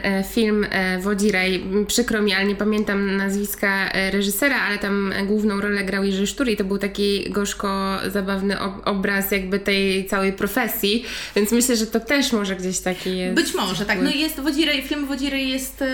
e, 0.02 0.24
film 0.24 0.66
e, 0.70 0.98
Wodzirej. 0.98 1.64
Przykro 1.86 2.22
mi, 2.22 2.32
ale 2.32 2.44
nie 2.44 2.54
pamiętam 2.54 3.16
nazwiska 3.16 3.90
e, 3.92 4.10
reżysera, 4.10 4.60
ale 4.60 4.78
tam 4.78 5.12
główną 5.26 5.60
rolę 5.60 5.84
grał 5.84 6.04
Jerzy 6.04 6.26
Sztur 6.26 6.48
i 6.48 6.56
to 6.56 6.64
był 6.64 6.78
taki 6.78 7.30
gorzko 7.30 7.98
zabawny 8.12 8.60
ob- 8.60 8.82
obraz 8.84 9.30
jakby 9.30 9.58
tej 9.58 10.06
całej 10.06 10.32
profesji, 10.32 11.04
więc 11.36 11.52
myślę, 11.52 11.76
że 11.76 11.86
to 11.86 12.00
też 12.00 12.32
może 12.32 12.56
gdzieś 12.56 12.78
taki 12.80 13.18
jest. 13.18 13.34
Być 13.34 13.54
może, 13.54 13.84
tak. 13.84 14.02
No 14.02 14.10
jest 14.10 14.40
Wodzirej, 14.40 14.82
film 14.82 15.06
Wodzirej 15.06 15.48
jest. 15.48 15.84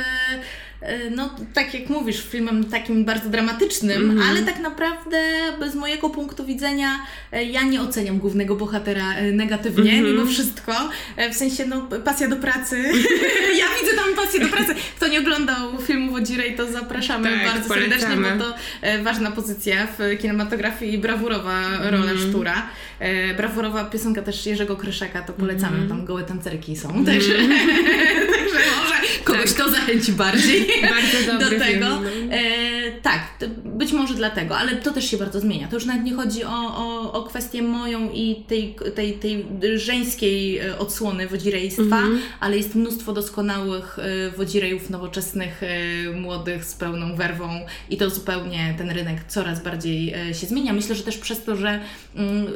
E, 0.82 1.10
No, 1.10 1.30
tak 1.54 1.74
jak 1.74 1.88
mówisz, 1.88 2.22
filmem 2.28 2.64
takim 2.64 3.04
bardzo 3.04 3.28
dramatycznym, 3.28 4.10
Mhm. 4.10 4.30
ale 4.30 4.42
tak 4.42 4.58
naprawdę 4.60 5.16
z 5.70 5.74
mojego 5.74 6.10
punktu 6.10 6.44
widzenia 6.46 6.88
e, 7.32 7.44
ja 7.44 7.62
nie 7.62 7.80
oceniam 7.80 8.18
głównego 8.18 8.56
bohatera 8.56 9.14
e, 9.14 9.32
negatywnie, 9.32 9.92
Mhm. 9.92 10.04
mimo 10.16 10.26
wszystko. 10.26 10.72
W 11.32 11.34
sensie, 11.34 11.66
no, 11.66 11.88
pasja 12.04 12.28
do 12.28 12.36
pracy. 12.36 12.76
ja 13.60 13.64
widzę 13.80 13.96
tam 13.96 14.14
pasję 14.24 14.40
do 14.40 14.48
pracy. 14.48 14.74
Kto 14.96 15.08
nie 15.08 15.18
oglądał 15.20 15.78
filmu 15.82 16.12
Wodzirej, 16.12 16.56
to 16.56 16.72
zapraszamy 16.72 17.30
Tak, 17.30 17.44
bardzo 17.52 17.68
polecamy. 17.68 18.00
serdecznie, 18.00 18.30
bo 18.38 18.44
to 18.44 18.54
ważna 19.02 19.30
pozycja 19.30 19.86
w 19.98 20.18
kinematografii 20.20 20.94
i 20.94 20.98
brawurowa 20.98 21.60
rola 21.90 22.10
Mhm. 22.12 22.18
Sztura. 22.30 22.66
E, 23.00 23.34
Brawurowa 23.34 23.84
piosenka 23.84 24.22
też 24.22 24.46
Jerzego 24.46 24.76
Kryszaka, 24.76 25.22
to 25.22 25.32
polecamy, 25.32 25.72
Mhm. 25.78 25.88
tam 25.88 26.04
gołe 26.04 26.22
tancerki 26.22 26.76
są, 26.76 27.04
także, 27.04 27.34
także 28.34 28.58
może 28.80 28.94
kogoś 29.24 29.52
to 29.52 29.70
zachęci 29.70 30.12
bardziej 30.12 30.66
do 31.40 31.48
tego. 31.50 31.64
film, 31.64 31.80
no. 31.80 32.00
E, 32.36 32.40
tak, 33.02 33.20
być 33.64 33.92
może 33.92 34.14
dlatego, 34.14 34.58
ale 34.58 34.76
to 34.76 34.90
też 34.92 35.10
się 35.10 35.16
bardzo 35.16 35.40
zmienia. 35.40 35.68
To 35.68 35.76
już 35.76 35.84
nawet 35.84 36.04
nie 36.04 36.14
chodzi 36.14 36.44
o, 36.44 36.76
o, 36.76 37.12
o 37.12 37.22
kwestię 37.22 37.62
moją 37.62 38.10
i 38.10 38.44
tej, 38.48 38.76
tej, 38.94 39.12
tej 39.12 39.44
żeńskiej 39.74 40.58
e, 40.58 40.78
odsłony 40.78 41.28
wodzirejstwa, 41.28 41.82
Mhm. 41.82 42.20
ale 42.40 42.56
jest 42.56 42.74
mnóstwo 42.74 43.12
doskonałych 43.12 43.98
e, 43.98 44.30
wodzirejów 44.30 44.90
nowoczesnych, 44.90 45.62
e, 45.62 46.10
młodych, 46.10 46.64
z 46.64 46.74
pełną 46.74 47.16
werwą 47.16 47.48
i 47.90 47.96
to 47.96 48.10
zupełnie 48.10 48.74
ten 48.78 48.90
rynek 48.90 49.24
coraz 49.28 49.62
bardziej 49.62 50.14
się 50.32 50.46
zmienia. 50.46 50.72
Myślę, 50.72 50.94
że 50.94 51.02
też 51.02 51.18
przez 51.18 51.44
to, 51.44 51.56
że 51.56 51.80
mm, 52.16 52.46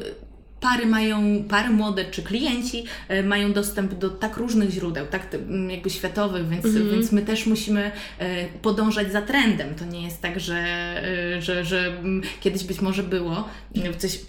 pary 0.64 0.86
mają, 0.86 1.44
pary 1.48 1.70
młode 1.70 2.04
czy 2.04 2.22
klienci 2.22 2.84
e, 3.08 3.22
mają 3.22 3.52
dostęp 3.52 3.94
do 3.94 4.10
tak 4.10 4.36
różnych 4.36 4.70
źródeł, 4.70 5.06
tak 5.06 5.34
mm, 5.34 5.70
jakby 5.70 5.90
światowych, 5.90 6.48
więc, 6.48 6.66
więc 6.92 7.12
my 7.12 7.22
też 7.22 7.46
musimy 7.46 7.90
e, 8.18 8.48
podążać 8.48 9.12
za 9.12 9.22
trendem. 9.22 9.74
To 9.74 9.84
nie 9.84 10.02
jest 10.04 10.20
tak, 10.20 10.40
że, 10.40 10.56
e, 11.36 11.42
że, 11.42 11.64
że 11.64 11.86
mm, 11.86 12.22
kiedyś 12.40 12.64
być 12.64 12.80
może 12.80 13.02
było, 13.02 13.48
mm, 13.76 13.98
coś 13.98 14.20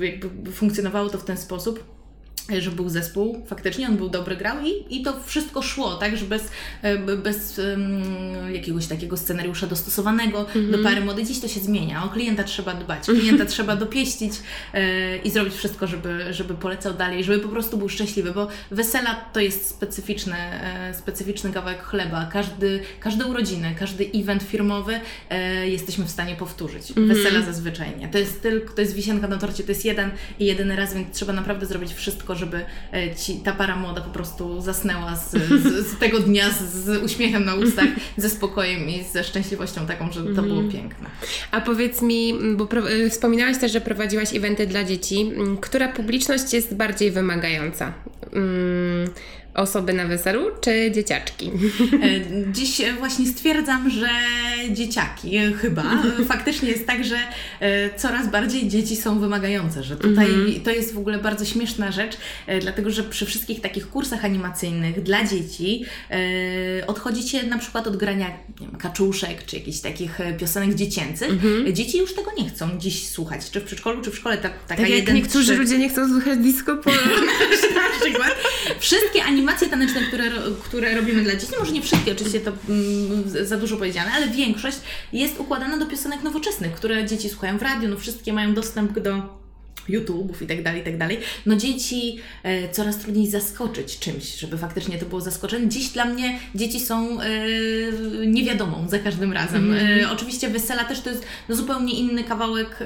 jakby 0.00 0.52
funkcjonowało 0.52 1.08
to 1.08 1.18
w 1.18 1.24
ten 1.24 1.36
sposób, 1.36 1.95
że 2.58 2.70
był 2.70 2.88
zespół, 2.88 3.42
faktycznie 3.46 3.88
on 3.88 3.96
był 3.96 4.08
dobry, 4.08 4.36
grał 4.36 4.56
i, 4.64 4.96
i 4.98 5.02
to 5.02 5.20
wszystko 5.24 5.62
szło, 5.62 5.94
tak, 5.94 6.16
że 6.16 6.24
bez, 6.24 6.50
e, 6.82 7.16
bez 7.16 7.58
em, 7.58 8.02
jakiegoś 8.54 8.86
takiego 8.86 9.16
scenariusza 9.16 9.66
dostosowanego 9.66 10.46
do 10.70 10.78
pary 10.78 11.00
młodej. 11.00 11.26
Dziś 11.26 11.40
to 11.40 11.48
się 11.48 11.60
zmienia, 11.60 12.04
o 12.04 12.08
klienta 12.08 12.44
trzeba 12.44 12.74
dbać, 12.74 13.06
klienta 13.06 13.44
trzeba 13.44 13.76
dopieścić 13.76 14.32
e, 14.74 15.16
i 15.16 15.30
zrobić 15.30 15.54
wszystko, 15.54 15.86
żeby, 15.86 16.34
żeby 16.34 16.54
polecał 16.54 16.94
dalej, 16.94 17.24
żeby 17.24 17.38
po 17.38 17.48
prostu 17.48 17.78
był 17.78 17.88
szczęśliwy, 17.88 18.32
bo 18.32 18.48
wesela 18.70 19.14
to 19.32 19.40
jest 19.40 19.68
specyficzny, 19.68 20.36
e, 20.36 20.94
specyficzny 20.94 21.52
kawałek 21.52 21.82
chleba. 21.82 22.28
Każdy, 22.32 22.80
każde 23.00 23.26
urodziny, 23.26 23.74
każdy 23.78 24.10
event 24.14 24.42
firmowy 24.42 25.00
e, 25.30 25.68
jesteśmy 25.68 26.04
w 26.04 26.10
stanie 26.10 26.36
powtórzyć. 26.36 26.92
Wesela 26.92 27.42
zazwyczaj 27.42 27.96
nie. 27.98 28.08
To 28.08 28.18
jest 28.18 28.42
tylko, 28.42 28.74
to 28.74 28.80
jest 28.80 28.94
wisienka 28.94 29.28
na 29.28 29.36
torcie, 29.36 29.64
to 29.64 29.70
jest 29.70 29.84
jeden 29.84 30.10
i 30.38 30.44
jedyny 30.44 30.76
raz, 30.76 30.94
więc 30.94 31.16
trzeba 31.16 31.32
naprawdę 31.32 31.66
zrobić 31.66 31.94
wszystko, 31.94 32.25
żeby 32.34 32.64
e, 32.92 33.14
ci, 33.14 33.34
ta 33.34 33.52
para 33.52 33.76
młoda 33.76 34.00
po 34.00 34.10
prostu 34.10 34.60
zasnęła 34.60 35.16
z, 35.16 35.30
z, 35.30 35.86
z 35.86 35.98
tego 35.98 36.20
dnia 36.20 36.50
z, 36.50 36.62
z 36.62 37.02
uśmiechem 37.04 37.44
na 37.44 37.54
ustach, 37.54 37.88
ze 38.16 38.30
spokojem 38.30 38.88
i 38.88 39.04
ze 39.04 39.24
szczęśliwością 39.24 39.86
taką, 39.86 40.12
że 40.12 40.24
to 40.34 40.42
było 40.42 40.62
piękne. 40.62 41.10
A 41.50 41.60
powiedz 41.60 42.02
mi, 42.02 42.34
bo 42.56 42.68
y, 42.90 43.10
wspominałaś 43.10 43.58
też, 43.58 43.72
że 43.72 43.80
prowadziłaś 43.80 44.34
eventy 44.34 44.66
dla 44.66 44.84
dzieci. 44.84 45.32
Która 45.60 45.88
publiczność 45.88 46.52
jest 46.52 46.74
bardziej 46.74 47.10
wymagająca? 47.10 47.92
Mm, 48.32 49.10
osoby 49.56 49.92
na 49.92 50.06
weselu 50.06 50.46
czy 50.60 50.90
dzieciaczki? 50.94 51.50
E, 52.02 52.52
Dziś 52.52 52.82
właśnie 52.98 53.26
stwierdzam, 53.26 53.90
że 53.90 54.08
dzieciaki 54.70 55.36
e, 55.36 55.52
chyba. 55.52 56.02
Faktycznie 56.28 56.68
jest 56.68 56.86
tak, 56.86 57.04
że 57.04 57.16
e, 57.60 57.94
coraz 57.98 58.30
bardziej 58.30 58.68
dzieci 58.68 58.96
są 58.96 59.18
wymagające, 59.20 59.82
że 59.84 59.96
tutaj 59.96 60.28
to 60.64 60.70
jest 60.70 60.94
w 60.94 60.98
ogóle 60.98 61.18
bardzo 61.18 61.44
śmieszna 61.44 61.92
rzecz, 61.92 62.16
dlatego 62.60 62.90
że 62.90 63.02
przy 63.02 63.26
wszystkich 63.26 63.60
takich 63.60 63.88
kursach 63.90 64.24
animacyjnych 64.24 65.02
dla 65.02 65.24
dzieci 65.24 65.84
odchodzicie 66.86 67.42
na 67.42 67.58
przykład 67.58 67.86
od 67.86 67.96
grania 67.96 68.26
nie 68.60 68.66
wiem, 68.66 68.76
kaczuszek 68.76 69.46
czy 69.46 69.56
jakichś 69.56 69.78
takich 69.80 70.18
piosenek 70.38 70.74
dziecięcych. 70.74 71.28
E, 71.68 71.72
Dzieci 71.72 71.98
już 71.98 72.14
tego 72.14 72.30
nie 72.38 72.48
chcą 72.50 72.78
dziś 72.78 73.08
słuchać, 73.08 73.50
czy 73.50 73.60
w 73.60 73.64
przedszkolu, 73.64 74.02
czy 74.02 74.10
w 74.10 74.16
szkole. 74.16 74.36
Ta, 74.38 74.48
taka 74.48 74.58
Tak 74.68 74.78
jak 74.80 74.88
jeden, 74.90 75.14
niektórzy 75.14 75.52
trzy- 75.52 75.58
ludzie 75.58 75.78
nie 75.78 75.88
chcą 75.88 76.08
słuchać 76.08 76.38
disco 76.38 76.76
polo. 76.76 76.96
na 77.74 78.00
przykład. 78.00 78.34
Wszystkie 78.80 79.24
animacje 79.24 79.45
taneczne, 79.70 80.00
które, 80.00 80.24
które 80.64 80.94
robimy 80.94 81.22
dla 81.22 81.36
dzieci, 81.36 81.52
może 81.58 81.72
nie 81.72 81.82
wszystkie, 81.82 82.12
oczywiście 82.12 82.40
to 82.40 82.52
mm, 82.68 83.46
za 83.46 83.56
dużo 83.56 83.76
powiedziane, 83.76 84.10
ale 84.12 84.28
większość 84.28 84.78
jest 85.12 85.40
układana 85.40 85.78
do 85.78 85.86
piosenek 85.86 86.22
nowoczesnych, 86.22 86.72
które 86.72 87.06
dzieci 87.06 87.28
słuchają 87.28 87.58
w 87.58 87.62
radiu, 87.62 87.88
no 87.88 87.96
wszystkie 87.96 88.32
mają 88.32 88.54
dostęp 88.54 88.98
do 88.98 89.45
YouTube'ów 89.88 90.42
i 90.42 90.46
tak 90.46 90.62
dalej, 90.62 90.80
i 90.80 90.84
tak 90.84 90.98
dalej. 90.98 91.18
No 91.46 91.56
dzieci 91.56 92.18
e, 92.42 92.68
coraz 92.68 92.98
trudniej 92.98 93.30
zaskoczyć 93.30 93.98
czymś, 93.98 94.38
żeby 94.38 94.58
faktycznie 94.58 94.98
to 94.98 95.06
było 95.06 95.20
zaskoczenie. 95.20 95.68
Dziś 95.68 95.88
dla 95.88 96.04
mnie 96.04 96.38
dzieci 96.54 96.80
są 96.80 97.20
e, 97.20 97.26
niewiadomą 98.26 98.88
za 98.88 98.98
każdym 98.98 99.32
razem. 99.32 99.74
E, 99.74 100.10
oczywiście 100.12 100.48
wesela 100.48 100.84
też 100.84 101.00
to 101.00 101.10
jest 101.10 101.24
no, 101.48 101.56
zupełnie 101.56 101.94
inny 101.94 102.24
kawałek 102.24 102.78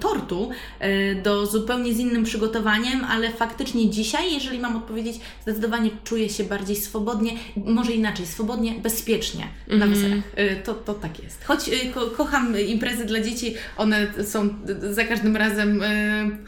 tortu, 0.00 0.50
e, 0.80 1.14
do 1.14 1.46
zupełnie 1.46 1.94
z 1.94 1.98
innym 1.98 2.24
przygotowaniem, 2.24 3.04
ale 3.04 3.32
faktycznie 3.32 3.90
dzisiaj, 3.90 4.34
jeżeli 4.34 4.58
mam 4.58 4.76
odpowiedzieć, 4.76 5.16
zdecydowanie 5.42 5.90
czuję 6.04 6.28
się 6.28 6.44
bardziej 6.44 6.76
swobodnie, 6.76 7.32
może 7.56 7.92
inaczej, 7.92 8.26
swobodnie, 8.26 8.74
bezpiecznie 8.82 9.44
na 9.68 9.86
weselach. 9.86 10.18
E, 10.36 10.56
to, 10.56 10.74
to 10.74 10.94
tak 10.94 11.22
jest. 11.22 11.44
Choć 11.44 11.68
e, 11.68 11.92
ko 11.94 12.06
kocham 12.06 12.60
imprezy 12.60 13.04
dla 13.04 13.20
dzieci, 13.20 13.54
one 13.76 14.06
są 14.24 14.48
za 14.90 15.04
każdym 15.04 15.36
razem 15.36 15.82
e, 16.28 16.38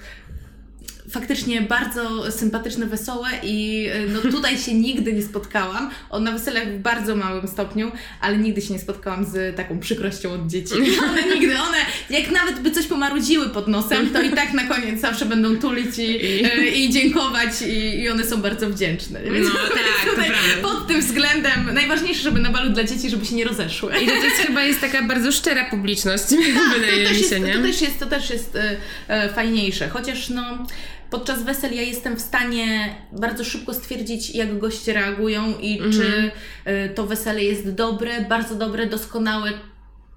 faktycznie 1.10 1.60
bardzo 1.60 2.32
sympatyczne, 2.32 2.86
wesołe 2.86 3.28
i 3.42 3.88
no 4.08 4.20
tutaj 4.20 4.58
się 4.58 4.74
nigdy 4.74 5.12
nie 5.12 5.22
spotkałam. 5.22 5.90
On 6.10 6.24
na 6.24 6.32
weselach 6.32 6.68
w 6.68 6.78
bardzo 6.78 7.16
małym 7.16 7.48
stopniu, 7.48 7.92
ale 8.20 8.38
nigdy 8.38 8.60
się 8.60 8.72
nie 8.72 8.78
spotkałam 8.78 9.24
z 9.24 9.56
taką 9.56 9.80
przykrością 9.80 10.32
od 10.32 10.46
dzieci. 10.46 10.74
One 11.10 11.22
nigdy, 11.34 11.58
one 11.58 11.78
jak 12.10 12.30
nawet 12.30 12.60
by 12.60 12.70
coś 12.70 12.86
pomarudziły 12.86 13.48
pod 13.48 13.68
nosem, 13.68 14.10
to 14.10 14.22
i 14.22 14.30
tak 14.30 14.52
na 14.52 14.64
koniec 14.64 15.00
zawsze 15.00 15.26
będą 15.26 15.56
tulić 15.56 15.98
i, 15.98 16.02
i, 16.02 16.84
i 16.84 16.90
dziękować 16.90 17.62
i, 17.62 18.00
i, 18.00 18.08
one 18.08 18.24
są 18.24 18.42
bardzo 18.42 18.70
wdzięczne. 18.70 19.22
Więc 19.22 19.48
no 19.48 19.54
tak, 19.54 20.10
tutaj 20.10 20.30
pod 20.62 20.86
tym 20.86 21.00
względem 21.00 21.74
najważniejsze, 21.74 22.22
żeby 22.22 22.40
na 22.40 22.50
balu 22.50 22.70
dla 22.70 22.84
dzieci, 22.84 23.10
żeby 23.10 23.26
się 23.26 23.34
nie 23.34 23.44
rozeszły. 23.44 23.92
I 24.02 24.06
to 24.06 24.12
też 24.12 24.32
chyba 24.46 24.62
jest 24.62 24.80
taka 24.80 25.02
bardzo 25.02 25.32
szczera 25.32 25.70
publiczność, 25.70 26.24
tak, 26.24 26.80
wydaje 26.80 27.04
to 27.04 27.10
mi 27.10 27.16
się, 27.16 27.22
jest, 27.22 27.40
nie? 27.40 27.54
To 27.54 27.62
też 27.62 27.80
jest, 27.80 27.98
to 27.98 28.06
też 28.06 28.30
jest 28.30 28.56
e, 28.56 28.76
e, 29.08 29.28
fajniejsze, 29.28 29.88
chociaż 29.88 30.28
no 30.28 30.66
podczas 31.10 31.42
wesel 31.42 31.74
ja 31.74 31.82
jestem 31.82 32.16
w 32.16 32.20
stanie 32.20 32.94
bardzo 33.12 33.44
szybko 33.44 33.74
stwierdzić, 33.74 34.34
jak 34.34 34.58
goście 34.58 34.92
reagują 34.92 35.58
i 35.60 35.78
mm 35.78 35.90
-hmm. 35.90 35.94
czy 35.94 36.30
y, 36.70 36.88
to 36.94 37.06
wesele 37.06 37.44
jest 37.44 37.70
dobre, 37.70 38.20
bardzo 38.20 38.54
dobre, 38.54 38.86
doskonałe, 38.86 39.52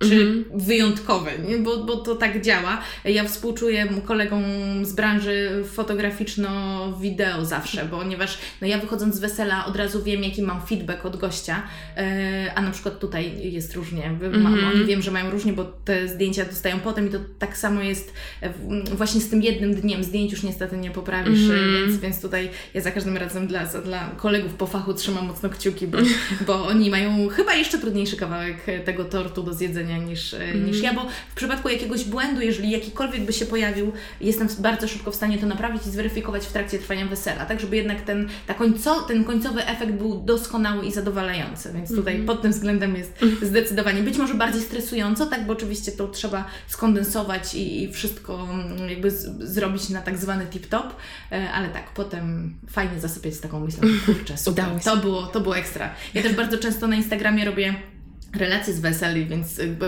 czy 0.10 0.16
mm 0.16 0.44
-hmm. 0.44 0.46
wyjątkowe, 0.54 1.32
nie? 1.48 1.58
Bo, 1.58 1.84
bo 1.84 1.96
to 1.96 2.16
tak 2.16 2.42
działa. 2.42 2.82
Ja 3.06 3.24
współczuję 3.24 3.88
kolegom 4.06 4.44
z 4.82 4.94
branży 4.94 5.64
fotograficzno-wideo 5.76 7.46
zawsze, 7.46 7.88
ponieważ 7.92 8.38
no 8.62 8.68
ja 8.68 8.78
wychodząc 8.78 9.16
z 9.16 9.20
wesela 9.20 9.66
od 9.66 9.76
razu 9.76 10.04
wiem, 10.04 10.24
jaki 10.24 10.42
mam 10.42 10.66
feedback 10.66 11.06
od 11.06 11.18
gościa, 11.18 11.64
e, 11.98 12.52
a 12.56 12.62
na 12.62 12.72
przykład 12.72 13.00
tutaj 13.00 13.52
jest 13.52 13.76
różnie. 13.76 14.06
Mm 14.06 14.20
-hmm. 14.20 14.74
Oni 14.76 14.86
wiem, 14.86 15.02
że 15.02 15.12
mają 15.12 15.32
różnie, 15.32 15.54
bo 15.54 15.64
te 15.64 16.08
zdjęcia 16.08 16.46
dostają 16.46 16.80
potem 16.80 17.08
i 17.08 17.12
to 17.12 17.18
tak 17.40 17.58
samo 17.58 17.82
jest 17.82 18.14
właśnie 18.92 19.22
z 19.22 19.30
tym 19.30 19.42
jednym 19.42 19.76
dniem. 19.76 20.04
Zdjęć 20.04 20.32
już 20.32 20.44
niestety 20.44 20.78
nie 20.78 20.92
poprawisz, 20.92 21.44
mm 21.44 21.58
-hmm. 21.58 21.88
więc, 21.88 22.02
więc 22.02 22.22
tutaj 22.22 22.50
ja 22.74 22.82
za 22.82 22.92
każdym 22.92 23.18
razem 23.18 23.48
dla, 23.48 23.66
dla 23.66 24.12
kolegów 24.18 24.54
po 24.54 24.68
fachu 24.68 24.94
trzymam 24.94 25.28
mocno 25.28 25.50
kciuki, 25.50 25.88
bo, 25.88 25.98
bo 26.48 26.68
oni 26.68 26.90
mają 26.90 27.30
chyba 27.30 27.54
jeszcze 27.54 27.80
trudniejszy 27.80 28.18
kawałek 28.18 28.58
tego 28.86 29.06
tortu 29.06 29.44
do 29.44 29.54
zjedzenia 29.54 29.93
niż, 29.98 30.34
mm. 30.34 30.66
niż 30.66 30.82
ja, 30.82 30.94
bo 30.94 31.08
w 31.32 31.36
przypadku 31.36 31.70
jakiegoś 31.70 32.04
błędu, 32.04 32.42
jeżeli 32.42 32.72
jakikolwiek 32.72 33.22
by 33.22 33.34
się 33.34 33.46
pojawił, 33.46 33.92
jestem 34.22 34.48
bardzo 34.60 34.88
szybko 34.88 35.12
w 35.12 35.16
stanie 35.16 35.38
to 35.38 35.46
naprawić 35.46 35.88
i 35.88 35.90
zweryfikować 35.90 36.46
w 36.46 36.52
trakcie 36.52 36.80
trwania 36.80 37.06
wesela, 37.06 37.46
tak 37.46 37.60
żeby 37.60 37.76
jednak 37.76 38.02
ten, 38.02 38.30
ta 38.48 38.54
końco, 38.54 39.02
ten 39.02 39.24
końcowy 39.24 39.66
efekt 39.66 39.94
był 39.94 40.22
doskonały 40.22 40.86
i 40.86 40.92
zadowalający, 40.92 41.74
więc 41.74 41.96
tutaj 41.96 42.16
mm. 42.16 42.28
pod 42.28 42.42
tym 42.42 42.52
względem 42.52 42.96
jest 42.96 43.20
zdecydowanie, 43.42 44.04
być 44.04 44.18
może 44.18 44.34
bardziej 44.34 44.62
stresująco, 44.62 45.26
tak, 45.26 45.46
bo 45.46 45.54
oczywiście 45.54 45.92
to 45.92 46.08
trzeba 46.08 46.46
skondensować 46.68 47.56
i, 47.56 47.84
i 47.84 47.94
wszystko 47.94 48.48
mm, 48.52 48.90
jakby 48.90 49.12
z, 49.12 49.44
zrobić 49.44 49.90
na 49.90 50.02
tak 50.02 50.18
zwany 50.18 50.46
tip-top, 50.46 50.90
e, 51.32 51.52
ale 51.52 51.70
tak, 51.70 51.94
potem 51.94 52.54
fajnie 52.70 53.00
zasypiać 53.00 53.34
z 53.34 53.42
taką 53.42 53.60
myślą, 53.60 53.88
kurczę, 54.06 54.38
super, 54.38 54.66
to 54.84 54.98
było, 54.98 55.24
to 55.24 55.42
było 55.42 55.58
ekstra. 55.58 55.90
Ja 56.14 56.24
też 56.24 56.34
bardzo 56.34 56.58
często 56.58 56.88
na 56.88 56.96
Instagramie 56.96 57.46
robię 57.46 57.76
relacje 58.36 58.74
z 58.74 58.80
weseli, 58.80 59.26
więc 59.26 59.58
jakby, 59.58 59.86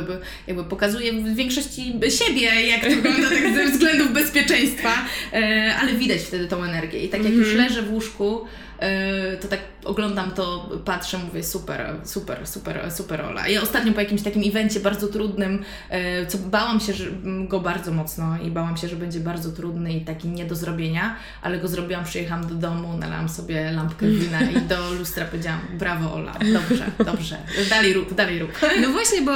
jakby 0.48 0.64
pokazuje 0.64 1.14
w 1.14 1.36
większości 1.36 2.00
siebie, 2.10 2.68
jak 2.68 2.82
to 2.84 2.90
wygląda 2.90 3.30
tak 3.30 3.56
ze 3.56 3.66
względów 3.72 4.14
bezpieczeństwa, 4.14 4.94
e, 5.34 5.76
ale 5.82 5.94
widać 5.94 6.22
wtedy 6.22 6.48
tą 6.48 6.64
energię. 6.64 7.00
I 7.00 7.10
tak 7.10 7.24
jak 7.24 7.34
już 7.34 7.50
mhm. 7.50 7.68
leżę 7.68 7.82
w 7.82 7.94
łóżku, 7.94 8.46
e, 8.80 9.38
to 9.38 9.48
tak 9.48 9.60
oglądam 9.86 10.32
to, 10.32 10.70
patrzę, 10.86 11.18
mówię 11.18 11.44
super, 11.44 11.96
super, 12.04 12.48
super, 12.48 12.92
super 12.92 13.22
Ola. 13.22 13.48
Ja 13.48 13.62
ostatnio 13.62 13.94
po 13.94 14.00
jakimś 14.00 14.22
takim 14.22 14.44
evencie 14.50 14.80
bardzo 14.80 15.08
trudnym, 15.08 15.64
e, 15.90 16.26
co 16.26 16.38
bałam 16.38 16.80
się 16.80 16.94
że, 16.94 17.06
go 17.48 17.60
bardzo 17.60 17.92
mocno 17.92 18.38
i 18.44 18.52
bałam 18.52 18.78
się, 18.78 18.88
że 18.88 18.96
będzie 18.96 19.20
bardzo 19.20 19.52
trudny 19.52 19.94
i 19.94 20.02
taki 20.02 20.28
nie 20.28 20.46
do 20.46 20.56
zrobienia, 20.56 21.16
ale 21.42 21.60
go 21.60 21.68
zrobiłam, 21.68 22.04
przyjechałam 22.04 22.48
do 22.48 22.56
domu, 22.56 22.98
nalałam 22.98 23.30
sobie 23.30 23.72
lampkę 23.72 24.08
wina 24.08 24.42
i 24.42 24.62
do 24.62 24.92
lustra 25.00 25.26
powiedziałam 25.26 25.60
brawo 25.80 26.14
Ola, 26.14 26.34
dobrze, 26.54 26.86
dobrze, 27.06 27.38
dalej 27.70 27.94
rób, 27.94 28.14
dalej 28.14 28.40
rób. 28.40 28.52
No 28.82 28.90
właśnie, 28.90 29.22
bo 29.22 29.32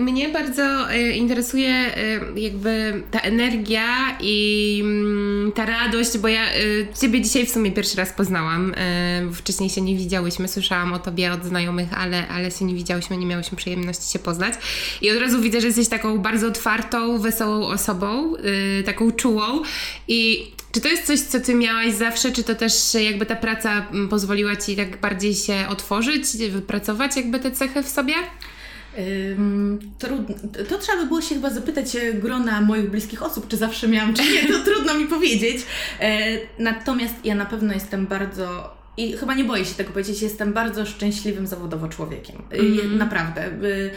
mnie 0.00 0.28
bardzo 0.28 0.92
e, 0.92 1.10
interesuje 1.10 1.68
e, 1.68 2.40
jakby 2.40 3.02
ta 3.10 3.20
energia 3.20 3.86
i 4.20 4.80
mm, 4.84 5.52
ta 5.52 5.66
radość, 5.66 6.18
bo 6.18 6.28
ja 6.28 6.42
Ciebie 7.00 7.20
dzisiaj 7.20 7.46
w 7.46 7.50
sumie 7.50 7.72
pierwszy 7.72 7.96
raz 7.96 8.12
poznałam, 8.12 8.74
wcześniej 9.32 9.70
się 9.76 9.82
nie 9.82 9.96
widziałyśmy, 9.96 10.48
słyszałam 10.48 10.92
o 10.92 10.98
tobie 10.98 11.32
od 11.32 11.44
znajomych, 11.44 11.88
ale, 11.94 12.28
ale 12.28 12.50
się 12.50 12.64
nie 12.64 12.74
widziałyśmy, 12.74 13.16
nie 13.16 13.26
miałyśmy 13.26 13.56
przyjemności 13.56 14.12
się 14.12 14.18
poznać. 14.18 14.54
I 15.02 15.10
od 15.10 15.18
razu 15.18 15.40
widzę, 15.40 15.60
że 15.60 15.66
jesteś 15.66 15.88
taką 15.88 16.18
bardzo 16.18 16.46
otwartą, 16.46 17.18
wesołą 17.18 17.66
osobą, 17.66 18.36
yy, 18.36 18.82
taką 18.82 19.12
czułą. 19.12 19.62
I 20.08 20.50
czy 20.72 20.80
to 20.80 20.88
jest 20.88 21.06
coś, 21.06 21.20
co 21.20 21.40
ty 21.40 21.54
miałaś 21.54 21.94
zawsze, 21.94 22.32
czy 22.32 22.44
to 22.44 22.54
też 22.54 22.94
jakby 22.94 23.26
ta 23.26 23.36
praca 23.36 23.86
mm, 23.90 24.08
pozwoliła 24.08 24.56
ci 24.56 24.76
tak 24.76 25.00
bardziej 25.00 25.34
się 25.34 25.64
otworzyć, 25.68 26.24
wypracować 26.50 27.16
jakby 27.16 27.38
te 27.38 27.50
cechy 27.50 27.82
w 27.82 27.88
sobie? 27.88 28.14
Trudno, 29.98 30.34
to 30.68 30.78
trzeba 30.78 30.98
by 30.98 31.06
było 31.06 31.22
się 31.22 31.34
chyba 31.34 31.50
zapytać 31.50 31.96
e, 31.96 32.12
grona 32.12 32.60
moich 32.60 32.90
bliskich 32.90 33.22
osób, 33.22 33.48
czy 33.48 33.56
zawsze 33.56 33.88
miałam, 33.88 34.14
czy 34.14 34.22
nie, 34.22 34.52
to 34.52 34.64
trudno 34.70 34.94
mi 34.94 35.06
powiedzieć. 35.06 35.56
E, 36.00 36.38
natomiast 36.58 37.14
ja 37.24 37.34
na 37.34 37.46
pewno 37.46 37.74
jestem 37.74 38.06
bardzo 38.06 38.75
i 38.96 39.12
chyba 39.12 39.34
nie 39.34 39.44
boję 39.44 39.64
się 39.64 39.74
tego 39.74 39.90
powiedzieć, 39.90 40.22
jestem 40.22 40.52
bardzo 40.52 40.86
szczęśliwym 40.86 41.46
zawodowo 41.46 41.88
człowiekiem. 41.88 42.42
Mm. 42.50 42.98
Naprawdę. 42.98 43.46
Y, 43.46 43.90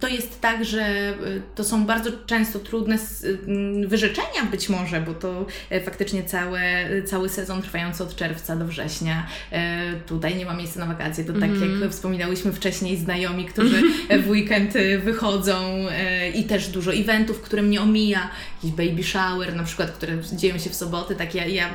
to 0.00 0.08
jest 0.08 0.40
tak, 0.40 0.64
że 0.64 1.10
y, 1.10 1.42
to 1.54 1.64
są 1.64 1.86
bardzo 1.86 2.10
często 2.26 2.58
trudne 2.58 2.98
y, 3.24 3.88
wyrzeczenia 3.88 4.44
być 4.50 4.68
może, 4.68 5.00
bo 5.00 5.14
to 5.14 5.46
e, 5.70 5.80
faktycznie 5.80 6.24
całe, 6.24 6.60
cały 7.04 7.28
sezon 7.28 7.62
trwający 7.62 8.02
od 8.02 8.16
czerwca 8.16 8.56
do 8.56 8.66
września. 8.66 9.26
E, 9.52 9.92
tutaj 10.06 10.36
nie 10.36 10.46
ma 10.46 10.54
miejsca 10.54 10.80
na 10.80 10.86
wakacje. 10.86 11.24
To 11.24 11.32
tak 11.32 11.42
mm. 11.42 11.80
jak 11.80 11.90
wspominałyśmy 11.90 12.52
wcześniej, 12.52 12.96
znajomi, 12.96 13.44
którzy 13.44 13.82
w 14.24 14.28
weekend 14.28 14.74
wychodzą 15.04 15.86
e, 15.90 16.30
i 16.30 16.44
też 16.44 16.68
dużo 16.68 16.94
eventów, 16.94 17.40
które 17.40 17.62
mnie 17.62 17.80
omija. 17.80 18.30
Jakiś 18.54 18.86
baby 18.86 19.02
shower 19.04 19.56
na 19.56 19.64
przykład, 19.64 19.90
które 19.90 20.18
dzieją 20.32 20.58
się 20.58 20.70
w 20.70 20.74
soboty, 20.74 21.14
tak 21.14 21.34
ja, 21.34 21.46
ja 21.46 21.70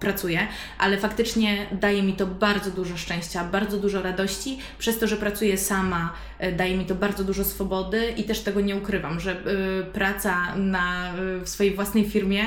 pracuję, 0.00 0.48
ale 0.78 0.98
faktycznie 0.98 1.66
daje 1.80 2.02
mi 2.02 2.07
mi 2.08 2.14
to 2.14 2.26
bardzo 2.26 2.70
dużo 2.70 2.96
szczęścia, 2.96 3.44
bardzo 3.44 3.76
dużo 3.76 4.02
radości. 4.02 4.58
Przez 4.78 4.98
to, 4.98 5.06
że 5.06 5.16
pracuję 5.16 5.58
sama, 5.58 6.12
e, 6.38 6.52
daje 6.52 6.76
mi 6.76 6.84
to 6.84 6.94
bardzo 6.94 7.24
dużo 7.24 7.44
swobody 7.44 8.14
i 8.16 8.24
też 8.24 8.40
tego 8.40 8.60
nie 8.60 8.76
ukrywam, 8.76 9.20
że 9.20 9.32
y, 9.32 9.84
praca 9.92 10.56
na, 10.56 11.14
y, 11.18 11.40
w 11.44 11.48
swojej 11.48 11.74
własnej 11.74 12.04
firmie 12.10 12.44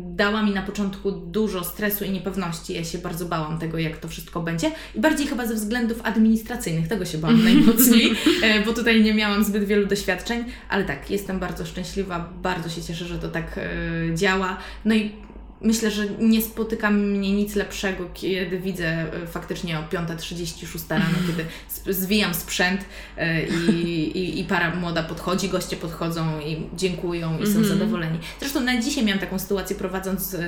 dała 0.00 0.42
mi 0.42 0.50
na 0.50 0.62
początku 0.62 1.12
dużo 1.12 1.64
stresu 1.64 2.04
i 2.04 2.10
niepewności. 2.10 2.74
Ja 2.74 2.84
się 2.84 2.98
bardzo 2.98 3.26
bałam 3.26 3.58
tego, 3.58 3.78
jak 3.78 3.96
to 3.96 4.08
wszystko 4.08 4.40
będzie 4.40 4.70
i 4.94 5.00
bardziej 5.00 5.26
chyba 5.26 5.46
ze 5.46 5.54
względów 5.54 6.00
administracyjnych. 6.02 6.88
Tego 6.88 7.04
się 7.04 7.18
bałam 7.18 7.44
najmocniej, 7.50 8.12
bo 8.66 8.72
tutaj 8.72 9.02
nie 9.02 9.14
miałam 9.14 9.44
zbyt 9.44 9.64
wielu 9.64 9.86
doświadczeń, 9.86 10.44
ale 10.68 10.84
tak, 10.84 11.10
jestem 11.10 11.38
bardzo 11.38 11.66
szczęśliwa, 11.66 12.30
bardzo 12.42 12.68
się 12.68 12.82
cieszę, 12.82 13.04
że 13.04 13.18
to 13.18 13.28
tak 13.28 13.60
działa. 14.14 14.56
No 14.84 14.94
i 14.94 15.25
Myślę, 15.66 15.90
że 15.90 16.06
nie 16.18 16.42
spotyka 16.42 16.90
mnie 16.90 17.32
nic 17.32 17.54
lepszego, 17.54 18.10
kiedy 18.14 18.58
widzę 18.58 18.86
e, 18.86 19.26
faktycznie 19.26 19.78
o 19.78 19.82
5.36 19.82 20.90
rano, 20.90 21.04
kiedy 21.26 21.44
zwijam 21.94 22.34
sprzęt 22.34 22.80
e, 23.16 23.46
i, 23.46 24.18
i, 24.18 24.40
i, 24.40 24.44
para 24.44 24.74
młoda 24.74 25.02
podchodzi, 25.02 25.48
goście 25.48 25.76
podchodzą 25.76 26.40
i 26.40 26.56
dziękują 26.76 27.38
i 27.38 27.46
są 27.46 27.60
-hmm. 27.60 27.64
zadowoleni. 27.64 28.18
Zresztą 28.40 28.60
na 28.60 28.82
dzisiaj 28.82 29.04
miałam 29.04 29.20
taką 29.20 29.38
sytuację 29.38 29.76
prowadząc 29.76 30.34
e, 30.34 30.38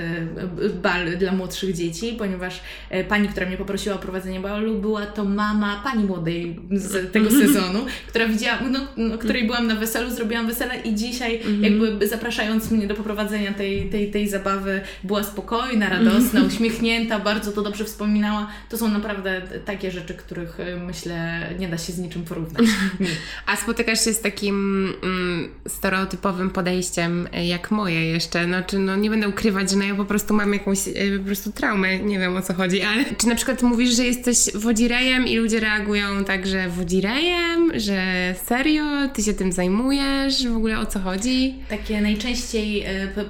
bal 0.83 1.19
dla 1.19 1.33
młodszych 1.33 1.75
dzieci, 1.75 2.15
ponieważ 2.19 2.61
pani, 3.09 3.29
która 3.29 3.47
mnie 3.47 3.57
poprosiła 3.57 3.97
o 3.97 3.99
prowadzenie 3.99 4.41
balu, 4.41 4.75
była 4.75 5.07
to 5.07 5.25
mama 5.25 5.81
pani 5.85 6.05
młodej 6.05 6.61
z 6.71 7.13
tego 7.13 7.31
sezonu, 7.31 7.79
która 8.09 8.27
widziała, 8.27 8.61
no, 8.71 8.79
no, 8.97 9.19
której 9.19 9.47
byłam 9.47 9.67
na 9.67 9.75
weselu, 9.75 10.11
zrobiłam 10.11 10.47
wesele 10.47 10.81
i 10.81 10.95
dzisiaj 10.95 11.41
-hmm. 11.41 11.63
jakby 11.63 12.09
zapraszając 12.09 12.71
mnie 12.71 12.87
do 12.87 12.95
poprowadzenia 12.95 13.55
tej, 13.55 13.91
tej, 13.91 14.11
tej 14.11 14.29
zabawy, 14.29 14.81
była 15.09 15.25
spokojna, 15.25 15.89
radosna, 15.89 16.43
uśmiechnięta, 16.51 17.19
bardzo 17.19 17.53
to 17.53 17.63
dobrze 17.63 17.85
wspominała. 17.85 18.49
To 18.69 18.79
są 18.79 18.89
naprawdę 18.89 19.43
takie 19.65 19.91
rzeczy, 19.91 20.15
których 20.15 20.61
y, 20.61 20.77
myślę 20.77 21.49
nie 21.59 21.69
da 21.69 21.79
się 21.79 21.93
z 21.93 21.99
niczym 21.99 22.25
porównać. 22.25 22.65
A 23.47 23.57
spotykasz 23.57 24.05
się 24.05 24.13
z 24.13 24.21
takim 24.21 24.89
mm, 25.03 25.49
stereotypowym 25.69 26.51
podejściem 26.51 27.29
y, 27.37 27.45
jak 27.45 27.71
moje 27.71 28.05
jeszcze? 28.05 28.45
Znaczy, 28.45 28.79
no 28.79 28.97
nie 28.97 29.11
będę 29.11 29.29
ukrywać, 29.29 29.71
że 29.71 29.77
no 29.77 29.85
ja 29.85 29.95
po 29.95 30.05
prostu 30.05 30.35
mam 30.35 30.53
jakąś 30.53 30.89
y, 30.89 31.19
po 31.19 31.27
prostu 31.27 31.53
traumę, 31.53 31.99
nie 31.99 32.19
wiem 32.19 32.37
o 32.37 32.43
co 32.43 32.55
chodzi, 32.55 32.83
ale 32.83 33.05
czy 33.19 33.29
na 33.29 33.35
przykład 33.35 33.63
mówisz, 33.63 33.97
że 33.97 34.05
jesteś 34.05 34.39
wodzirejem 34.55 35.27
i 35.27 35.37
ludzie 35.37 35.61
reagują 35.61 36.25
tak, 36.25 36.47
że 36.47 36.69
wodzirejem, 36.69 37.81
że 37.81 38.35
serio, 38.45 38.85
ty 39.15 39.23
się 39.23 39.35
tym 39.35 39.53
zajmujesz, 39.53 40.47
w 40.47 40.57
ogóle 40.57 40.79
o 40.79 40.87
co 40.87 41.01
chodzi? 41.01 41.55
Takie 41.69 42.01
najczęściej 42.01 42.85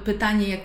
pytanie, 0.05 0.47
jak 0.47 0.59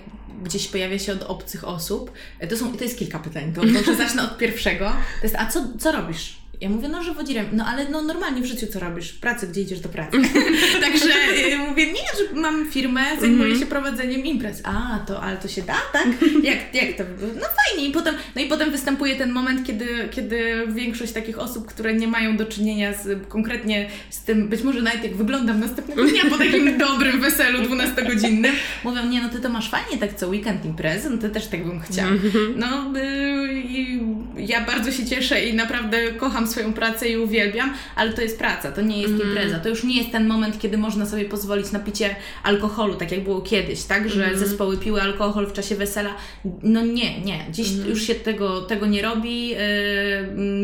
gdzieś 0.45 0.69
pojawia 0.69 0.99
się 0.99 1.13
od 1.13 1.23
obcych 1.23 1.69
osób. 1.69 2.13
E, 2.39 2.47
to, 2.47 2.57
są, 2.57 2.77
to 2.77 2.85
jest 2.85 2.99
kilka 2.99 3.19
pytań, 3.19 3.53
to 3.53 3.63
może 3.63 3.97
zacznę 3.97 4.23
od 4.23 4.39
pierwszego. 4.39 4.85
To 5.21 5.27
jest, 5.27 5.37
a 5.37 5.47
co, 5.47 5.65
co 5.79 5.93
robisz? 5.93 6.44
Ja 6.65 6.71
mówię, 6.71 6.89
no, 6.89 7.03
że 7.03 7.15
wodzirem. 7.15 7.47
No, 7.53 7.65
ale 7.67 7.89
no 7.89 8.03
normalnie 8.03 8.43
w 8.43 8.45
życiu 8.45 8.67
co 8.67 8.81
robisz? 8.81 9.11
W 9.11 9.19
pracy, 9.21 9.47
gdzie 9.47 9.61
idziesz 9.61 9.81
do 9.81 9.89
pracy? 9.89 10.19
Także 10.81 11.07
y, 11.53 11.59
mówię, 11.59 11.87
nie, 11.87 11.93
że 12.35 12.41
mam 12.41 12.71
firmę, 12.71 13.01
zajmuję 13.21 13.43
Mhm. 13.45 13.61
się 13.61 13.67
prowadzeniem 13.67 14.25
imprez. 14.25 14.61
A, 14.65 14.99
to, 15.07 15.23
ale 15.23 15.37
to 15.37 15.49
się 15.49 15.63
da, 15.63 15.77
tak? 15.93 16.07
Jak, 16.43 16.75
jak 16.75 16.97
to? 16.97 17.05
No 17.21 17.47
fajnie. 17.67 17.89
I 17.89 17.93
potem, 17.93 18.15
no 18.37 18.43
i 18.43 18.47
potem 18.47 18.71
występuje 18.71 19.17
ten 19.17 19.33
moment, 19.33 19.67
kiedy, 19.67 19.87
kiedy 20.11 20.67
większość 20.69 21.13
takich 21.13 21.39
osób, 21.39 21.67
które 21.67 21.95
nie 21.95 22.09
mają 22.09 22.37
do 22.37 22.47
czynienia 22.47 22.93
z, 22.95 23.29
konkretnie 23.29 23.89
z 24.11 24.23
tym, 24.25 24.49
być 24.49 24.63
może 24.63 24.83
nawet 24.83 25.05
jak 25.05 25.17
wyglądam 25.17 25.61
następnego 25.61 26.05
dnia 26.05 26.23
po 26.31 26.39
takim 26.39 26.79
dobrym 26.89 27.21
weselu 27.21 27.59
12-godzinnym, 27.59 28.53
mówią, 28.85 29.07
nie, 29.07 29.23
no 29.23 29.29
ty 29.29 29.41
to 29.41 29.49
masz 29.49 29.71
fajnie 29.71 29.99
tak 29.99 30.15
co 30.15 30.29
weekend 30.29 30.65
imprezy, 30.65 31.11
no 31.11 31.19
to 31.19 31.29
też 31.29 31.47
tak 31.47 31.65
bym 31.67 31.81
chciała. 31.81 32.11
No 32.57 32.93
y, 33.01 33.53
i 33.55 34.01
ja 34.37 34.61
bardzo 34.61 34.93
się 34.93 35.07
cieszę 35.07 35.45
i 35.47 35.55
naprawdę 35.55 36.13
kocham 36.13 36.47
swoją 36.55 36.73
pracę 36.73 37.09
i 37.09 37.17
uwielbiam, 37.17 37.75
ale 37.97 38.13
to 38.13 38.23
jest 38.23 38.39
praca, 38.39 38.73
to 38.73 38.83
nie 38.83 39.03
jest 39.03 39.15
impreza. 39.15 39.59
To 39.59 39.69
już 39.69 39.85
nie 39.85 39.97
jest 39.97 40.13
ten 40.13 40.27
moment, 40.27 40.59
kiedy 40.59 40.79
można 40.79 41.07
sobie 41.07 41.25
pozwolić 41.25 41.73
na 41.73 41.79
picie 41.79 42.17
alkoholu, 42.43 42.95
tak 42.95 43.13
jak 43.13 43.25
było 43.25 43.41
kiedyś, 43.41 43.83
tak, 43.83 44.11
że 44.11 44.39
zespoły 44.39 44.77
piły 44.77 45.03
alkohol 45.03 45.47
w 45.47 45.53
czasie 45.53 45.77
wesela. 45.77 46.15
No 46.63 46.83
nie, 46.83 47.21
nie. 47.21 47.47
Dziś 47.51 47.69
już 47.89 48.03
się 48.03 48.15
tego, 48.15 48.61
tego 48.61 48.87
nie 48.87 49.03
robi. 49.03 49.49
Yy, 49.49 49.57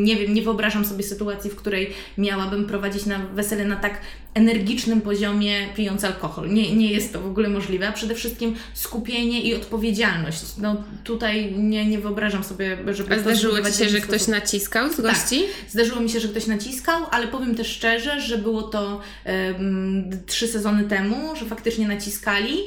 nie 0.00 0.16
wiem, 0.16 0.34
nie 0.34 0.42
wyobrażam 0.42 0.84
sobie 0.84 1.02
sytuacji, 1.02 1.50
w 1.50 1.56
której 1.56 1.90
miałabym 2.18 2.66
prowadzić 2.66 3.06
na 3.06 3.18
wesele 3.18 3.64
na 3.64 3.76
tak 3.76 4.00
energicznym 4.34 5.00
poziomie 5.00 5.68
pijąc 5.76 6.04
alkohol. 6.04 6.52
Nie, 6.52 6.76
nie 6.76 6.92
jest 6.92 7.12
to 7.12 7.20
w 7.20 7.26
ogóle 7.26 7.48
możliwe, 7.48 7.88
a 7.88 7.92
przede 7.92 8.14
wszystkim 8.14 8.54
skupienie 8.74 9.40
i 9.40 9.54
odpowiedzialność. 9.54 10.42
No 10.58 10.76
tutaj 11.04 11.52
nie, 11.52 11.86
nie 11.86 11.98
wyobrażam 11.98 12.44
sobie, 12.44 12.78
żeby 12.90 13.14
A 13.14 13.18
zdarzyło 13.18 13.62
Ci 13.62 13.78
się, 13.78 13.88
że 13.88 14.00
ktoś 14.00 14.26
naciskał 14.26 14.92
z 14.92 15.00
gości? 15.00 15.44
Zdarzyło 15.80 16.00
mi 16.00 16.10
się, 16.10 16.20
że 16.20 16.28
ktoś 16.28 16.46
naciskał, 16.46 17.02
ale 17.10 17.28
powiem 17.28 17.54
też 17.54 17.68
szczerze, 17.68 18.20
że 18.20 18.38
było 18.38 18.62
to 18.62 19.00
em, 19.24 20.10
trzy 20.26 20.48
sezony 20.48 20.84
temu, 20.84 21.36
że 21.36 21.44
faktycznie 21.44 21.88
naciskali. 21.88 22.58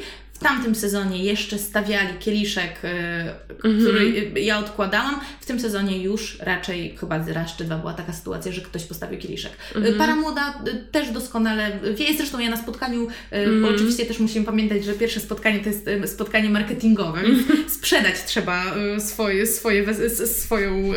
W 0.43 0.45
tamtym 0.45 0.75
sezonie 0.75 1.23
jeszcze 1.23 1.57
stawiali 1.57 2.17
kieliszek, 2.19 2.79
e, 2.83 3.35
który 3.57 4.31
e, 4.35 4.39
ja 4.39 4.59
odkładałam. 4.59 5.19
W 5.41 5.45
tym 5.45 5.59
sezonie 5.59 6.03
już 6.03 6.37
raczej 6.39 6.97
chyba 6.97 7.17
raz 7.27 7.55
czy 7.55 7.63
dwa 7.63 7.77
była 7.77 7.93
taka 7.93 8.13
sytuacja, 8.13 8.51
że 8.51 8.61
ktoś 8.61 8.83
postawił 8.83 9.19
kieliszek. 9.19 9.51
E, 9.75 9.93
Para 9.93 10.15
młoda 10.15 10.53
e, 10.67 10.75
też 10.91 11.11
doskonale 11.11 11.79
wie, 11.95 12.05
zresztą 12.17 12.39
ja 12.39 12.49
na 12.49 12.57
spotkaniu, 12.57 13.07
e, 13.31 13.51
bo 13.61 13.67
oczywiście 13.67 14.05
też 14.05 14.19
musimy 14.19 14.45
pamiętać, 14.45 14.85
że 14.85 14.93
pierwsze 14.93 15.19
spotkanie 15.19 15.59
to 15.59 15.69
jest 15.69 16.13
spotkanie 16.13 16.49
marketingowe, 16.49 17.21
więc 17.23 17.73
sprzedać 17.77 18.23
trzeba 18.25 18.75
swoje, 18.99 19.47
swoje, 19.47 19.85
swoją 20.27 20.91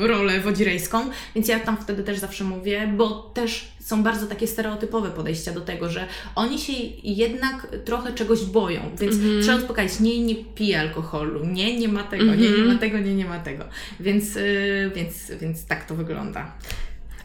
rolę 0.00 0.40
wodzirejską, 0.40 1.10
więc 1.34 1.48
ja 1.48 1.60
tam 1.60 1.76
wtedy 1.76 2.02
też 2.02 2.18
zawsze 2.18 2.44
mówię, 2.44 2.92
bo 2.96 3.10
też 3.34 3.68
są 3.84 4.02
bardzo 4.02 4.26
takie 4.26 4.46
stereotypowe 4.46 5.10
podejścia 5.10 5.52
do 5.52 5.60
tego, 5.60 5.90
że 5.90 6.06
oni 6.34 6.58
się 6.58 6.72
jednak 7.02 7.66
trochę 7.84 8.12
czegoś 8.12 8.44
boją, 8.44 8.80
więc 9.00 9.16
trzeba 9.42 9.58
uspokajać, 9.58 10.00
nie, 10.00 10.24
nie 10.24 10.34
pije 10.34 10.80
alkoholu, 10.80 11.46
nie, 11.46 11.78
nie 11.78 11.88
ma 11.88 12.02
tego, 12.02 12.34
nie, 12.34 12.50
nie 12.50 12.64
ma 12.64 12.78
tego, 12.78 12.98
nie, 12.98 13.14
nie 13.14 13.24
ma 13.24 13.38
tego, 13.38 13.64
więc, 14.00 14.36
y, 14.36 14.90
więc, 14.94 15.32
więc 15.40 15.66
tak 15.66 15.84
to 15.84 15.94
wygląda. 15.94 16.52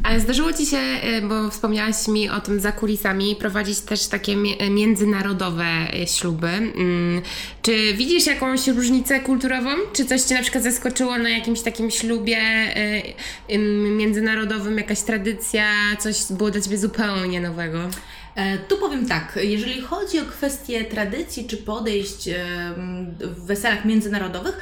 Ale 0.03 0.19
zdarzyło 0.19 0.53
Ci 0.53 0.65
się, 0.65 0.77
y, 0.77 1.21
bo 1.21 1.49
wspomniałaś 1.49 2.07
mi 2.07 2.29
o 2.29 2.41
tym 2.41 2.59
za 2.59 2.71
kulisami, 2.71 3.35
prowadzić 3.35 3.79
też 3.79 4.07
takie 4.07 4.35
mi- 4.35 4.57
międzynarodowe 4.69 5.65
y, 6.03 6.07
śluby. 6.07 6.47
Mm, 6.47 7.21
Czy 7.61 7.93
widzisz 7.93 8.25
jakąś 8.27 8.67
różnicę 8.67 9.19
kulturową? 9.19 9.69
Czy 9.93 10.05
coś 10.05 10.21
Cię 10.21 10.35
na 10.35 10.41
przykład 10.41 10.63
zaskoczyło 10.63 11.17
na 11.17 11.29
jakimś 11.29 11.61
takim 11.61 11.91
ślubie 11.91 12.37
międzynarodowym, 13.97 14.77
jakaś 14.77 15.01
tradycja, 15.01 15.65
coś 15.99 16.15
było 16.29 16.51
dla 16.51 16.61
Ciebie 16.61 16.77
zupełnie 16.77 17.41
nowego? 17.41 17.79
E, 18.35 18.57
Tu 18.57 18.77
powiem 18.77 19.05
tak, 19.07 19.39
jeżeli 19.43 19.81
chodzi 19.81 20.19
o 20.19 20.25
kwestie 20.25 20.83
tradycji 20.85 21.47
czy 21.47 21.57
podejść 21.57 22.29
w 23.21 23.45
weselach 23.45 23.85
międzynarodowych, 23.85 24.57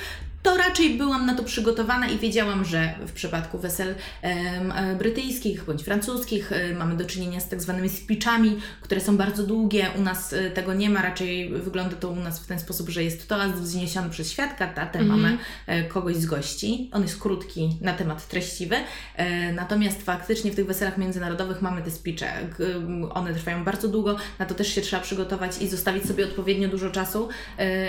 to 0.47 0.57
raczej 0.57 0.97
byłam 0.97 1.25
na 1.25 1.35
to 1.35 1.43
przygotowana 1.43 2.09
i 2.09 2.17
wiedziałam, 2.17 2.65
że 2.65 2.93
w 3.07 3.11
przypadku 3.11 3.59
wesel 3.59 3.95
e, 4.21 4.95
brytyjskich 4.95 5.63
bądź 5.63 5.83
francuskich 5.83 6.51
e, 6.51 6.73
mamy 6.73 6.97
do 6.97 7.05
czynienia 7.05 7.39
z 7.39 7.49
tak 7.49 7.61
zwanymi 7.61 7.89
speechami, 7.89 8.57
które 8.81 9.01
są 9.01 9.17
bardzo 9.17 9.43
długie. 9.43 9.89
U 9.97 10.01
nas 10.01 10.33
e, 10.33 10.51
tego 10.51 10.73
nie 10.73 10.89
ma, 10.89 11.01
raczej 11.01 11.49
wygląda 11.49 11.95
to 11.95 12.09
u 12.09 12.15
nas 12.15 12.39
w 12.39 12.47
ten 12.47 12.59
sposób, 12.59 12.89
że 12.89 13.03
jest 13.03 13.29
toast 13.29 13.53
wzniesiony 13.53 14.09
przez 14.09 14.31
świadka, 14.31 14.73
a 14.75 14.85
ten 14.85 15.07
mamy 15.07 15.37
e, 15.67 15.83
kogoś 15.83 16.15
z 16.15 16.25
gości. 16.25 16.89
On 16.93 17.01
jest 17.01 17.19
krótki, 17.21 17.77
na 17.81 17.93
temat 17.93 18.27
treściwy. 18.27 18.75
Natomiast 19.53 20.01
faktycznie 20.01 20.51
w 20.51 20.55
tych 20.55 20.65
weselach 20.65 20.97
międzynarodowych 20.97 21.61
mamy 21.61 21.81
te 21.81 21.91
speeche. 21.91 22.49
One 23.09 23.33
trwają 23.33 23.63
bardzo 23.63 23.87
długo, 23.87 24.15
na 24.39 24.45
to 24.45 24.55
też 24.55 24.67
się 24.67 24.81
trzeba 24.81 25.03
przygotować 25.03 25.61
i 25.61 25.67
zostawić 25.67 26.05
sobie 26.05 26.25
odpowiednio 26.25 26.69
dużo 26.69 26.89
czasu, 26.89 27.29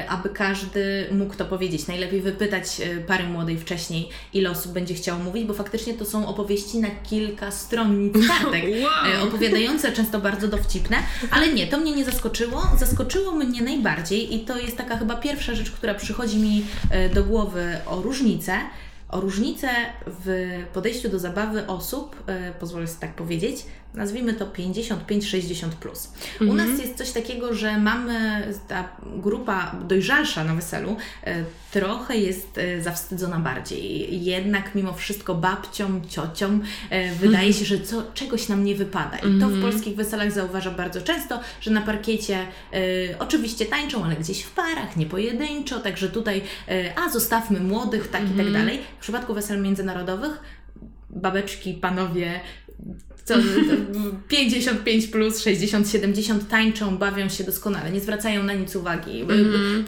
aby 0.09 0.29
każdy 0.29 1.07
mógł 1.13 1.35
to 1.35 1.45
powiedzieć. 1.45 1.87
Najlepiej 1.87 2.21
wypytać 2.21 2.47
e, 2.57 3.01
pary 3.07 3.24
młodej 3.24 3.59
wcześniej, 3.59 4.09
ile 4.34 4.51
osób 4.51 4.72
będzie 4.72 4.94
chciało 4.94 5.18
mówić, 5.18 5.44
bo 5.44 5.55
faktycznie 5.55 5.94
to 5.94 6.05
są 6.05 6.26
opowieści 6.26 6.78
na 6.78 6.88
kilka 6.90 7.51
stronnic 7.51 8.14
kartek, 8.28 8.64
Wow. 8.82 9.12
e, 9.14 9.22
opowiadające, 9.22 9.92
często 9.92 10.18
bardzo 10.20 10.49
dowcipne, 10.49 10.96
ale 11.30 11.53
nie, 11.53 11.66
to 11.66 11.78
mnie 11.78 11.92
nie 11.92 12.05
zaskoczyło. 12.05 12.62
Zaskoczyło 12.78 13.32
mnie 13.32 13.62
najbardziej 13.62 14.34
i 14.34 14.40
to 14.40 14.59
jest 14.59 14.76
taka 14.76 14.96
chyba 14.99 15.16
pierwsza 15.16 15.55
rzecz, 15.55 15.70
która 15.70 15.94
przychodzi 15.94 16.38
mi 16.38 16.64
e, 16.90 17.09
do 17.09 17.24
głowy 17.24 17.76
o 17.86 18.03
różnicę, 18.03 18.53
o 19.09 19.20
różnicę 19.20 19.68
w 20.07 20.49
podejściu 20.72 21.09
do 21.09 21.18
zabawy 21.18 21.66
osób, 21.66 22.16
pozwolę 22.61 22.86
sobie 22.86 23.01
tak 23.01 23.14
powiedzieć, 23.14 23.57
nazwijmy 23.99 24.34
to 24.34 24.46
55-60. 24.46 25.68
Plus. 25.80 26.12
U 26.40 26.55
nas 26.55 26.80
jest 26.80 26.94
coś 26.94 27.12
takiego, 27.12 27.55
że 27.55 27.78
mamy 27.78 28.42
ta 28.68 28.88
grupa 29.16 29.76
dojrzalsza 29.88 30.44
na 30.44 30.55
weselu, 30.55 30.96
e, 31.24 31.44
trochę 31.70 32.16
jest 32.16 32.59
e, 32.59 32.82
zawstydzona 32.82 33.38
bardziej. 33.38 34.24
Jednak 34.24 34.74
mimo 34.74 34.92
wszystko 34.92 35.34
babciom, 35.34 36.09
ciociom 36.09 36.62
e, 36.90 37.14
wydaje 37.14 37.53
się, 37.53 37.64
że 37.64 37.80
co, 37.80 38.03
czegoś 38.14 38.49
nam 38.49 38.64
nie 38.64 38.74
wypada. 38.74 39.18
I 39.18 39.40
to 39.40 39.49
w 39.49 39.61
polskich 39.61 39.96
weselach 39.96 40.32
zauważam 40.32 40.74
bardzo 40.74 41.01
często, 41.01 41.40
że 41.61 41.70
na 41.70 41.82
parkiecie 41.82 42.38
oczywiście 43.18 43.66
tańczą, 43.66 44.05
ale 44.05 44.16
gdzieś 44.16 44.42
w 44.42 44.51
parach, 44.51 44.96
nie 44.96 45.07
pojedynczo, 45.07 45.80
także 45.80 46.09
tutaj, 46.09 46.42
a 46.96 47.11
zostawmy 47.11 47.61
młodych, 47.61 48.09
tak 48.09 48.22
i 48.30 48.36
tak 48.36 48.53
dalej. 48.53 48.80
W 48.99 49.01
przypadku 49.01 49.34
wesel 49.34 49.62
międzynarodowych 49.62 50.40
babeczki, 51.11 51.74
panowie, 51.74 52.40
co, 53.29 53.35
55 54.29 55.07
plus, 55.07 55.43
60, 55.43 55.91
70 55.91 56.49
tańczą, 56.49 56.99
bawią 56.99 57.29
się 57.29 57.45
doskonale, 57.45 57.91
nie 57.91 58.01
zwracają 58.01 58.43
na 58.43 58.53
nic 58.53 58.76
uwagi. 58.76 59.24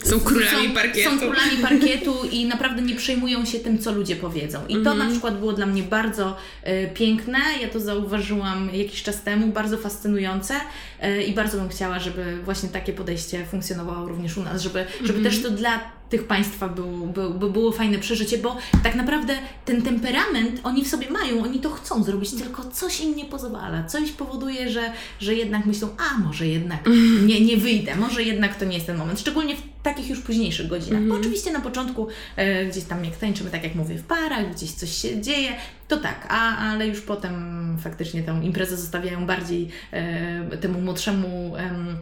Są 0.04 0.20
królami 0.20 0.68
parkietu. 0.74 1.10
Są 1.10 1.18
królami 1.18 1.56
parkietu 1.62 2.14
i 2.32 2.44
naprawdę 2.44 2.82
nie 2.82 2.94
przejmują 2.94 3.44
się 3.44 3.58
tym, 3.58 3.78
co 3.78 3.92
ludzie 3.92 4.16
powiedzą. 4.16 4.66
I 4.68 4.82
to 4.82 4.94
na 4.94 5.10
przykład 5.10 5.38
było 5.38 5.52
dla 5.52 5.66
mnie 5.66 5.82
bardzo 5.82 6.36
e, 6.62 6.86
piękne. 6.86 7.38
Ja 7.62 7.68
to 7.68 7.80
zauważyłam 7.80 8.70
jakiś 8.72 9.02
czas 9.02 9.22
temu, 9.22 9.46
bardzo 9.46 9.76
fascynujące 9.78 10.54
e, 11.00 11.22
i 11.22 11.32
bardzo 11.32 11.58
bym 11.58 11.68
chciała, 11.68 11.98
żeby 11.98 12.38
właśnie 12.44 12.68
takie 12.68 12.92
podejście 12.92 13.44
funkcjonowało 13.44 14.08
również 14.08 14.36
u 14.36 14.42
nas, 14.42 14.62
żeby, 14.62 14.84
żeby 15.04 15.22
też 15.22 15.42
to 15.42 15.50
dla 15.50 15.99
tych 16.10 16.24
państwa 16.26 16.68
był, 16.68 17.06
był, 17.06 17.34
by 17.34 17.50
było 17.50 17.72
fajne 17.72 17.98
przeżycie, 17.98 18.38
bo 18.38 18.56
tak 18.82 18.94
naprawdę 18.94 19.34
ten 19.64 19.82
temperament 19.82 20.60
oni 20.64 20.84
w 20.84 20.88
sobie 20.88 21.10
mają, 21.10 21.42
oni 21.42 21.60
to 21.60 21.70
chcą 21.70 22.04
zrobić, 22.04 22.30
tylko 22.30 22.64
coś 22.64 23.00
im 23.00 23.16
nie 23.16 23.24
pozwala, 23.24 23.84
coś 23.84 24.12
powoduje, 24.12 24.70
że, 24.70 24.92
że 25.20 25.34
jednak 25.34 25.66
myślą, 25.66 25.88
a 25.98 26.18
może 26.18 26.46
jednak 26.46 26.88
nie, 27.26 27.40
nie 27.40 27.56
wyjdę, 27.56 27.96
może 27.96 28.22
jednak 28.22 28.56
to 28.56 28.64
nie 28.64 28.74
jest 28.74 28.86
ten 28.86 28.96
moment, 28.96 29.20
szczególnie 29.20 29.56
w 29.56 29.62
takich 29.82 30.08
już 30.08 30.20
późniejszych 30.20 30.66
godzinach, 30.68 31.02
bo 31.02 31.14
oczywiście 31.14 31.52
na 31.52 31.60
początku 31.60 32.08
e, 32.36 32.66
gdzieś 32.66 32.84
tam 32.84 33.04
jak 33.04 33.16
tańczymy, 33.16 33.50
tak 33.50 33.64
jak 33.64 33.74
mówię, 33.74 33.98
w 33.98 34.04
parach, 34.04 34.54
gdzieś 34.54 34.70
coś 34.72 34.96
się 34.96 35.20
dzieje, 35.20 35.52
to 35.88 35.96
tak, 35.96 36.26
a, 36.28 36.56
ale 36.56 36.86
już 36.88 37.00
potem 37.00 37.76
faktycznie 37.82 38.22
tę 38.22 38.40
imprezę 38.42 38.76
zostawiają 38.76 39.26
bardziej 39.26 39.68
e, 39.92 40.56
temu 40.56 40.80
młodszemu 40.80 41.56
em, 41.56 41.86
młod- 41.86 41.86
mł- 41.86 42.00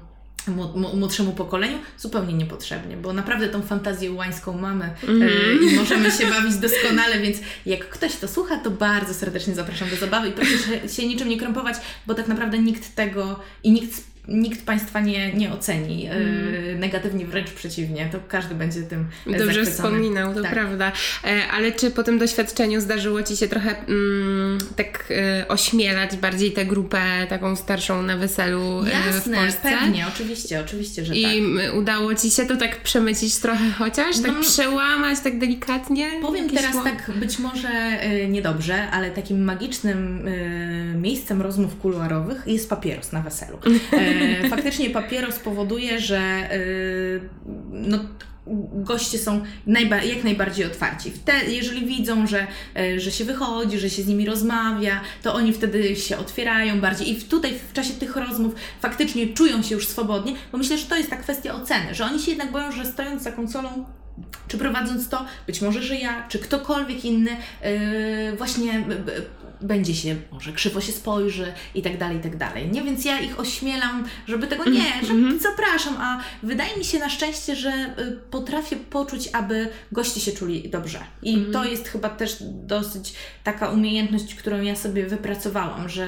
młodszemu 0.95 1.33
pokoleniu 1.33 1.79
zupełnie 1.99 2.35
niepotrzebnie, 2.35 2.97
bo 2.97 3.13
naprawdę 3.13 3.49
tą 3.49 3.63
fantazję 3.63 4.13
łańską 4.13 4.59
mamy 4.59 4.85
e, 4.85 5.73
i 5.73 5.77
możemy 5.77 6.11
się 6.11 6.27
bawić 6.27 6.57
doskonale, 6.57 7.21
więc 7.21 7.39
jak 7.67 7.89
ktoś 7.89 8.17
to 8.17 8.29
słucha, 8.29 8.59
to 8.59 8.71
bardzo 8.71 9.15
serdecznie 9.15 9.55
zapraszam 9.55 9.91
do 9.91 9.97
zabawy 9.97 10.29
i 10.29 10.33
proszę 10.33 10.89
się, 10.89 11.07
niczym 11.07 11.29
nie 11.29 11.39
krępować, 11.39 11.77
bo 12.07 12.15
tak 12.15 12.29
naprawdę 12.29 12.59
nikt 12.59 12.95
tego 12.95 13.41
i 13.63 13.73
nikt 13.73 14.08
nikt 14.29 14.65
Państwa 14.65 15.01
nie, 15.01 15.33
nie 15.33 15.53
oceni 15.53 16.07
mm. 16.07 16.81
negatywnie, 16.81 17.27
wręcz 17.27 17.51
przeciwnie, 17.51 18.09
to 18.13 18.19
każdy 18.29 18.55
będzie 18.55 18.83
tym 18.83 19.07
Dobrze 19.27 19.47
zachwycony. 19.47 19.71
wspominał, 19.71 20.35
to 20.35 20.43
tak. 20.43 20.53
prawda. 20.53 20.93
Ale 21.53 21.73
czy 21.73 21.91
po 21.91 22.03
tym 22.03 22.19
doświadczeniu 22.19 22.81
zdarzyło 22.81 23.23
Ci 23.23 23.37
się 23.37 23.49
trochę 23.49 23.75
mm, 23.89 24.59
tak 24.77 25.13
ośmielać 25.49 26.17
bardziej 26.17 26.53
tę 26.53 26.67
grupę 26.67 27.27
taką 27.29 27.57
starszą 27.57 28.03
na 28.03 28.17
weselu 28.17 28.85
Jasne, 28.87 29.37
w 29.37 29.41
Polsce? 29.41 29.61
pewnie, 29.63 30.07
oczywiście, 30.15 30.61
oczywiście, 30.61 31.05
że 31.05 31.17
I 31.17 31.23
tak. 31.23 31.33
I 31.33 31.79
udało 31.79 32.15
Ci 32.15 32.31
się 32.31 32.47
to 32.47 32.57
tak 32.57 32.83
przemycić 32.83 33.37
trochę 33.37 33.71
chociaż? 33.71 34.19
Tak 34.19 34.33
no, 34.33 34.41
przełamać 34.43 35.21
tak 35.21 35.39
delikatnie? 35.39 36.11
Powiem 36.23 36.51
teraz 36.51 36.85
tak 36.85 37.11
być 37.17 37.39
może 37.39 37.99
niedobrze, 38.29 38.91
ale 38.91 39.11
takim 39.11 39.45
magicznym 39.45 40.29
miejscem 41.01 41.43
rozmów 41.43 41.79
kuluarowych 41.79 42.43
jest 42.47 42.71
papieros 42.71 43.13
na 43.13 43.21
weselu. 43.21 43.59
Y, 44.45 44.49
faktycznie 44.49 44.91
papieros 44.91 45.39
powoduje, 45.39 46.01
że 46.01 46.49
y, 46.53 47.21
no, 47.71 47.99
goście 48.73 49.19
są 49.19 49.45
najba 49.67 50.03
jak 50.03 50.25
najbardziej 50.25 50.67
otwarci. 50.67 51.13
Jeżeli 51.49 51.87
widzą, 51.87 52.27
że, 52.27 52.47
e, 52.77 53.01
że 53.01 53.11
się 53.11 53.25
wychodzi, 53.25 53.79
że 53.79 53.91
się 53.91 54.03
z 54.03 54.07
nimi 54.07 54.27
rozmawia, 54.27 55.01
to 55.23 55.35
oni 55.35 55.53
wtedy 55.53 55.97
się 55.97 56.19
otwierają 56.19 56.81
bardziej 56.81 57.11
i 57.11 57.17
tutaj 57.17 57.53
w 57.69 57.73
czasie 57.73 57.93
tych 57.95 58.17
rozmów 58.17 58.55
faktycznie 58.81 59.29
czują 59.29 59.63
się 59.63 59.75
już 59.75 59.89
swobodnie, 59.89 60.33
bo 60.53 60.59
myślę, 60.59 60.79
że 60.79 60.87
to 60.87 60.97
jest 60.97 61.11
ta 61.11 61.17
kwestia 61.17 61.55
oceny, 61.55 61.95
że 61.95 62.05
oni 62.05 62.23
się 62.23 62.31
jednak 62.31 62.53
boją, 62.53 62.73
że 62.73 62.87
stojąc 62.87 63.23
za 63.23 63.33
konsolą 63.33 63.85
czy 64.49 64.59
prowadząc 64.59 65.09
to, 65.09 65.25
być 65.47 65.61
może, 65.61 65.83
że 65.83 65.97
ja, 65.97 66.29
czy 66.29 66.39
ktokolwiek 66.39 67.05
inny 67.05 67.31
yy, 67.31 68.37
właśnie 68.37 68.85
będzie 69.61 69.95
się, 69.95 70.17
może 70.33 70.53
krzywo 70.53 70.81
się 70.81 70.93
spojrzy 70.93 71.53
i 71.75 71.83
tak 71.83 71.99
dalej, 71.99 72.17
i 72.17 72.21
tak 72.21 72.37
dalej. 72.37 72.69
Nie, 72.71 72.83
więc 72.83 73.05
ja 73.05 73.21
ich 73.21 73.41
ośmielam, 73.41 74.05
żeby 74.29 74.47
tego 74.47 74.65
nie, 74.65 74.93
że 75.07 75.13
mhm. 75.13 75.39
zapraszam, 75.41 75.95
a 75.99 76.21
wydaje 76.43 76.77
mi 76.77 76.85
się 76.85 76.99
na 76.99 77.09
szczęście, 77.09 77.57
że 77.57 77.71
y, 77.99 78.19
potrafię 78.31 78.77
poczuć, 78.77 79.29
aby 79.33 79.69
goście 79.93 80.21
się 80.21 80.33
czuli 80.33 80.69
dobrze. 80.69 80.99
I 81.23 81.35
mhm. 81.35 81.53
to 81.53 81.65
jest 81.65 81.89
chyba 81.89 82.09
też 82.09 82.37
dosyć 82.41 83.15
taka 83.45 83.71
umiejętność, 83.71 84.35
którą 84.35 84.63
ja 84.63 84.77
sobie 84.77 85.07
wypracowałam, 85.07 85.89
że 85.89 86.07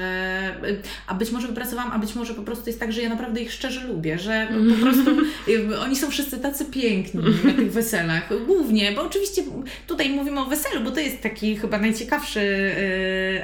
y, 0.65 0.81
a 1.07 1.13
być 1.13 1.31
może 1.31 1.47
wypracowałam, 1.47 1.91
a 1.91 1.99
być 1.99 2.15
może 2.15 2.33
po 2.33 2.43
prostu 2.43 2.63
jest 2.67 2.79
tak, 2.79 2.93
że 2.93 3.01
ja 3.01 3.09
naprawdę 3.09 3.41
ich 3.41 3.51
szczerze 3.51 3.87
lubię, 3.87 4.19
że 4.19 4.47
po 4.49 4.55
mhm. 4.55 4.81
prostu 4.81 5.11
y, 5.47 5.79
oni 5.79 5.95
są 5.95 6.09
wszyscy 6.09 6.39
tacy 6.39 6.65
piękni 6.65 7.21
na 7.43 7.53
tych 7.53 7.71
weselach. 7.71 8.45
Głównie, 8.45 8.91
bo 8.91 9.01
oczywiście 9.01 9.43
tutaj 9.87 10.09
mówimy 10.09 10.41
o 10.41 10.45
weselu, 10.45 10.83
bo 10.83 10.91
to 10.91 10.99
jest 10.99 11.21
taki 11.21 11.57
chyba 11.57 11.77
najciekawszy 11.77 12.39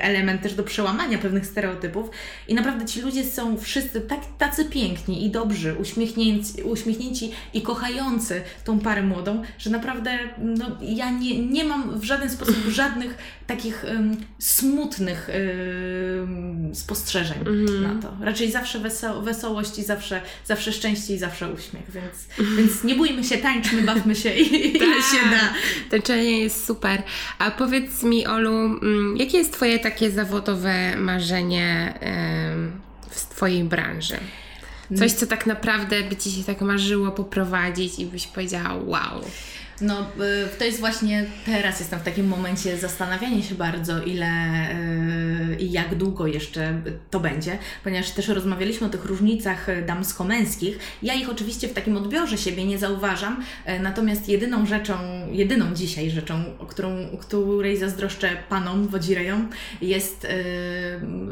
element 0.01 0.41
też 0.41 0.53
do 0.53 0.63
przełamania 0.63 1.17
pewnych 1.17 1.45
stereotypów. 1.45 2.09
I 2.47 2.53
naprawdę 2.53 2.85
ci 2.85 3.01
ludzie 3.01 3.23
są 3.23 3.57
wszyscy 3.57 4.01
tak, 4.01 4.19
tacy 4.37 4.65
piękni 4.65 5.25
i 5.25 5.29
dobrzy, 5.29 5.75
uśmiechnięci, 5.75 6.63
uśmiechnięci 6.63 7.31
i 7.53 7.61
kochający 7.61 8.41
tą 8.63 8.79
parę 8.79 9.03
młodą, 9.03 9.43
że 9.57 9.69
naprawdę 9.69 10.19
no, 10.37 10.65
ja 10.81 11.11
nie, 11.11 11.47
nie 11.47 11.63
mam 11.63 11.99
w 11.99 12.03
żaden 12.03 12.29
sposób 12.29 12.67
żadnych 12.79 13.17
takich 13.47 13.85
um, 13.89 14.17
smutnych 14.39 15.29
um, 16.19 16.75
spostrzeżeń 16.75 17.37
mm. 17.41 17.83
na 17.83 18.01
to. 18.01 18.17
Raczej 18.21 18.51
zawsze 18.51 18.79
weso 18.79 19.21
wesołość 19.21 19.79
i 19.79 19.83
zawsze, 19.83 20.21
zawsze 20.45 20.73
szczęście 20.73 21.13
i 21.13 21.17
zawsze 21.17 21.51
uśmiech, 21.53 21.91
więc, 21.91 22.47
więc 22.57 22.83
nie 22.83 22.95
bójmy 22.95 23.23
się, 23.23 23.37
tańczmy, 23.37 23.81
bawmy 23.81 24.15
się 24.15 24.33
i 24.33 24.77
ile 24.77 25.01
się 25.01 25.29
da. 25.31 25.53
Tańczenie 25.89 26.39
jest 26.39 26.65
super. 26.65 27.03
A 27.39 27.51
powiedz 27.51 28.03
mi, 28.03 28.27
Olu, 28.27 28.51
mm, 28.51 29.17
jakie 29.17 29.37
jest 29.37 29.53
Twoje 29.53 29.79
takie 29.91 30.11
zawodowe 30.11 30.95
marzenie 30.95 31.93
w 33.09 33.25
Twojej 33.25 33.63
branży? 33.63 34.17
Coś, 34.97 35.11
co 35.11 35.27
tak 35.27 35.45
naprawdę 35.45 36.03
by 36.03 36.15
Ci 36.15 36.31
się 36.31 36.43
tak 36.43 36.61
marzyło 36.61 37.11
poprowadzić 37.11 37.99
i 37.99 38.05
byś 38.05 38.27
powiedziała 38.27 38.73
wow. 38.73 39.21
No, 39.82 40.01
y, 40.01 40.57
to 40.57 40.65
jest 40.65 40.80
właśnie 40.80 41.25
teraz 41.45 41.80
jestem 41.80 41.99
w 41.99 42.03
takim 42.03 42.28
momencie 42.28 42.78
zastanawiania 42.78 43.41
się 43.43 43.55
bardzo, 43.55 44.03
ile 44.03 44.28
y, 45.51 45.55
i 45.59 45.71
jak 45.71 45.95
długo 45.95 46.28
jeszcze 46.28 46.82
to 47.11 47.19
będzie, 47.19 47.57
ponieważ 47.84 48.11
też 48.11 48.28
rozmawialiśmy 48.28 48.88
o 48.88 48.89
tych 48.89 49.05
różnicach 49.05 49.86
damsko-męskich. 49.86 50.80
Ja 51.03 51.13
ich 51.13 51.30
oczywiście 51.30 51.67
w 51.67 51.73
takim 51.73 51.97
odbiorze 51.97 52.38
siebie 52.38 52.65
nie 52.65 52.78
zauważam, 52.78 53.43
y, 53.69 53.80
natomiast 53.80 54.30
jedyną 54.30 54.65
rzeczą, 54.65 54.93
jedyną 55.32 55.73
dzisiaj 55.73 56.09
rzeczą, 56.09 56.43
którą, 56.67 57.17
której 57.21 57.78
zazdroszczę 57.78 58.30
panom, 58.49 58.88
wodzirejom, 58.88 59.49
jest 59.82 60.28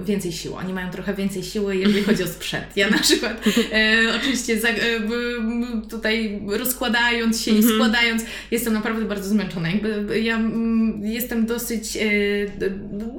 więcej 0.06 0.32
siły. 0.32 0.56
Oni 0.56 0.74
mają 0.74 0.92
trochę 0.92 1.14
więcej 1.14 1.44
siły, 1.44 1.76
jeżeli 1.76 2.04
chodzi 2.04 2.24
o 2.24 2.28
sprzęt. 2.28 2.66
Ja 2.76 2.90
na 2.90 2.98
przykład 2.98 3.46
oczywiście 4.16 4.58
tutaj 5.90 6.42
rozkładając 6.48 7.42
się 7.42 7.52
i 7.52 7.58
mhm. 7.58 7.76
składając 7.76 8.24
jestem 8.52 8.74
naprawdę 8.74 9.06
bardzo 9.06 9.30
zmęczona. 9.30 9.70
Jakby 9.70 10.20
ja 10.22 10.36
mm, 10.36 11.02
jestem 11.06 11.46
dosyć 11.46 11.98
e, 11.98 12.02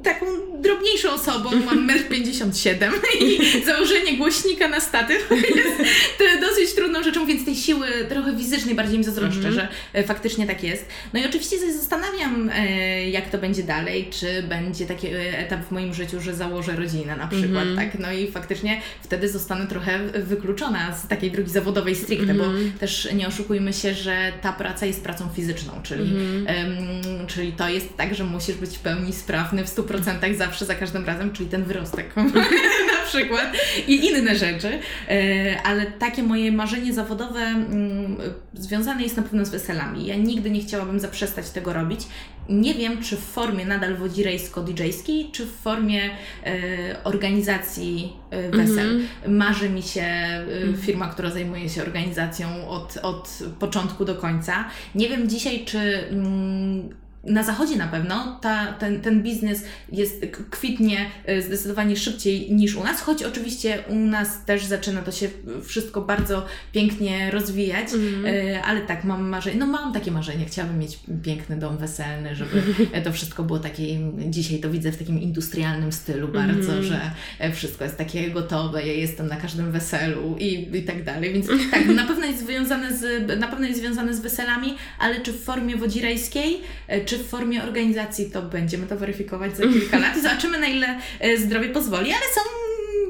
taką 0.03 0.25
drobniejszą 0.61 1.11
osobą, 1.11 1.49
mam 1.65 1.87
1,57 1.87 2.83
m 2.83 2.93
i 3.21 3.39
założenie 3.65 4.17
głośnika 4.17 4.67
na 4.67 4.79
statyw 4.79 5.29
jest 5.55 6.41
dosyć 6.41 6.75
trudną 6.75 7.03
rzeczą, 7.03 7.25
więc 7.25 7.45
tej 7.45 7.55
siły 7.55 7.87
trochę 8.09 8.37
fizycznej 8.37 8.75
bardziej 8.75 8.97
mi 8.97 9.03
zazdroszczę, 9.03 9.39
mm 9.39 9.51
-hmm. 9.51 9.55
że 9.55 9.67
e, 9.93 10.03
faktycznie 10.03 10.47
tak 10.47 10.63
jest. 10.63 10.85
No 11.13 11.19
i 11.19 11.25
oczywiście 11.25 11.57
się 11.59 11.73
zastanawiam, 11.73 12.49
e, 12.49 13.09
jak 13.09 13.29
to 13.29 13.37
będzie 13.37 13.63
dalej, 13.63 14.09
czy 14.11 14.43
będzie 14.43 14.85
taki 14.85 15.07
etap 15.37 15.67
w 15.67 15.71
moim 15.71 15.93
życiu, 15.93 16.21
że 16.21 16.33
założę 16.33 16.75
rodzinę 16.75 17.15
na 17.15 17.27
przykład, 17.27 17.63
mm 17.63 17.73
-hmm. 17.73 17.75
tak? 17.75 17.99
No 17.99 18.11
i 18.11 18.31
faktycznie 18.31 18.81
wtedy 19.03 19.29
zostanę 19.29 19.67
trochę 19.67 19.99
wykluczona 20.07 20.95
z 20.95 21.07
takiej 21.07 21.31
drogi 21.31 21.49
zawodowej 21.49 21.95
stricte, 21.95 22.23
mm 22.23 22.35
-hmm. 22.35 22.39
bo 22.39 22.45
mhm. 22.45 22.71
też 22.71 23.07
nie 23.13 23.27
oszukujmy 23.27 23.73
się, 23.73 23.93
że 23.93 24.31
ta 24.41 24.53
praca 24.53 24.85
jest 24.85 25.03
pracą 25.07 25.29
fizyczną, 25.29 25.73
czyli, 25.83 26.13
um, 26.13 27.27
czyli 27.27 27.51
to 27.51 27.69
jest 27.69 27.97
tak, 27.97 28.15
że 28.15 28.23
musisz 28.23 28.55
być 28.55 28.77
w 28.77 28.79
pełni 28.79 29.13
sprawny 29.13 29.65
w 29.65 29.69
100% 29.75 30.35
zawsze, 30.35 30.65
za 30.65 30.75
każdym 30.75 31.05
razem, 31.05 31.31
czyli 31.31 31.49
ten 31.49 31.63
wyrostek 31.63 32.15
na 32.95 33.05
przykład 33.05 33.53
i 33.87 34.05
inne 34.05 34.35
rzeczy, 34.35 34.79
e, 35.09 35.61
ale 35.63 35.85
takie 35.85 36.23
moje 36.23 36.51
marzenie 36.51 36.93
zawodowe 36.93 37.39
mm, 37.39 38.17
związane 38.53 39.03
jest 39.03 39.17
na 39.17 39.23
pewno 39.23 39.45
z 39.45 39.49
weselami. 39.49 40.05
Ja 40.05 40.15
nigdy 40.15 40.49
nie 40.49 40.61
chciałabym 40.61 40.99
zaprzestać 40.99 41.49
tego 41.49 41.73
robić. 41.73 42.01
Nie 42.49 42.73
wiem, 42.73 43.01
czy 43.01 43.17
w 43.17 43.23
formie 43.23 43.65
nadal 43.65 43.97
wodzirejsko-djskiej, 43.97 45.31
czy 45.31 45.45
w 45.45 45.51
formie 45.51 46.01
e, 46.45 47.03
organizacji 47.03 48.13
e, 48.29 48.49
wesel. 48.49 48.89
Mm 48.89 49.01
-hmm. 49.01 49.29
Marzy 49.29 49.69
mi 49.69 49.81
się 49.81 50.01
mhm. 50.01 50.77
firma, 50.77 51.07
która 51.07 51.31
zajmuje 51.31 51.69
się 51.69 51.81
organizacją 51.81 52.69
od, 52.69 52.97
od 52.97 53.39
początku 53.59 54.05
do 54.05 54.15
końca. 54.15 54.65
Nie 54.95 55.09
wiem 55.09 55.29
dzisiaj, 55.29 55.65
czy 55.65 55.79
mm, 56.09 56.89
na 57.27 57.43
zachodzie 57.43 57.75
na 57.75 57.87
pewno 57.87 58.39
ta, 58.41 58.73
ten, 58.73 59.01
ten 59.01 59.23
biznes 59.23 59.63
jest 59.91 60.25
kwitnie 60.49 61.05
e, 61.25 61.41
zdecydowanie 61.41 61.95
szybciej 61.95 62.51
niż 62.51 62.75
u 62.75 62.83
nas, 62.83 63.01
choć 63.01 63.23
oczywiście 63.23 63.83
u 63.89 63.95
nas 63.95 64.45
też 64.45 64.65
zaczyna 64.65 65.01
to 65.01 65.11
się 65.11 65.29
wszystko 65.63 66.01
bardzo 66.01 66.45
pięknie 66.71 67.31
rozwijać, 67.31 67.87
mm. 67.93 68.61
ale 68.65 68.81
tak, 68.81 69.03
mam 69.03 69.29
marzenie, 69.29 69.57
no 69.59 69.65
mam 69.65 69.93
takie 69.93 70.11
marzenie, 70.11 70.45
chciałabym 70.45 70.79
mieć 70.79 70.99
piękny 71.23 71.57
dom 71.57 71.77
weselny, 71.77 72.35
żeby 72.35 72.63
to 73.03 73.13
wszystko 73.13 73.43
było 73.43 73.59
takie, 73.59 73.83
dzisiaj 74.29 74.59
to 74.59 74.69
widzę 74.69 74.91
w 74.91 74.97
takim 74.97 75.21
industrialnym 75.21 75.91
stylu 75.91 76.27
bardzo, 76.27 76.71
mm. 76.71 76.83
że 76.83 77.11
e, 77.39 77.51
wszystko 77.51 77.83
jest 77.83 77.97
takie 77.97 78.31
gotowe, 78.31 78.87
ja 78.87 78.93
jestem 78.93 79.27
na 79.27 79.35
każdym 79.35 79.71
weselu 79.71 80.35
i, 80.39 80.77
i 80.77 80.83
tak 80.83 81.03
dalej, 81.03 81.33
więc 81.33 81.47
tak, 81.71 81.85
na 81.85 82.05
pewno 82.05 82.25
jest 82.25 82.39
związane 82.45 82.97
z, 82.97 83.27
na 83.39 83.47
pewno 83.47 83.67
jest 83.67 83.79
związane 83.79 84.13
z 84.13 84.19
weselami, 84.19 84.75
ale 84.99 85.21
czy 85.21 85.33
w 85.33 85.43
formie 85.43 85.75
wodzirejskiej, 85.75 86.61
czy 87.05 87.16
w 87.17 87.27
formie 87.27 87.63
organizacji, 87.63 88.31
to 88.31 88.41
będziemy 88.41 88.87
to 88.87 88.97
weryfikować 88.97 89.57
za 89.57 89.63
kilka 89.63 89.99
lat. 90.03 90.17
Zobaczymy, 90.21 90.59
na 90.59 90.67
ile 90.67 90.99
e, 91.19 91.37
zdrowie 91.37 91.69
pozwoli, 91.69 92.11
ale 92.11 92.23
są 92.35 92.41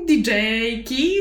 DJ-ki, 0.08 1.16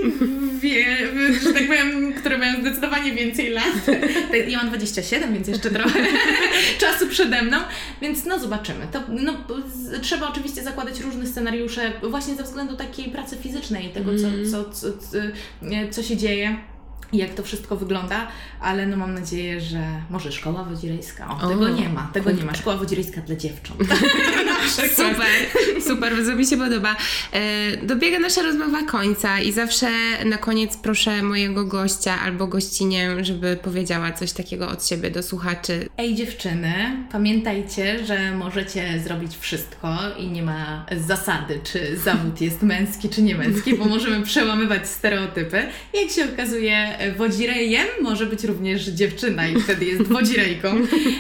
wie, 0.61 0.97
że 1.43 1.53
tak 1.53 1.67
powiem, 1.67 2.13
które 2.13 2.39
mają 2.39 2.61
zdecydowanie 2.61 3.13
więcej 3.13 3.51
lat. 3.51 3.75
Ja 4.49 4.59
mam 4.59 4.69
27, 4.69 5.35
więc 5.35 5.49
jeszcze 5.49 5.71
trochę 5.71 6.01
czasu 6.81 7.07
przede 7.07 7.43
mną, 7.43 7.59
więc 8.03 8.25
no 8.25 8.39
zobaczymy. 8.39 8.87
To, 8.93 9.03
no, 9.09 9.33
trzeba 10.03 10.29
oczywiście 10.29 10.63
zakładać 10.63 11.01
różne 11.01 11.27
scenariusze 11.27 11.93
właśnie 12.11 12.35
ze 12.35 12.43
względu 12.43 12.77
takiej 12.77 13.05
pracy 13.05 13.37
fizycznej, 13.37 13.89
tego 13.89 14.11
co, 14.19 14.29
mm. 14.29 14.51
co, 14.51 14.65
co, 14.65 14.87
co, 14.93 15.19
co 15.91 16.03
się 16.03 16.17
dzieje 16.17 16.57
jak 17.13 17.35
to 17.35 17.43
wszystko 17.43 17.77
wygląda, 17.77 18.27
ale 18.61 18.87
no 18.87 18.97
mam 18.97 19.15
nadzieję, 19.15 19.61
że 19.61 19.81
może 20.11 20.33
szkoła 20.33 20.65
wodzirejska. 20.65 21.29
O, 21.29 21.37
O, 21.47 21.49
tego 21.49 21.69
nie 21.69 21.89
ma, 21.89 22.11
tego 22.13 22.31
nie 22.31 22.37
ma. 22.37 22.43
kurde. 22.43 22.59
Szkoła 22.59 22.77
wodzirejska 22.77 23.21
dla 23.21 23.37
dziewcząt. 23.37 23.81
Super, 24.97 25.27
super, 25.87 26.13
bardzo 26.17 26.35
mi 26.37 26.47
się 26.47 26.57
podoba. 26.57 26.97
E, 27.33 27.77
dobiega 27.77 28.19
nasza 28.19 28.43
rozmowa 28.43 28.83
końca 28.83 29.41
i 29.41 29.53
zawsze 29.53 29.89
na 30.25 30.39
koniec 30.39 30.77
proszę 30.77 31.23
mojego 31.23 31.65
gościa 31.65 32.21
albo 32.21 32.47
gościnię, 32.47 33.25
żeby 33.25 33.57
powiedziała 33.63 34.13
coś 34.13 34.33
takiego 34.33 34.69
od 34.69 34.87
siebie 34.89 35.11
do 35.11 35.23
słuchaczy. 35.23 35.89
Ej 35.99 36.15
dziewczyny, 36.15 36.75
pamiętajcie, 37.13 38.05
że 38.07 38.35
możecie 38.35 39.01
zrobić 39.01 39.37
wszystko 39.37 39.89
i 40.19 40.27
nie 40.27 40.43
ma 40.43 40.87
zasady, 41.07 41.61
czy 41.65 41.97
zawód 41.97 42.41
jest 42.41 42.63
męski, 42.63 43.09
czy 43.09 43.23
nie 43.23 43.35
męski, 43.35 43.75
bo 43.75 43.85
możemy 43.85 44.23
przełamywać 44.25 44.89
stereotypy. 44.89 45.67
Jak 46.03 46.11
się 46.11 46.25
okazuje, 46.35 46.96
wodzirejem 47.17 47.87
może 48.03 48.27
być 48.27 48.45
również 48.45 48.85
dziewczyna 48.85 49.49
i 49.49 49.61
wtedy 49.61 49.85
jest 49.85 50.03
wodzirejką. 50.03 50.69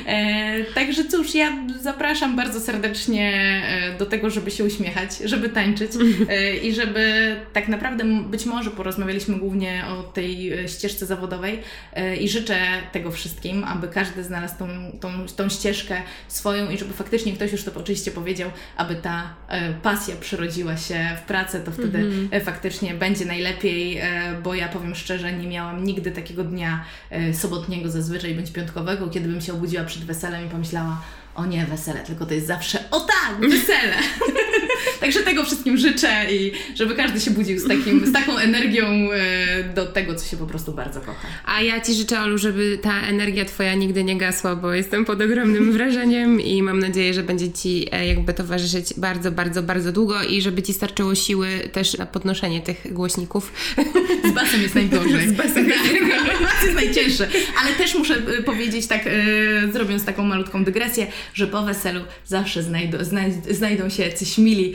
E, 0.06 0.64
także 0.64 1.04
cóż, 1.04 1.34
ja 1.34 1.52
zapraszam 1.80 2.36
bardzo 2.36 2.60
serdecznie 2.60 3.32
e, 3.68 3.98
do 3.98 4.06
tego, 4.06 4.30
żeby 4.30 4.50
się 4.50 4.64
uśmiechać, 4.64 5.10
żeby 5.24 5.48
tańczyć 5.48 5.90
e, 6.28 6.56
i 6.56 6.74
żeby 6.74 7.36
tak 7.52 7.68
naprawdę 7.68 8.04
być 8.04 8.46
może 8.46 8.70
porozmawialiśmy 8.70 9.36
głównie 9.36 9.84
o 9.88 10.02
tej 10.02 10.52
e, 10.52 10.68
ścieżce 10.68 11.06
zawodowej 11.06 11.58
e, 11.92 12.16
i 12.16 12.28
życzę 12.28 12.58
tego 12.92 13.10
wszystkim, 13.10 13.64
aby 13.64 13.88
każdy 13.88 14.24
znalazł 14.24 14.54
tą, 14.58 14.68
tą, 15.00 15.26
tą 15.36 15.48
ścieżkę 15.48 16.02
swoją 16.28 16.70
i 16.70 16.78
żeby 16.78 16.92
faktycznie 16.92 17.32
ktoś 17.32 17.52
już 17.52 17.64
to 17.64 17.72
oczywiście 17.74 18.10
powiedział, 18.10 18.50
aby 18.76 18.94
ta 18.94 19.34
e, 19.48 19.72
pasja 19.72 20.16
przyrodziła 20.20 20.76
się 20.76 21.16
w 21.22 21.26
pracę, 21.26 21.60
to 21.60 21.72
wtedy 21.72 22.10
e, 22.30 22.40
faktycznie 22.40 22.94
będzie 22.94 23.24
najlepiej, 23.24 23.98
e, 23.98 24.06
bo 24.42 24.54
ja 24.54 24.68
powiem 24.68 24.94
szczerze, 24.94 25.32
nie 25.32 25.48
miałam 25.48 25.65
nigdy 25.72 26.10
takiego 26.10 26.44
dnia 26.44 26.84
e, 27.10 27.34
sobotniego 27.34 27.90
zazwyczaj 27.90 28.34
bądź 28.34 28.52
piątkowego, 28.52 29.08
kiedy 29.08 29.28
bym 29.28 29.40
się 29.40 29.52
obudziła 29.52 29.84
przed 29.84 30.04
weselem 30.04 30.46
i 30.46 30.50
pomyślała, 30.50 31.00
o 31.34 31.46
nie, 31.46 31.66
wesele, 31.66 32.00
tylko 32.00 32.26
to 32.26 32.34
jest 32.34 32.46
zawsze, 32.46 32.90
o 32.90 33.00
tak, 33.00 33.50
wesele. 33.50 33.96
Także 35.00 35.20
tego 35.20 35.44
wszystkim 35.44 35.76
życzę 35.76 36.32
i 36.32 36.52
żeby 36.74 36.94
każdy 36.94 37.20
się 37.20 37.30
budził 37.30 37.58
z, 37.58 37.68
takim, 37.68 38.06
z 38.06 38.12
taką 38.12 38.38
energią 38.38 38.86
e, 38.86 39.64
do 39.74 39.86
tego, 39.86 40.14
co 40.14 40.26
się 40.30 40.36
po 40.36 40.46
prostu 40.46 40.72
bardzo 40.72 41.00
kocha. 41.00 41.28
A 41.44 41.62
ja 41.62 41.80
Ci 41.80 41.94
życzę, 41.94 42.20
Olu, 42.20 42.38
żeby 42.38 42.78
ta 42.82 43.00
energia 43.00 43.44
Twoja 43.44 43.74
nigdy 43.74 44.04
nie 44.04 44.18
gasła, 44.18 44.56
bo 44.56 44.74
jestem 44.74 45.04
pod 45.04 45.22
ogromnym 45.22 45.72
wrażeniem 45.72 46.40
i 46.40 46.62
mam 46.62 46.78
nadzieję, 46.78 47.14
że 47.14 47.22
będzie 47.22 47.52
Ci 47.52 47.88
e, 47.92 48.06
jakby 48.06 48.34
towarzyszyć 48.34 48.94
bardzo, 48.96 49.32
bardzo, 49.32 49.62
bardzo 49.62 49.92
długo 49.92 50.22
i 50.22 50.42
żeby 50.42 50.62
Ci 50.62 50.72
starczyło 50.72 51.14
siły 51.14 51.48
też 51.72 51.98
na 51.98 52.06
podnoszenie 52.06 52.60
tych 52.60 52.92
głośników. 52.92 53.52
Z 54.24 54.34
basem 54.34 54.62
jest 54.62 54.74
najgorzej. 54.74 55.28
Z 55.30 55.32
basem 55.32 55.68
jest 55.68 55.84
Tak, 56.38 56.62
jest 56.62 56.74
najcięższy. 56.74 57.28
Ale 57.62 57.74
też 57.74 57.94
muszę 57.94 58.14
y, 58.38 58.42
powiedzieć 58.42 58.86
tak, 58.86 59.08
zrobiąc 59.72 60.04
taką 60.04 60.24
malutką 60.24 60.64
dygresję, 60.64 61.06
że 61.34 61.46
po 61.46 61.62
weselu 61.62 62.00
zawsze 62.24 62.62
znajdą, 62.62 63.04
znaj, 63.04 63.32
znajdą 63.50 63.88
się 63.88 64.02
jacyś 64.02 64.38
mili 64.38 64.72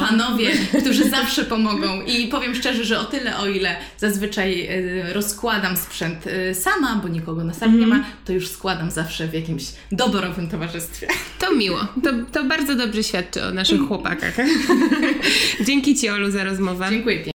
panowie, 0.00 0.50
którzy 0.80 1.10
zawsze 1.10 1.44
pomogą. 1.44 2.02
I 2.02 2.28
powiem 2.28 2.54
szczerze, 2.54 2.84
że 2.84 3.00
o 3.00 3.04
tyle, 3.04 3.38
o 3.38 3.46
ile 3.46 3.76
zazwyczaj 3.98 4.68
y, 4.70 5.12
rozkładam 5.12 5.76
sprzęt 5.76 6.26
y, 6.26 6.54
sama, 6.54 7.00
bo 7.02 7.08
nikogo 7.08 7.44
na 7.44 7.54
sali 7.54 7.72
nie 7.72 7.86
ma, 7.86 8.04
to 8.24 8.32
już 8.32 8.48
składam 8.48 8.90
zawsze 8.90 9.28
w 9.28 9.34
jakimś 9.34 9.64
doborowym 9.92 10.48
towarzystwie. 10.48 11.08
To 11.38 11.54
miło. 11.54 11.78
To, 12.04 12.10
to 12.32 12.44
bardzo 12.44 12.74
dobrze 12.74 13.02
świadczy 13.02 13.44
o 13.44 13.50
naszych 13.50 13.80
chłopakach. 13.80 14.36
Dzięki 15.66 15.94
Ci, 15.94 16.08
Olu, 16.08 16.30
za 16.30 16.44
rozmowę. 16.44 16.86
Dziękuję. 16.90 17.30